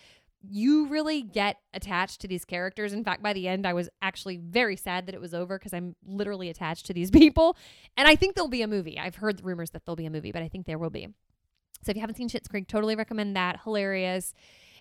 you 0.50 0.88
really 0.88 1.22
get 1.22 1.58
attached 1.74 2.22
to 2.22 2.28
these 2.28 2.44
characters. 2.44 2.92
In 2.92 3.04
fact, 3.04 3.24
by 3.24 3.34
the 3.34 3.48
end, 3.48 3.66
I 3.66 3.74
was 3.74 3.90
actually 4.02 4.38
very 4.38 4.76
sad 4.76 5.06
that 5.06 5.16
it 5.16 5.22
was 5.22 5.34
over 5.34 5.58
because 5.58 5.74
I'm 5.74 5.96
literally 6.06 6.50
attached 6.50 6.86
to 6.88 6.94
these 6.94 7.10
people. 7.12 7.58
And 7.96 8.08
I 8.08 8.16
think 8.16 8.36
there'll 8.36 8.50
be 8.50 8.62
a 8.62 8.68
movie. 8.68 9.00
I've 9.00 9.16
heard 9.16 9.44
rumors 9.44 9.72
that 9.72 9.86
there'll 9.86 9.96
be 9.96 10.06
a 10.06 10.12
movie, 10.12 10.32
but 10.32 10.42
I 10.42 10.50
think 10.50 10.66
there 10.66 10.78
will 10.78 10.90
be. 10.90 11.08
So 11.82 11.92
if 11.92 11.96
you 11.96 12.02
haven't 12.02 12.16
seen 12.16 12.30
Schitt's 12.30 12.48
Creek, 12.48 12.68
totally 12.68 12.96
recommend 12.96 13.36
that. 13.36 13.62
Hilarious. 13.64 14.34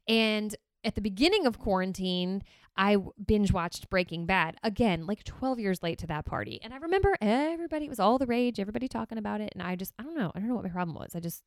And 0.08 0.54
at 0.84 0.94
the 0.94 1.00
beginning 1.00 1.46
of 1.46 1.58
quarantine, 1.58 2.42
I 2.76 2.96
binge 3.24 3.52
watched 3.52 3.90
Breaking 3.90 4.24
Bad 4.26 4.56
again, 4.62 5.06
like 5.06 5.24
12 5.24 5.58
years 5.58 5.82
late 5.82 5.98
to 5.98 6.06
that 6.06 6.24
party. 6.24 6.58
And 6.62 6.72
I 6.72 6.78
remember 6.78 7.16
everybody, 7.20 7.86
it 7.86 7.90
was 7.90 8.00
all 8.00 8.18
the 8.18 8.26
rage, 8.26 8.58
everybody 8.58 8.88
talking 8.88 9.18
about 9.18 9.40
it. 9.40 9.50
And 9.52 9.62
I 9.62 9.76
just, 9.76 9.92
I 9.98 10.02
don't 10.02 10.16
know. 10.16 10.32
I 10.34 10.38
don't 10.38 10.48
know 10.48 10.54
what 10.54 10.64
my 10.64 10.70
problem 10.70 10.96
was. 10.96 11.14
I 11.14 11.20
just, 11.20 11.42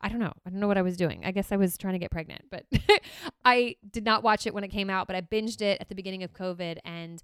I 0.00 0.08
don't 0.08 0.20
know. 0.20 0.32
I 0.46 0.50
don't 0.50 0.60
know 0.60 0.68
what 0.68 0.78
I 0.78 0.82
was 0.82 0.96
doing. 0.96 1.22
I 1.24 1.32
guess 1.32 1.50
I 1.52 1.56
was 1.56 1.76
trying 1.78 1.94
to 1.94 1.98
get 1.98 2.10
pregnant, 2.10 2.42
but 2.50 2.66
I 3.44 3.76
did 3.90 4.04
not 4.04 4.22
watch 4.22 4.46
it 4.46 4.54
when 4.54 4.62
it 4.64 4.68
came 4.68 4.90
out, 4.90 5.06
but 5.06 5.16
I 5.16 5.22
binged 5.22 5.62
it 5.62 5.80
at 5.80 5.88
the 5.88 5.94
beginning 5.94 6.22
of 6.22 6.32
COVID 6.32 6.78
and 6.84 7.22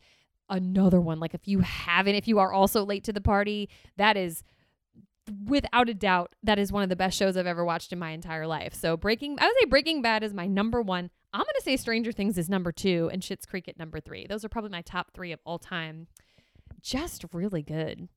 another 0.48 1.00
one. 1.00 1.20
Like 1.20 1.34
if 1.34 1.46
you 1.46 1.60
haven't, 1.60 2.14
if 2.14 2.26
you 2.26 2.38
are 2.38 2.52
also 2.52 2.84
late 2.84 3.04
to 3.04 3.12
the 3.12 3.20
party, 3.20 3.68
that 3.96 4.16
is 4.16 4.42
without 5.46 5.88
a 5.88 5.94
doubt, 5.94 6.34
that 6.42 6.58
is 6.58 6.72
one 6.72 6.82
of 6.82 6.88
the 6.88 6.96
best 6.96 7.16
shows 7.16 7.36
I've 7.36 7.46
ever 7.46 7.64
watched 7.64 7.92
in 7.92 7.98
my 7.98 8.10
entire 8.10 8.46
life. 8.46 8.74
So 8.74 8.96
Breaking, 8.96 9.38
I 9.38 9.46
would 9.46 9.56
say 9.60 9.66
Breaking 9.66 10.02
Bad 10.02 10.22
is 10.22 10.34
my 10.34 10.46
number 10.46 10.82
one. 10.82 11.10
I'm 11.34 11.40
going 11.40 11.54
to 11.56 11.62
say 11.64 11.76
Stranger 11.76 12.12
Things 12.12 12.38
is 12.38 12.48
number 12.48 12.70
two 12.70 13.10
and 13.12 13.20
Schitt's 13.20 13.44
Creek 13.44 13.66
at 13.66 13.76
number 13.76 13.98
three. 13.98 14.24
Those 14.28 14.44
are 14.44 14.48
probably 14.48 14.70
my 14.70 14.82
top 14.82 15.12
three 15.12 15.32
of 15.32 15.40
all 15.44 15.58
time. 15.58 16.06
Just 16.80 17.24
really 17.32 17.62
good. 17.62 18.08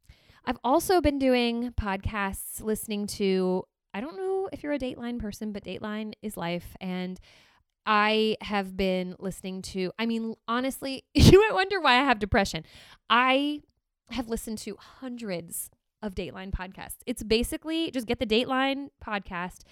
I've 0.46 0.60
also 0.64 1.02
been 1.02 1.18
doing 1.18 1.72
podcasts, 1.72 2.62
listening 2.62 3.08
to, 3.08 3.64
I 3.92 4.02
don't 4.02 4.18
know 4.18 4.50
if 4.54 4.62
you're 4.62 4.74
a 4.74 4.78
Dateline 4.78 5.18
person, 5.18 5.52
but 5.52 5.64
Dateline 5.64 6.14
is 6.22 6.38
life. 6.38 6.76
And 6.80 7.20
I 7.88 8.38
have 8.42 8.78
been 8.78 9.16
listening 9.18 9.64
to, 9.64 9.92
I 9.98 10.06
mean, 10.06 10.36
honestly, 10.48 11.04
you 11.16 11.42
might 11.42 11.56
wonder 11.56 11.82
why 11.82 11.94
I 12.00 12.04
have 12.04 12.20
depression. 12.20 12.66
I 13.10 13.62
have 14.12 14.30
listened 14.30 14.60
to 14.60 14.78
hundreds 14.80 15.72
of 16.04 16.14
Dateline 16.14 16.52
podcasts. 16.52 16.98
It's 17.08 17.24
basically 17.24 17.90
just 17.90 18.06
get 18.06 18.20
the 18.20 18.28
Dateline 18.28 18.90
podcast 19.04 19.64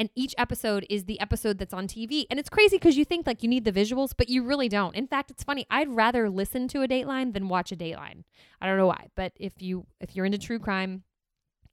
and 0.00 0.08
each 0.14 0.34
episode 0.38 0.86
is 0.88 1.04
the 1.04 1.20
episode 1.20 1.58
that's 1.58 1.74
on 1.74 1.86
TV. 1.86 2.24
And 2.30 2.40
it's 2.40 2.48
crazy 2.48 2.78
because 2.78 2.96
you 2.96 3.04
think 3.04 3.26
like 3.26 3.42
you 3.42 3.50
need 3.50 3.66
the 3.66 3.70
visuals, 3.70 4.12
but 4.16 4.30
you 4.30 4.42
really 4.42 4.66
don't. 4.66 4.96
In 4.96 5.06
fact, 5.06 5.30
it's 5.30 5.44
funny. 5.44 5.66
I'd 5.68 5.90
rather 5.90 6.30
listen 6.30 6.68
to 6.68 6.80
a 6.80 6.88
Dateline 6.88 7.34
than 7.34 7.50
watch 7.50 7.70
a 7.70 7.76
Dateline. 7.76 8.24
I 8.62 8.66
don't 8.66 8.78
know 8.78 8.86
why, 8.86 9.08
but 9.14 9.34
if 9.36 9.60
you 9.60 9.86
if 10.00 10.16
you're 10.16 10.24
into 10.24 10.38
true 10.38 10.58
crime 10.58 11.02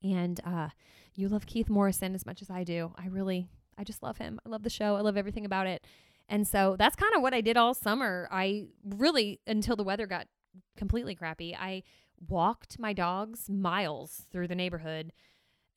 and 0.04 0.42
uh 0.46 0.68
you 1.16 1.30
love 1.30 1.46
Keith 1.46 1.70
Morrison 1.70 2.14
as 2.16 2.26
much 2.26 2.42
as 2.42 2.50
I 2.50 2.66
do, 2.66 2.92
I 2.98 3.08
really 3.08 3.48
I 3.78 3.86
just 3.86 4.04
love 4.04 4.18
him. 4.18 4.42
I 4.46 4.50
love 4.50 4.64
the 4.64 4.70
show. 4.70 4.98
I 4.98 5.02
love 5.02 5.16
everything 5.16 5.46
about 5.46 5.68
it. 5.68 5.88
And 6.28 6.46
so 6.46 6.76
that's 6.78 6.98
kind 6.98 7.16
of 7.16 7.22
what 7.22 7.34
I 7.34 7.40
did 7.40 7.56
all 7.56 7.74
summer. 7.74 8.28
I 8.30 8.66
really 8.84 9.40
until 9.48 9.78
the 9.78 9.86
weather 9.86 10.06
got 10.06 10.28
completely 10.76 11.16
crappy. 11.16 11.56
I 11.56 11.84
walked 12.28 12.78
my 12.78 12.92
dogs 12.92 13.50
miles 13.50 14.24
through 14.34 14.50
the 14.50 14.56
neighborhood 14.56 15.14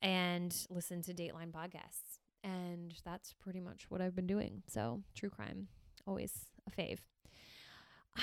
and 0.01 0.53
listened 0.69 1.05
to 1.05 1.13
Dateline 1.13 1.51
podcasts. 1.51 2.10
And 2.43 2.93
that's 3.05 3.33
pretty 3.33 3.59
much 3.59 3.85
what 3.89 4.01
I've 4.01 4.15
been 4.15 4.27
doing. 4.27 4.63
So, 4.67 5.01
true 5.15 5.29
crime, 5.29 5.67
always 6.07 6.33
a 6.67 6.71
fave. 6.71 6.99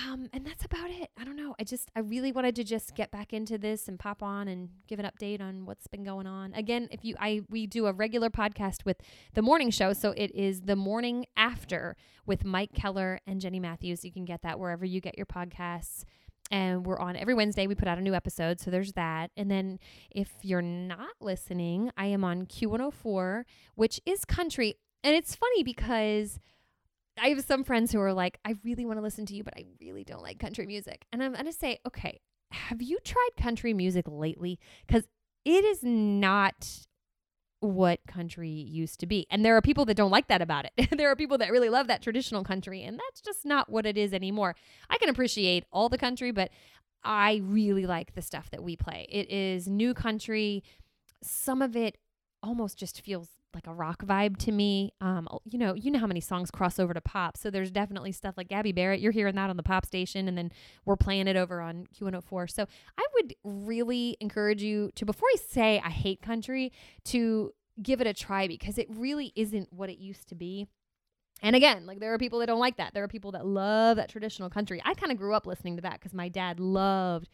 Um, 0.07 0.29
and 0.35 0.47
that's 0.47 0.65
about 0.65 0.91
it. 0.91 1.11
I 1.19 1.25
don't 1.25 1.37
know. 1.37 1.55
I 1.59 1.65
just, 1.65 1.91
I 1.97 2.01
really 2.01 2.31
wanted 2.31 2.55
to 2.57 2.65
just 2.65 2.95
get 2.95 3.11
back 3.11 3.33
into 3.33 3.57
this 3.57 3.89
and 3.89 3.99
pop 3.99 4.23
on 4.23 4.47
and 4.47 4.69
give 4.87 4.99
an 4.99 5.07
update 5.07 5.41
on 5.41 5.65
what's 5.65 5.87
been 5.87 6.05
going 6.05 6.27
on. 6.27 6.53
Again, 6.53 6.89
if 6.91 7.05
you, 7.05 7.15
I, 7.19 7.41
we 7.49 7.67
do 7.67 7.87
a 7.87 7.93
regular 7.93 8.29
podcast 8.29 8.85
with 8.85 8.99
the 9.33 9.41
morning 9.41 9.71
show. 9.71 9.95
So 9.95 10.13
it 10.17 10.31
is 10.35 10.63
the 10.63 10.77
morning 10.77 11.25
after 11.37 11.97
with 12.27 12.45
Mike 12.45 12.75
Keller 12.75 13.21
and 13.27 13.41
Jenny 13.41 13.61
Matthews. 13.61 14.05
You 14.05 14.13
can 14.13 14.27
get 14.27 14.43
that 14.43 14.61
wherever 14.61 14.85
you 14.85 15.01
get 15.01 15.17
your 15.17 15.27
podcasts 15.27 16.05
and 16.51 16.87
we're 16.87 16.99
on 16.99 17.17
every 17.17 17.35
Wednesday. 17.35 17.67
We 17.67 17.75
put 17.75 17.89
out 17.89 17.99
a 17.99 18.03
new 18.03 18.15
episode, 18.15 18.61
so 18.61 18.71
there's 18.71 18.93
that. 18.93 19.31
And 19.37 19.51
then 19.51 19.79
if 20.11 20.31
you're 20.43 20.63
not 20.63 21.11
listening, 21.21 21.91
I 21.97 22.07
am 22.07 22.25
on 22.25 22.47
Q104, 22.47 23.45
which 23.75 24.01
is 24.07 24.25
country. 24.25 24.77
And 25.05 25.15
it's 25.15 25.35
funny 25.35 25.63
because 25.63 26.39
I 27.21 27.29
have 27.29 27.45
some 27.45 27.65
friends 27.65 27.93
who 27.93 28.01
are 28.01 28.13
like, 28.13 28.39
I 28.45 28.55
really 28.65 28.85
want 28.85 28.99
to 28.99 29.03
listen 29.03 29.27
to 29.27 29.35
you, 29.35 29.45
but 29.45 29.55
I 29.57 29.65
really 29.81 30.05
don't 30.05 30.23
like 30.23 30.39
country 30.39 30.67
music. 30.67 31.05
And 31.13 31.23
I'm 31.23 31.33
going 31.33 31.47
to 31.47 31.53
say, 31.53 31.79
okay, 31.87 32.21
have 32.51 32.81
you 32.81 32.99
tried 33.05 33.31
country 33.37 33.75
music 33.75 34.07
lately? 34.09 34.59
Because 34.87 35.05
it 35.45 35.65
is 35.65 35.81
not 35.83 36.87
what 37.61 38.01
country 38.07 38.49
used 38.49 39.01
to 39.01 39.07
be. 39.07 39.27
And 39.31 39.45
there 39.45 39.57
are 39.57 39.63
people 39.63 39.85
that 39.87 39.97
don't 39.97 40.11
like 40.11 40.29
that 40.29 40.43
about 40.43 40.67
it. 40.67 40.91
there 40.97 41.11
are 41.11 41.17
people 41.17 41.39
that 41.39 41.51
really 41.51 41.69
love 41.69 41.89
that 41.89 42.03
traditional 42.03 42.45
country, 42.45 42.83
and 42.83 42.99
that's 42.99 43.21
just 43.21 43.45
not 43.45 43.69
what 43.69 43.87
it 43.87 43.97
is 43.97 44.13
anymore. 44.13 44.55
I 44.89 44.99
can 44.99 45.09
appreciate 45.09 45.65
all 45.73 45.89
the 45.89 45.99
country, 45.99 46.31
but 46.31 46.51
I 47.05 47.41
really 47.45 47.87
like 47.87 48.15
the 48.15 48.23
stuff 48.23 48.51
that 48.51 48.63
we 48.63 48.77
play. 48.77 49.07
It 49.11 49.31
is 49.31 49.69
new 49.69 49.95
country. 49.95 50.63
Some 51.23 51.63
of 51.63 51.77
it 51.77 51.99
almost 52.43 52.79
just 52.79 53.01
feels 53.01 53.29
like 53.55 53.67
a 53.67 53.75
rock 53.75 54.05
vibe 54.05 54.37
to 54.39 54.53
me. 54.53 54.93
Um, 55.01 55.29
you 55.45 55.59
know, 55.59 55.75
you 55.75 55.91
know 55.91 55.99
how 55.99 56.07
many 56.07 56.21
songs 56.21 56.51
cross 56.51 56.79
over 56.79 56.95
to 56.95 57.01
pop. 57.01 57.37
So 57.37 57.51
there's 57.51 57.71
definitely 57.71 58.13
stuff 58.13 58.35
like 58.37 58.49
Gabby 58.49 58.73
Barrett. 58.73 59.01
You're 59.01 59.13
hearing 59.13 59.35
that 59.37 59.51
on 59.51 59.57
the 59.57 59.63
pop 59.63 59.87
station, 59.87 60.29
and 60.29 60.37
then 60.37 60.53
we're 60.85 60.97
playing 60.97 61.29
it 61.29 61.37
over 61.37 61.61
on 61.61 61.87
Q104. 61.99 62.51
So 62.51 62.67
I 62.99 63.07
would 63.15 63.35
really 63.45 64.17
encourage 64.21 64.63
you 64.63 64.91
to, 64.97 65.07
before 65.07 65.29
I 65.35 65.37
say 65.39 65.81
I 65.85 65.91
hate 65.91 66.21
country, 66.23 66.73
to 67.07 67.53
give 67.83 68.01
it 68.01 68.07
a 68.07 68.15
try 68.15 68.49
because 68.49 68.79
it 68.79 68.87
really 68.91 69.33
isn't 69.37 69.73
what 69.73 69.89
it 69.89 69.99
used 69.99 70.29
to 70.29 70.35
be. 70.35 70.67
And 71.43 71.55
again, 71.55 71.87
like 71.87 72.01
there 72.01 72.13
are 72.13 72.19
people 72.19 72.41
that 72.41 72.47
don't 72.47 72.59
like 72.59 72.77
that. 72.79 72.95
There 72.95 73.05
are 73.05 73.09
people 73.09 73.33
that 73.33 73.47
love 73.47 73.97
that 73.97 74.09
traditional 74.09 74.51
country. 74.51 74.83
I 74.85 74.95
kind 74.95 75.13
of 75.13 75.19
grew 75.19 75.35
up 75.35 75.47
listening 75.47 75.77
to 75.77 75.83
that 75.83 75.95
because 75.95 76.13
my 76.13 76.29
dad 76.29 76.59
loved, 76.59 77.29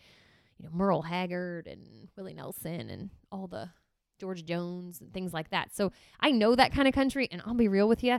you 0.58 0.66
know, 0.66 0.70
Merle 0.74 1.02
Haggard 1.02 1.66
and 1.66 2.08
Willie 2.16 2.34
Nelson 2.34 2.90
and 2.90 3.10
all 3.32 3.46
the 3.46 3.70
George 4.18 4.44
Jones 4.44 5.00
and 5.00 5.12
things 5.12 5.32
like 5.32 5.50
that. 5.50 5.74
So 5.74 5.92
I 6.20 6.30
know 6.30 6.54
that 6.54 6.72
kind 6.72 6.88
of 6.88 6.94
country, 6.94 7.28
and 7.30 7.42
I'll 7.44 7.54
be 7.54 7.68
real 7.68 7.88
with 7.88 8.02
you, 8.02 8.18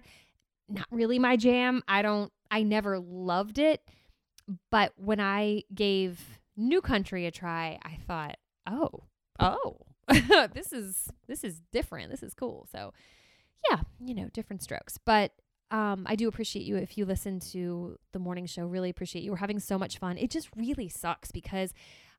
not 0.70 0.88
really 0.92 1.20
my 1.20 1.36
jam. 1.36 1.82
I 1.88 2.02
don't, 2.02 2.32
I 2.52 2.64
never 2.64 3.00
loved 3.00 3.60
it. 3.60 3.82
But 4.72 4.94
when 4.96 5.20
I 5.20 5.64
gave 5.74 6.40
New 6.56 6.82
Country 6.82 7.26
a 7.26 7.32
try, 7.32 7.80
I 7.84 7.98
thought, 8.08 8.38
oh, 8.68 9.04
oh, 9.40 9.78
this 10.54 10.72
is 10.72 11.10
this 11.28 11.44
is 11.44 11.62
different. 11.72 12.12
This 12.12 12.24
is 12.24 12.34
cool. 12.34 12.68
So 12.72 12.94
yeah, 13.70 13.80
you 14.00 14.14
know, 14.14 14.30
different 14.34 14.62
strokes. 14.62 15.00
But 15.04 15.32
um, 15.72 16.06
I 16.08 16.16
do 16.16 16.28
appreciate 16.28 16.66
you 16.66 16.76
if 16.76 16.98
you 16.98 17.06
listen 17.06 17.40
to 17.52 17.98
the 18.12 18.20
morning 18.20 18.46
show. 18.46 18.66
Really 18.66 18.90
appreciate 18.90 19.24
you. 19.24 19.32
We're 19.32 19.38
having 19.38 19.60
so 19.60 19.80
much 19.80 19.98
fun. 19.98 20.18
It 20.18 20.30
just 20.30 20.50
really 20.56 20.90
sucks 20.90 21.32
because 21.32 21.74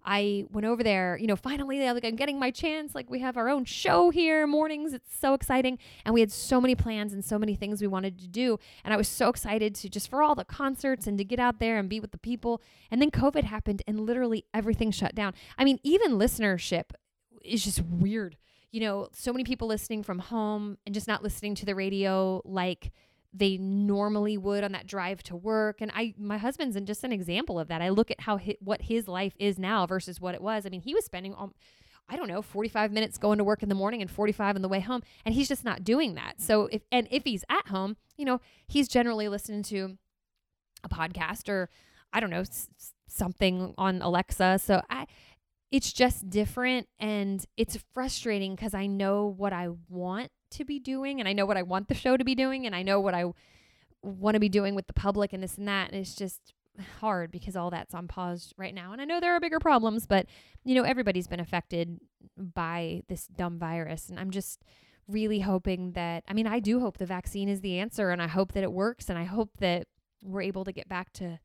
I 0.07 0.45
went 0.51 0.66
over 0.66 0.85
there, 0.85 1.19
you 1.21 1.27
know, 1.27 1.35
finally, 1.35 1.81
like 1.90 2.05
I'm 2.05 2.14
getting 2.14 2.38
my 2.38 2.53
chance. 2.53 2.95
Like 2.95 3.11
we 3.11 3.19
have 3.19 3.37
our 3.37 3.49
own 3.49 3.64
show 3.64 4.11
here 4.11 4.47
mornings. 4.47 4.92
It's 4.92 5.14
so 5.19 5.35
exciting. 5.35 5.79
And 6.05 6.14
we 6.14 6.21
had 6.21 6.31
so 6.31 6.61
many 6.61 6.77
plans 6.77 7.12
and 7.12 7.25
so 7.25 7.38
many 7.38 7.57
things 7.57 7.81
we 7.81 7.88
wanted 7.88 8.19
to 8.21 8.29
do. 8.29 8.59
And 8.85 8.95
I 8.95 8.97
was 8.97 9.09
so 9.09 9.29
excited 9.29 9.75
to 9.75 9.88
just 9.88 10.09
for 10.09 10.23
all 10.23 10.37
the 10.37 10.45
concerts 10.45 11.09
and 11.09 11.19
to 11.19 11.25
get 11.25 11.40
out 11.40 11.59
there 11.59 11.79
and 11.79 11.88
be 11.88 11.99
with 11.99 12.12
the 12.12 12.19
people. 12.19 12.62
And 12.90 13.03
then 13.03 13.11
COVID 13.11 13.45
happened 13.45 13.83
and 13.88 14.01
literally 14.01 14.45
everything 14.55 14.92
shut 14.92 15.16
down. 15.16 15.35
I 15.59 15.64
mean, 15.64 15.81
even 15.83 16.12
listenership 16.12 16.92
is 17.45 17.64
just 17.64 17.83
weird 17.83 18.37
you 18.73 18.81
know, 18.81 19.09
so 19.12 19.33
many 19.33 19.42
people 19.42 19.69
listening 19.69 20.03
from 20.03 20.19
home 20.19 20.77
and 20.85 20.95
just 20.95 21.09
not 21.09 21.23
listening 21.23 21.55
to 21.55 21.64
the 21.64 21.75
radio 21.75 22.42
like 22.45 22.92
they 23.33 23.57
normally 23.59 24.39
would 24.39 24.65
on 24.65 24.73
that 24.73 24.87
drive 24.87 25.23
to 25.25 25.37
work. 25.37 25.81
And 25.81 25.91
I, 25.95 26.15
my 26.19 26.39
husband's 26.39 26.79
just 26.87 27.05
an 27.05 27.12
example 27.12 27.59
of 27.59 27.69
that. 27.69 27.83
I 27.83 27.91
look 27.91 28.11
at 28.11 28.21
how 28.21 28.39
what 28.61 28.83
his 28.83 29.09
life 29.09 29.35
is 29.39 29.59
now 29.59 29.87
versus 29.87 30.21
what 30.21 30.35
it 30.35 30.43
was. 30.43 30.67
I 30.67 30.71
mean, 30.71 30.81
he 30.81 30.95
was 30.95 31.05
spending, 31.05 31.35
um, 31.37 31.53
I 32.09 32.17
don't 32.17 32.29
know, 32.29 32.43
45 32.43 32.93
minutes 32.93 33.19
going 33.19 33.39
to 33.39 33.45
work 33.45 33.62
in 33.62 33.69
the 33.69 33.75
morning 33.75 34.01
and 34.01 34.11
45 34.11 34.57
on 34.57 34.62
the 34.62 34.69
way 34.69 34.81
home. 34.81 35.03
And 35.25 35.35
he's 35.35 35.49
just 35.49 35.65
not 35.65 35.85
doing 35.85 36.15
that. 36.15 36.41
So 36.41 36.69
if, 36.73 36.83
and 36.93 37.09
if 37.11 37.25
he's 37.25 37.45
at 37.49 37.69
home, 37.69 37.97
you 38.17 38.25
know, 38.25 38.41
he's 38.67 38.89
generally 38.89 39.29
listening 39.29 39.62
to 39.65 39.99
a 40.85 40.89
podcast 40.89 41.49
or 41.49 41.69
I 42.12 42.21
don't 42.21 42.31
know, 42.31 42.41
s- 42.41 42.69
something 43.09 43.75
on 43.77 44.01
Alexa. 44.03 44.61
So 44.62 44.83
I, 44.89 45.07
it's 45.71 45.93
just 45.93 46.31
different 46.31 46.89
and 46.99 47.45
it's 47.57 47.77
frustrating 47.93 48.55
because 48.55 48.73
I 48.73 48.87
know 48.87 49.27
what 49.27 49.53
I 49.53 49.69
want 49.89 50.31
to 50.53 50.65
be 50.65 50.79
doing 50.79 51.21
and 51.21 51.29
I 51.29 51.33
know 51.33 51.47
what 51.47 51.57
I 51.57 51.63
want 51.63 51.89
the 51.89 51.95
show 51.95 52.17
to 52.17 52.25
be 52.25 52.35
doing 52.35 52.67
and 52.67 52.75
I 52.75 52.83
know 52.83 53.01
what 53.01 53.15
I 53.15 53.25
want 54.03 54.35
to 54.35 54.41
be 54.41 54.49
doing 54.49 54.75
with 54.75 54.87
the 54.87 54.93
public 54.93 55.33
and 55.33 55.43
this 55.43 55.59
and 55.59 55.69
that. 55.69 55.91
And 55.91 56.01
it's 56.01 56.15
just 56.15 56.55
hard 57.01 57.31
because 57.31 57.57
all 57.57 57.71
that's 57.71 57.95
on 57.95 58.09
pause 58.09 58.53
right 58.57 58.75
now. 58.75 58.93
And 58.93 59.01
I 59.01 59.05
know 59.05 59.21
there 59.21 59.35
are 59.35 59.41
bigger 59.41 59.59
problems, 59.59 60.07
but 60.07 60.27
you 60.65 60.75
know, 60.75 60.83
everybody's 60.83 61.27
been 61.27 61.41
affected 61.41 62.01
by 62.37 63.03
this 63.09 63.27
dumb 63.27 63.59
virus. 63.59 64.09
And 64.09 64.19
I'm 64.19 64.31
just 64.31 64.63
really 65.09 65.41
hoping 65.41 65.93
that, 65.93 66.25
I 66.29 66.33
mean, 66.33 66.47
I 66.47 66.61
do 66.61 66.81
hope 66.81 66.99
the 66.99 67.07
vaccine 67.07 67.49
is 67.49 67.61
the 67.61 67.79
answer 67.79 68.11
and 68.11 68.21
I 68.21 68.27
hope 68.27 68.53
that 68.53 68.65
it 68.65 68.73
works 68.73 69.09
and 69.09 69.19
I 69.19 69.25
hope 69.25 69.51
that 69.59 69.87
we're 70.23 70.43
able 70.43 70.65
to 70.65 70.73
get 70.73 70.89
back 70.89 71.13
to 71.15 71.39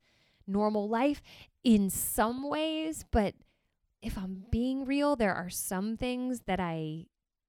normal 0.46 0.88
life 0.88 1.22
in 1.62 1.88
some 1.88 2.48
ways. 2.48 3.04
But 3.10 3.34
if 4.02 4.18
I'm 4.18 4.44
being 4.50 4.84
real, 4.84 5.14
there 5.14 5.34
are 5.34 5.50
some 5.50 5.96
things 5.96 6.42
that 6.46 6.58
I 6.58 7.06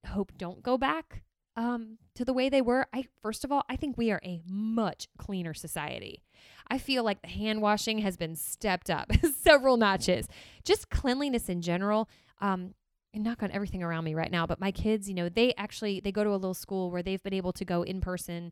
hope 0.07 0.31
don't 0.37 0.61
go 0.61 0.77
back 0.77 1.23
um, 1.55 1.97
to 2.15 2.25
the 2.25 2.33
way 2.33 2.49
they 2.49 2.61
were. 2.61 2.87
I 2.93 3.05
first 3.21 3.43
of 3.43 3.51
all, 3.51 3.63
I 3.69 3.75
think 3.75 3.97
we 3.97 4.11
are 4.11 4.21
a 4.23 4.41
much 4.47 5.07
cleaner 5.17 5.53
society. 5.53 6.23
I 6.67 6.77
feel 6.77 7.03
like 7.03 7.21
the 7.21 7.27
hand 7.27 7.61
washing 7.61 7.99
has 7.99 8.17
been 8.17 8.35
stepped 8.35 8.89
up 8.89 9.11
several 9.41 9.77
notches. 9.77 10.27
Just 10.63 10.89
cleanliness 10.89 11.49
in 11.49 11.61
general. 11.61 12.09
Um, 12.41 12.73
and 13.13 13.23
knock 13.23 13.43
on 13.43 13.51
everything 13.51 13.83
around 13.83 14.05
me 14.05 14.15
right 14.15 14.31
now, 14.31 14.47
but 14.47 14.59
my 14.59 14.71
kids, 14.71 15.07
you 15.07 15.13
know, 15.13 15.29
they 15.29 15.53
actually 15.53 15.99
they 15.99 16.11
go 16.11 16.23
to 16.23 16.31
a 16.31 16.33
little 16.33 16.55
school 16.55 16.89
where 16.89 17.03
they've 17.03 17.21
been 17.21 17.33
able 17.33 17.53
to 17.53 17.63
go 17.63 17.83
in 17.83 18.01
person 18.01 18.51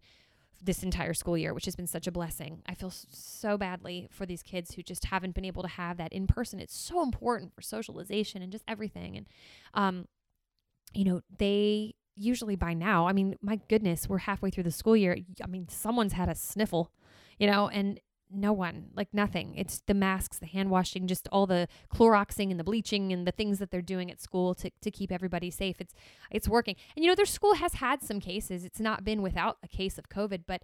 this 0.63 0.83
entire 0.83 1.13
school 1.13 1.37
year, 1.37 1.53
which 1.53 1.65
has 1.65 1.75
been 1.75 1.87
such 1.87 2.05
a 2.07 2.11
blessing. 2.11 2.61
I 2.67 2.75
feel 2.75 2.91
so 2.91 3.57
badly 3.57 4.07
for 4.11 4.25
these 4.25 4.43
kids 4.43 4.75
who 4.75 4.83
just 4.83 5.05
haven't 5.05 5.33
been 5.33 5.45
able 5.45 5.63
to 5.63 5.67
have 5.67 5.97
that 5.97 6.13
in 6.13 6.27
person. 6.27 6.59
It's 6.59 6.77
so 6.77 7.01
important 7.01 7.53
for 7.55 7.61
socialization 7.61 8.41
and 8.41 8.51
just 8.51 8.63
everything. 8.67 9.17
And, 9.17 9.25
um, 9.73 10.07
you 10.93 11.05
know, 11.05 11.21
they 11.35 11.95
usually 12.21 12.55
by 12.55 12.73
now, 12.73 13.07
I 13.07 13.13
mean, 13.13 13.35
my 13.41 13.59
goodness, 13.69 14.07
we're 14.07 14.19
halfway 14.19 14.49
through 14.49 14.63
the 14.63 14.71
school 14.71 14.95
year. 14.95 15.17
I 15.43 15.47
mean, 15.47 15.67
someone's 15.69 16.13
had 16.13 16.29
a 16.29 16.35
sniffle, 16.35 16.91
you 17.39 17.47
know, 17.47 17.67
and 17.67 17.99
no 18.33 18.53
one, 18.53 18.85
like 18.95 19.09
nothing. 19.13 19.53
It's 19.55 19.81
the 19.87 19.93
masks, 19.93 20.39
the 20.39 20.45
hand 20.45 20.69
washing, 20.69 21.07
just 21.07 21.27
all 21.31 21.45
the 21.45 21.67
Cloroxing 21.93 22.49
and 22.49 22.59
the 22.59 22.63
bleaching 22.63 23.11
and 23.11 23.27
the 23.27 23.31
things 23.31 23.59
that 23.59 23.71
they're 23.71 23.81
doing 23.81 24.09
at 24.09 24.21
school 24.21 24.53
to, 24.55 24.71
to 24.81 24.91
keep 24.91 25.11
everybody 25.11 25.51
safe. 25.51 25.81
It's 25.81 25.93
it's 26.29 26.47
working. 26.47 26.75
And 26.95 27.03
you 27.03 27.11
know, 27.11 27.15
their 27.15 27.25
school 27.25 27.55
has 27.55 27.75
had 27.75 28.01
some 28.01 28.19
cases. 28.19 28.63
It's 28.63 28.79
not 28.79 29.03
been 29.03 29.21
without 29.21 29.57
a 29.63 29.67
case 29.67 29.97
of 29.97 30.09
COVID, 30.09 30.43
but 30.47 30.61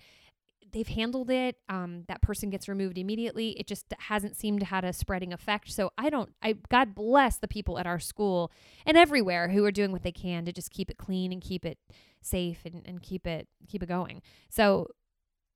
they've 0.71 0.87
handled 0.87 1.29
it. 1.29 1.57
Um, 1.69 2.03
that 2.07 2.21
person 2.21 2.49
gets 2.49 2.67
removed 2.67 2.97
immediately. 2.97 3.51
It 3.59 3.67
just 3.67 3.93
hasn't 3.97 4.35
seemed 4.35 4.59
to 4.61 4.65
had 4.65 4.83
a 4.83 4.93
spreading 4.93 5.33
effect. 5.33 5.71
So 5.71 5.91
I 5.97 6.09
don't. 6.09 6.33
I 6.41 6.55
God 6.69 6.95
bless 6.95 7.37
the 7.37 7.47
people 7.47 7.79
at 7.79 7.87
our 7.87 7.99
school 7.99 8.51
and 8.85 8.97
everywhere 8.97 9.49
who 9.49 9.63
are 9.65 9.71
doing 9.71 9.91
what 9.91 10.03
they 10.03 10.11
can 10.11 10.45
to 10.45 10.51
just 10.51 10.71
keep 10.71 10.89
it 10.89 10.97
clean 10.97 11.31
and 11.31 11.41
keep 11.41 11.65
it 11.65 11.77
safe 12.21 12.65
and, 12.65 12.81
and 12.85 13.01
keep 13.01 13.25
it 13.25 13.47
keep 13.67 13.83
it 13.83 13.87
going. 13.89 14.21
So 14.49 14.87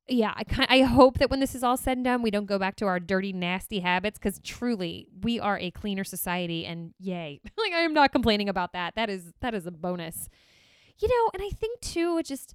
yeah, 0.08 0.32
I 0.34 0.44
kind 0.44 0.66
I 0.68 0.82
hope 0.82 1.18
that 1.18 1.30
when 1.30 1.40
this 1.40 1.54
is 1.54 1.62
all 1.62 1.76
said 1.76 1.98
and 1.98 2.04
done, 2.04 2.22
we 2.22 2.30
don't 2.30 2.46
go 2.46 2.58
back 2.58 2.76
to 2.76 2.86
our 2.86 2.98
dirty, 2.98 3.32
nasty 3.32 3.80
habits 3.80 4.18
because 4.18 4.40
truly 4.40 5.06
we 5.22 5.38
are 5.38 5.58
a 5.58 5.70
cleaner 5.70 6.04
society, 6.04 6.66
and 6.66 6.92
yay! 6.98 7.40
like 7.56 7.72
I 7.72 7.80
am 7.80 7.94
not 7.94 8.12
complaining 8.12 8.48
about 8.48 8.72
that. 8.72 8.94
That 8.96 9.08
is 9.08 9.32
that 9.40 9.54
is 9.54 9.66
a 9.66 9.70
bonus, 9.70 10.28
you 10.98 11.08
know. 11.08 11.30
And 11.34 11.42
I 11.42 11.50
think 11.50 11.80
too, 11.80 12.18
it 12.18 12.26
just 12.26 12.54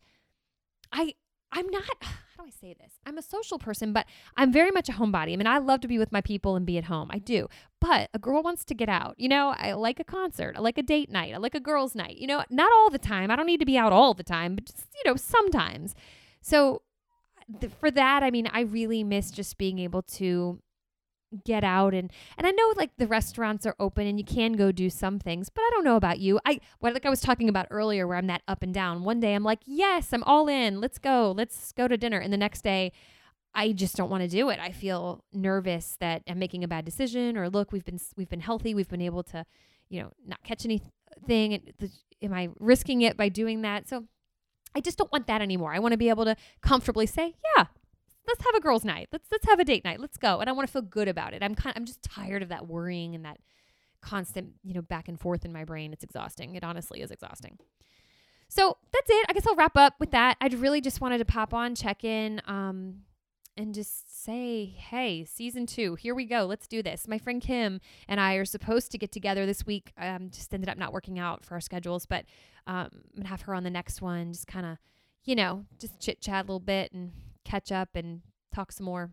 I 0.92 1.14
I'm 1.52 1.70
not. 1.70 1.84
How 2.02 2.44
do 2.44 2.48
I 2.48 2.52
say 2.52 2.76
this? 2.80 2.94
I'm 3.06 3.18
a 3.18 3.24
social 3.24 3.58
person, 3.58 3.94
but 3.94 4.06
I'm 4.36 4.52
very 4.52 4.70
much 4.70 4.90
a 4.90 4.92
homebody. 4.92 5.34
I 5.34 5.38
mean, 5.38 5.48
I 5.48 5.58
love 5.58 5.82
to 5.82 5.88
be 5.88 5.98
with 5.98 6.12
my 6.12 6.22
people 6.22 6.56
and 6.56 6.66
be 6.66 6.78
at 6.78 6.84
home. 6.84 7.10
I 7.12 7.18
do. 7.18 7.48
But 7.82 8.10
a 8.14 8.20
girl 8.20 8.44
wants 8.44 8.64
to 8.66 8.76
get 8.76 8.90
out. 8.90 9.16
You 9.18 9.28
know, 9.28 9.56
I 9.58 9.74
like 9.74 10.00
a 10.00 10.04
concert. 10.04 10.56
I 10.56 10.60
like 10.60 10.78
a 10.78 10.84
date 10.84 11.10
night. 11.10 11.34
I 11.34 11.38
like 11.38 11.56
a 11.56 11.60
girls' 11.60 11.96
night. 11.96 12.18
You 12.18 12.28
know, 12.28 12.44
not 12.52 12.72
all 12.72 12.92
the 12.92 13.00
time. 13.00 13.32
I 13.32 13.36
don't 13.36 13.48
need 13.48 13.60
to 13.60 13.66
be 13.66 13.78
out 13.78 13.92
all 13.92 14.14
the 14.14 14.24
time, 14.24 14.56
but 14.56 14.66
just, 14.66 14.86
you 14.96 15.10
know, 15.10 15.16
sometimes. 15.16 15.96
So 16.42 16.84
th- 17.60 17.74
for 17.80 17.90
that, 17.92 18.22
I 18.22 18.30
mean, 18.30 18.48
I 18.54 18.62
really 18.62 19.04
miss 19.04 19.32
just 19.32 19.58
being 19.58 19.80
able 19.80 20.04
to 20.04 20.60
get 21.44 21.64
out 21.64 21.94
and 21.94 22.12
and 22.38 22.48
I 22.48 22.52
know 22.52 22.74
like 22.76 22.92
the 22.98 23.08
restaurants 23.08 23.66
are 23.66 23.76
open 23.80 24.08
and 24.08 24.18
you 24.18 24.26
can 24.26 24.54
go 24.54 24.72
do 24.72 24.90
some 24.90 25.20
things, 25.20 25.50
but 25.50 25.62
I 25.62 25.70
don't 25.72 25.84
know 25.84 25.96
about 25.96 26.20
you. 26.20 26.40
I 26.46 26.60
like 26.82 27.06
I 27.06 27.10
was 27.10 27.22
talking 27.22 27.50
about 27.50 27.68
earlier 27.70 28.08
where 28.08 28.18
I'm 28.18 28.28
that 28.28 28.44
up 28.48 28.64
and 28.64 28.74
down. 28.74 29.04
One 29.04 29.20
day 29.20 29.34
I'm 29.34 29.44
like, 29.44 29.60
"Yes, 29.66 30.14
I'm 30.14 30.24
all 30.24 30.48
in. 30.48 30.80
Let's 30.80 30.98
go. 30.98 31.34
Let's 31.36 31.72
go 31.74 31.88
to 31.88 31.98
dinner." 31.98 32.20
And 32.20 32.32
the 32.32 32.38
next 32.38 32.64
day 32.64 32.92
I 33.54 33.72
just 33.72 33.96
don't 33.96 34.10
want 34.10 34.24
to 34.24 34.30
do 34.30 34.50
it. 34.50 34.60
I 34.60 34.72
feel 34.72 35.24
nervous 35.34 35.98
that 36.00 36.22
I'm 36.28 36.40
making 36.40 36.64
a 36.64 36.68
bad 36.68 36.86
decision 36.86 37.38
or 37.38 37.50
look, 37.50 37.72
we've 37.72 37.86
been 37.86 38.00
we've 38.16 38.30
been 38.30 38.40
healthy. 38.40 38.74
We've 38.74 38.90
been 38.90 39.02
able 39.02 39.24
to, 39.24 39.46
you 39.90 40.02
know, 40.02 40.12
not 40.26 40.44
catch 40.44 40.64
anything. 40.64 40.92
And 41.54 41.74
the, 41.80 41.90
am 42.22 42.34
I 42.34 42.50
risking 42.60 43.02
it 43.02 43.18
by 43.18 43.30
doing 43.30 43.64
that? 43.64 43.90
So 43.90 44.06
I 44.76 44.80
just 44.80 44.98
don't 44.98 45.12
want 45.12 45.28
that 45.28 45.42
anymore. 45.42 45.74
I 45.74 45.80
want 45.80 45.94
to 45.94 45.98
be 45.98 46.10
able 46.10 46.26
to 46.26 46.36
comfortably 46.62 47.08
say, 47.08 47.36
"Yeah, 47.58 47.66
let's 48.28 48.44
have 48.46 48.56
a 48.56 48.60
girls' 48.60 48.86
night. 48.86 49.10
Let's 49.12 49.28
let's 49.32 49.46
have 49.48 49.60
a 49.60 49.66
date 49.66 49.84
night. 49.84 50.00
Let's 50.00 50.18
go." 50.18 50.40
And 50.40 50.50
I 50.50 50.54
want 50.54 50.68
to 50.68 50.72
feel 50.72 50.82
good 50.82 51.08
about 51.08 51.34
it. 51.34 51.44
I'm 51.44 51.56
kind 51.56 51.76
I'm 51.76 51.86
just 51.86 52.04
tired 52.04 52.44
of 52.44 52.50
that 52.50 52.68
worrying 52.68 53.16
and 53.16 53.26
that 53.26 53.40
constant, 54.02 54.54
you 54.64 54.74
know, 54.74 54.82
back 54.82 55.08
and 55.08 55.20
forth 55.20 55.46
in 55.46 55.52
my 55.52 55.64
brain. 55.64 55.94
It's 55.94 56.04
exhausting. 56.04 56.56
It 56.56 56.64
honestly 56.64 57.02
is 57.02 57.12
exhausting. 57.12 57.58
So 58.50 58.78
that's 58.94 59.10
it. 59.10 59.26
I 59.30 59.34
guess 59.34 59.46
I'll 59.46 59.56
wrap 59.56 59.76
up 59.76 59.96
with 60.00 60.12
that. 60.12 60.38
I 60.40 60.48
really 60.48 60.82
just 60.82 61.02
wanted 61.02 61.18
to 61.18 61.26
pop 61.26 61.54
on, 61.54 61.76
check 61.76 62.04
in, 62.04 62.42
um, 62.46 63.02
and 63.58 63.74
just 63.74 64.24
say, 64.24 64.66
hey, 64.66 65.26
season 65.26 65.66
two, 65.66 65.96
here 65.96 66.14
we 66.14 66.26
go. 66.26 66.46
Let's 66.46 66.68
do 66.68 66.84
this. 66.84 67.08
My 67.08 67.18
friend 67.18 67.42
Kim 67.42 67.82
and 68.08 68.22
I 68.22 68.36
are 68.36 68.46
supposed 68.46 68.92
to 68.92 68.98
get 68.98 69.12
together 69.12 69.46
this 69.46 69.66
week. 69.66 69.92
Um, 69.98 70.30
just 70.30 70.54
ended 70.54 70.70
up 70.70 70.78
not 70.78 70.94
working 70.94 71.18
out 71.20 71.44
for 71.44 71.56
our 71.56 71.62
schedules, 71.62 72.06
but 72.06 72.26
um, 72.68 72.90
I'm 72.94 73.18
gonna 73.18 73.30
have 73.30 73.42
her 73.42 73.56
on 73.56 73.64
the 73.64 73.70
next 73.70 74.02
one. 74.02 74.32
Just 74.32 74.48
kind 74.48 74.66
of, 74.66 74.78
you 75.26 75.36
know, 75.36 75.66
just 75.80 76.00
chit 76.00 76.22
chat 76.22 76.46
a 76.46 76.48
little 76.48 76.60
bit 76.60 76.92
and 76.94 77.12
catch 77.48 77.72
up 77.72 77.90
and 77.96 78.22
talk 78.54 78.72
some 78.72 78.86
more 78.86 79.12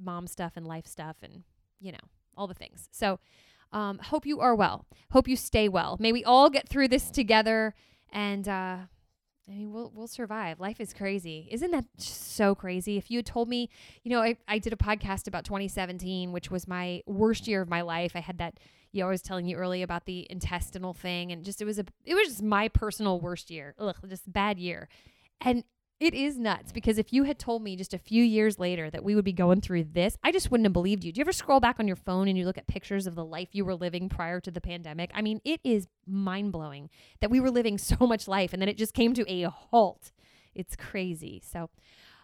mom 0.00 0.26
stuff 0.26 0.52
and 0.56 0.66
life 0.66 0.86
stuff 0.86 1.16
and 1.22 1.44
you 1.80 1.92
know 1.92 1.98
all 2.36 2.46
the 2.46 2.54
things. 2.54 2.88
So, 2.90 3.20
um, 3.72 3.98
hope 3.98 4.26
you 4.26 4.40
are 4.40 4.54
well. 4.54 4.86
Hope 5.12 5.28
you 5.28 5.36
stay 5.36 5.68
well. 5.68 5.96
May 6.00 6.12
we 6.12 6.24
all 6.24 6.50
get 6.50 6.68
through 6.68 6.88
this 6.88 7.10
together 7.10 7.74
and. 8.12 8.48
Uh, 8.48 8.76
I 9.46 9.52
mean, 9.52 9.72
we'll 9.72 9.92
we'll 9.94 10.08
survive. 10.08 10.58
Life 10.58 10.80
is 10.80 10.94
crazy. 10.94 11.48
Isn't 11.50 11.70
that 11.72 11.84
so 11.98 12.54
crazy? 12.54 12.96
If 12.96 13.10
you 13.10 13.18
had 13.18 13.26
told 13.26 13.46
me, 13.46 13.68
you 14.02 14.10
know, 14.10 14.22
I, 14.22 14.38
I 14.48 14.58
did 14.58 14.72
a 14.72 14.76
podcast 14.76 15.28
about 15.28 15.44
2017, 15.44 16.32
which 16.32 16.50
was 16.50 16.66
my 16.66 17.02
worst 17.06 17.46
year 17.46 17.60
of 17.60 17.68
my 17.68 17.82
life. 17.82 18.12
I 18.14 18.20
had 18.20 18.38
that, 18.38 18.58
you 18.92 19.02
know, 19.02 19.08
I 19.08 19.10
was 19.10 19.20
telling 19.20 19.46
you 19.46 19.56
earlier 19.56 19.84
about 19.84 20.06
the 20.06 20.26
intestinal 20.30 20.94
thing, 20.94 21.30
and 21.30 21.44
just 21.44 21.60
it 21.60 21.66
was 21.66 21.78
a 21.78 21.84
it 22.06 22.14
was 22.14 22.28
just 22.28 22.42
my 22.42 22.68
personal 22.68 23.20
worst 23.20 23.50
year. 23.50 23.74
Ugh, 23.78 23.94
just 24.08 24.32
bad 24.32 24.58
year. 24.58 24.88
And 25.42 25.64
it 26.00 26.14
is 26.14 26.38
nuts 26.38 26.72
because 26.72 26.98
if 26.98 27.12
you 27.12 27.24
had 27.24 27.38
told 27.38 27.62
me 27.62 27.76
just 27.76 27.94
a 27.94 27.98
few 27.98 28.22
years 28.22 28.58
later 28.58 28.90
that 28.90 29.04
we 29.04 29.14
would 29.14 29.24
be 29.24 29.32
going 29.32 29.60
through 29.60 29.84
this, 29.84 30.16
I 30.22 30.32
just 30.32 30.50
wouldn't 30.50 30.66
have 30.66 30.72
believed 30.72 31.04
you. 31.04 31.12
Do 31.12 31.18
you 31.18 31.22
ever 31.22 31.32
scroll 31.32 31.60
back 31.60 31.76
on 31.78 31.86
your 31.86 31.96
phone 31.96 32.28
and 32.28 32.36
you 32.36 32.44
look 32.44 32.58
at 32.58 32.66
pictures 32.66 33.06
of 33.06 33.14
the 33.14 33.24
life 33.24 33.48
you 33.52 33.64
were 33.64 33.74
living 33.74 34.08
prior 34.08 34.40
to 34.40 34.50
the 34.50 34.60
pandemic? 34.60 35.10
I 35.14 35.22
mean, 35.22 35.40
it 35.44 35.60
is 35.62 35.86
mind 36.06 36.52
blowing 36.52 36.90
that 37.20 37.30
we 37.30 37.40
were 37.40 37.50
living 37.50 37.78
so 37.94 38.06
much 38.06 38.28
life 38.28 38.52
and 38.52 38.60
then 38.60 38.68
it 38.68 38.76
just 38.76 38.94
came 38.94 39.14
to 39.14 39.30
a 39.30 39.44
halt. 39.44 40.12
It's 40.54 40.76
crazy. 40.76 41.42
So, 41.44 41.70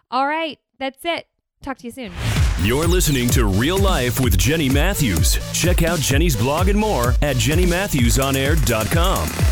all 0.09 0.27
right, 0.27 0.59
that's 0.77 1.03
it. 1.05 1.27
Talk 1.61 1.77
to 1.79 1.85
you 1.85 1.91
soon. 1.91 2.11
You're 2.63 2.87
listening 2.87 3.29
to 3.29 3.45
Real 3.45 3.77
Life 3.77 4.19
with 4.19 4.37
Jenny 4.37 4.69
Matthews. 4.69 5.37
Check 5.53 5.83
out 5.83 5.99
Jenny's 5.99 6.35
blog 6.35 6.67
and 6.69 6.79
more 6.79 7.09
at 7.21 7.35
jennymatthewsonair.com. 7.37 9.50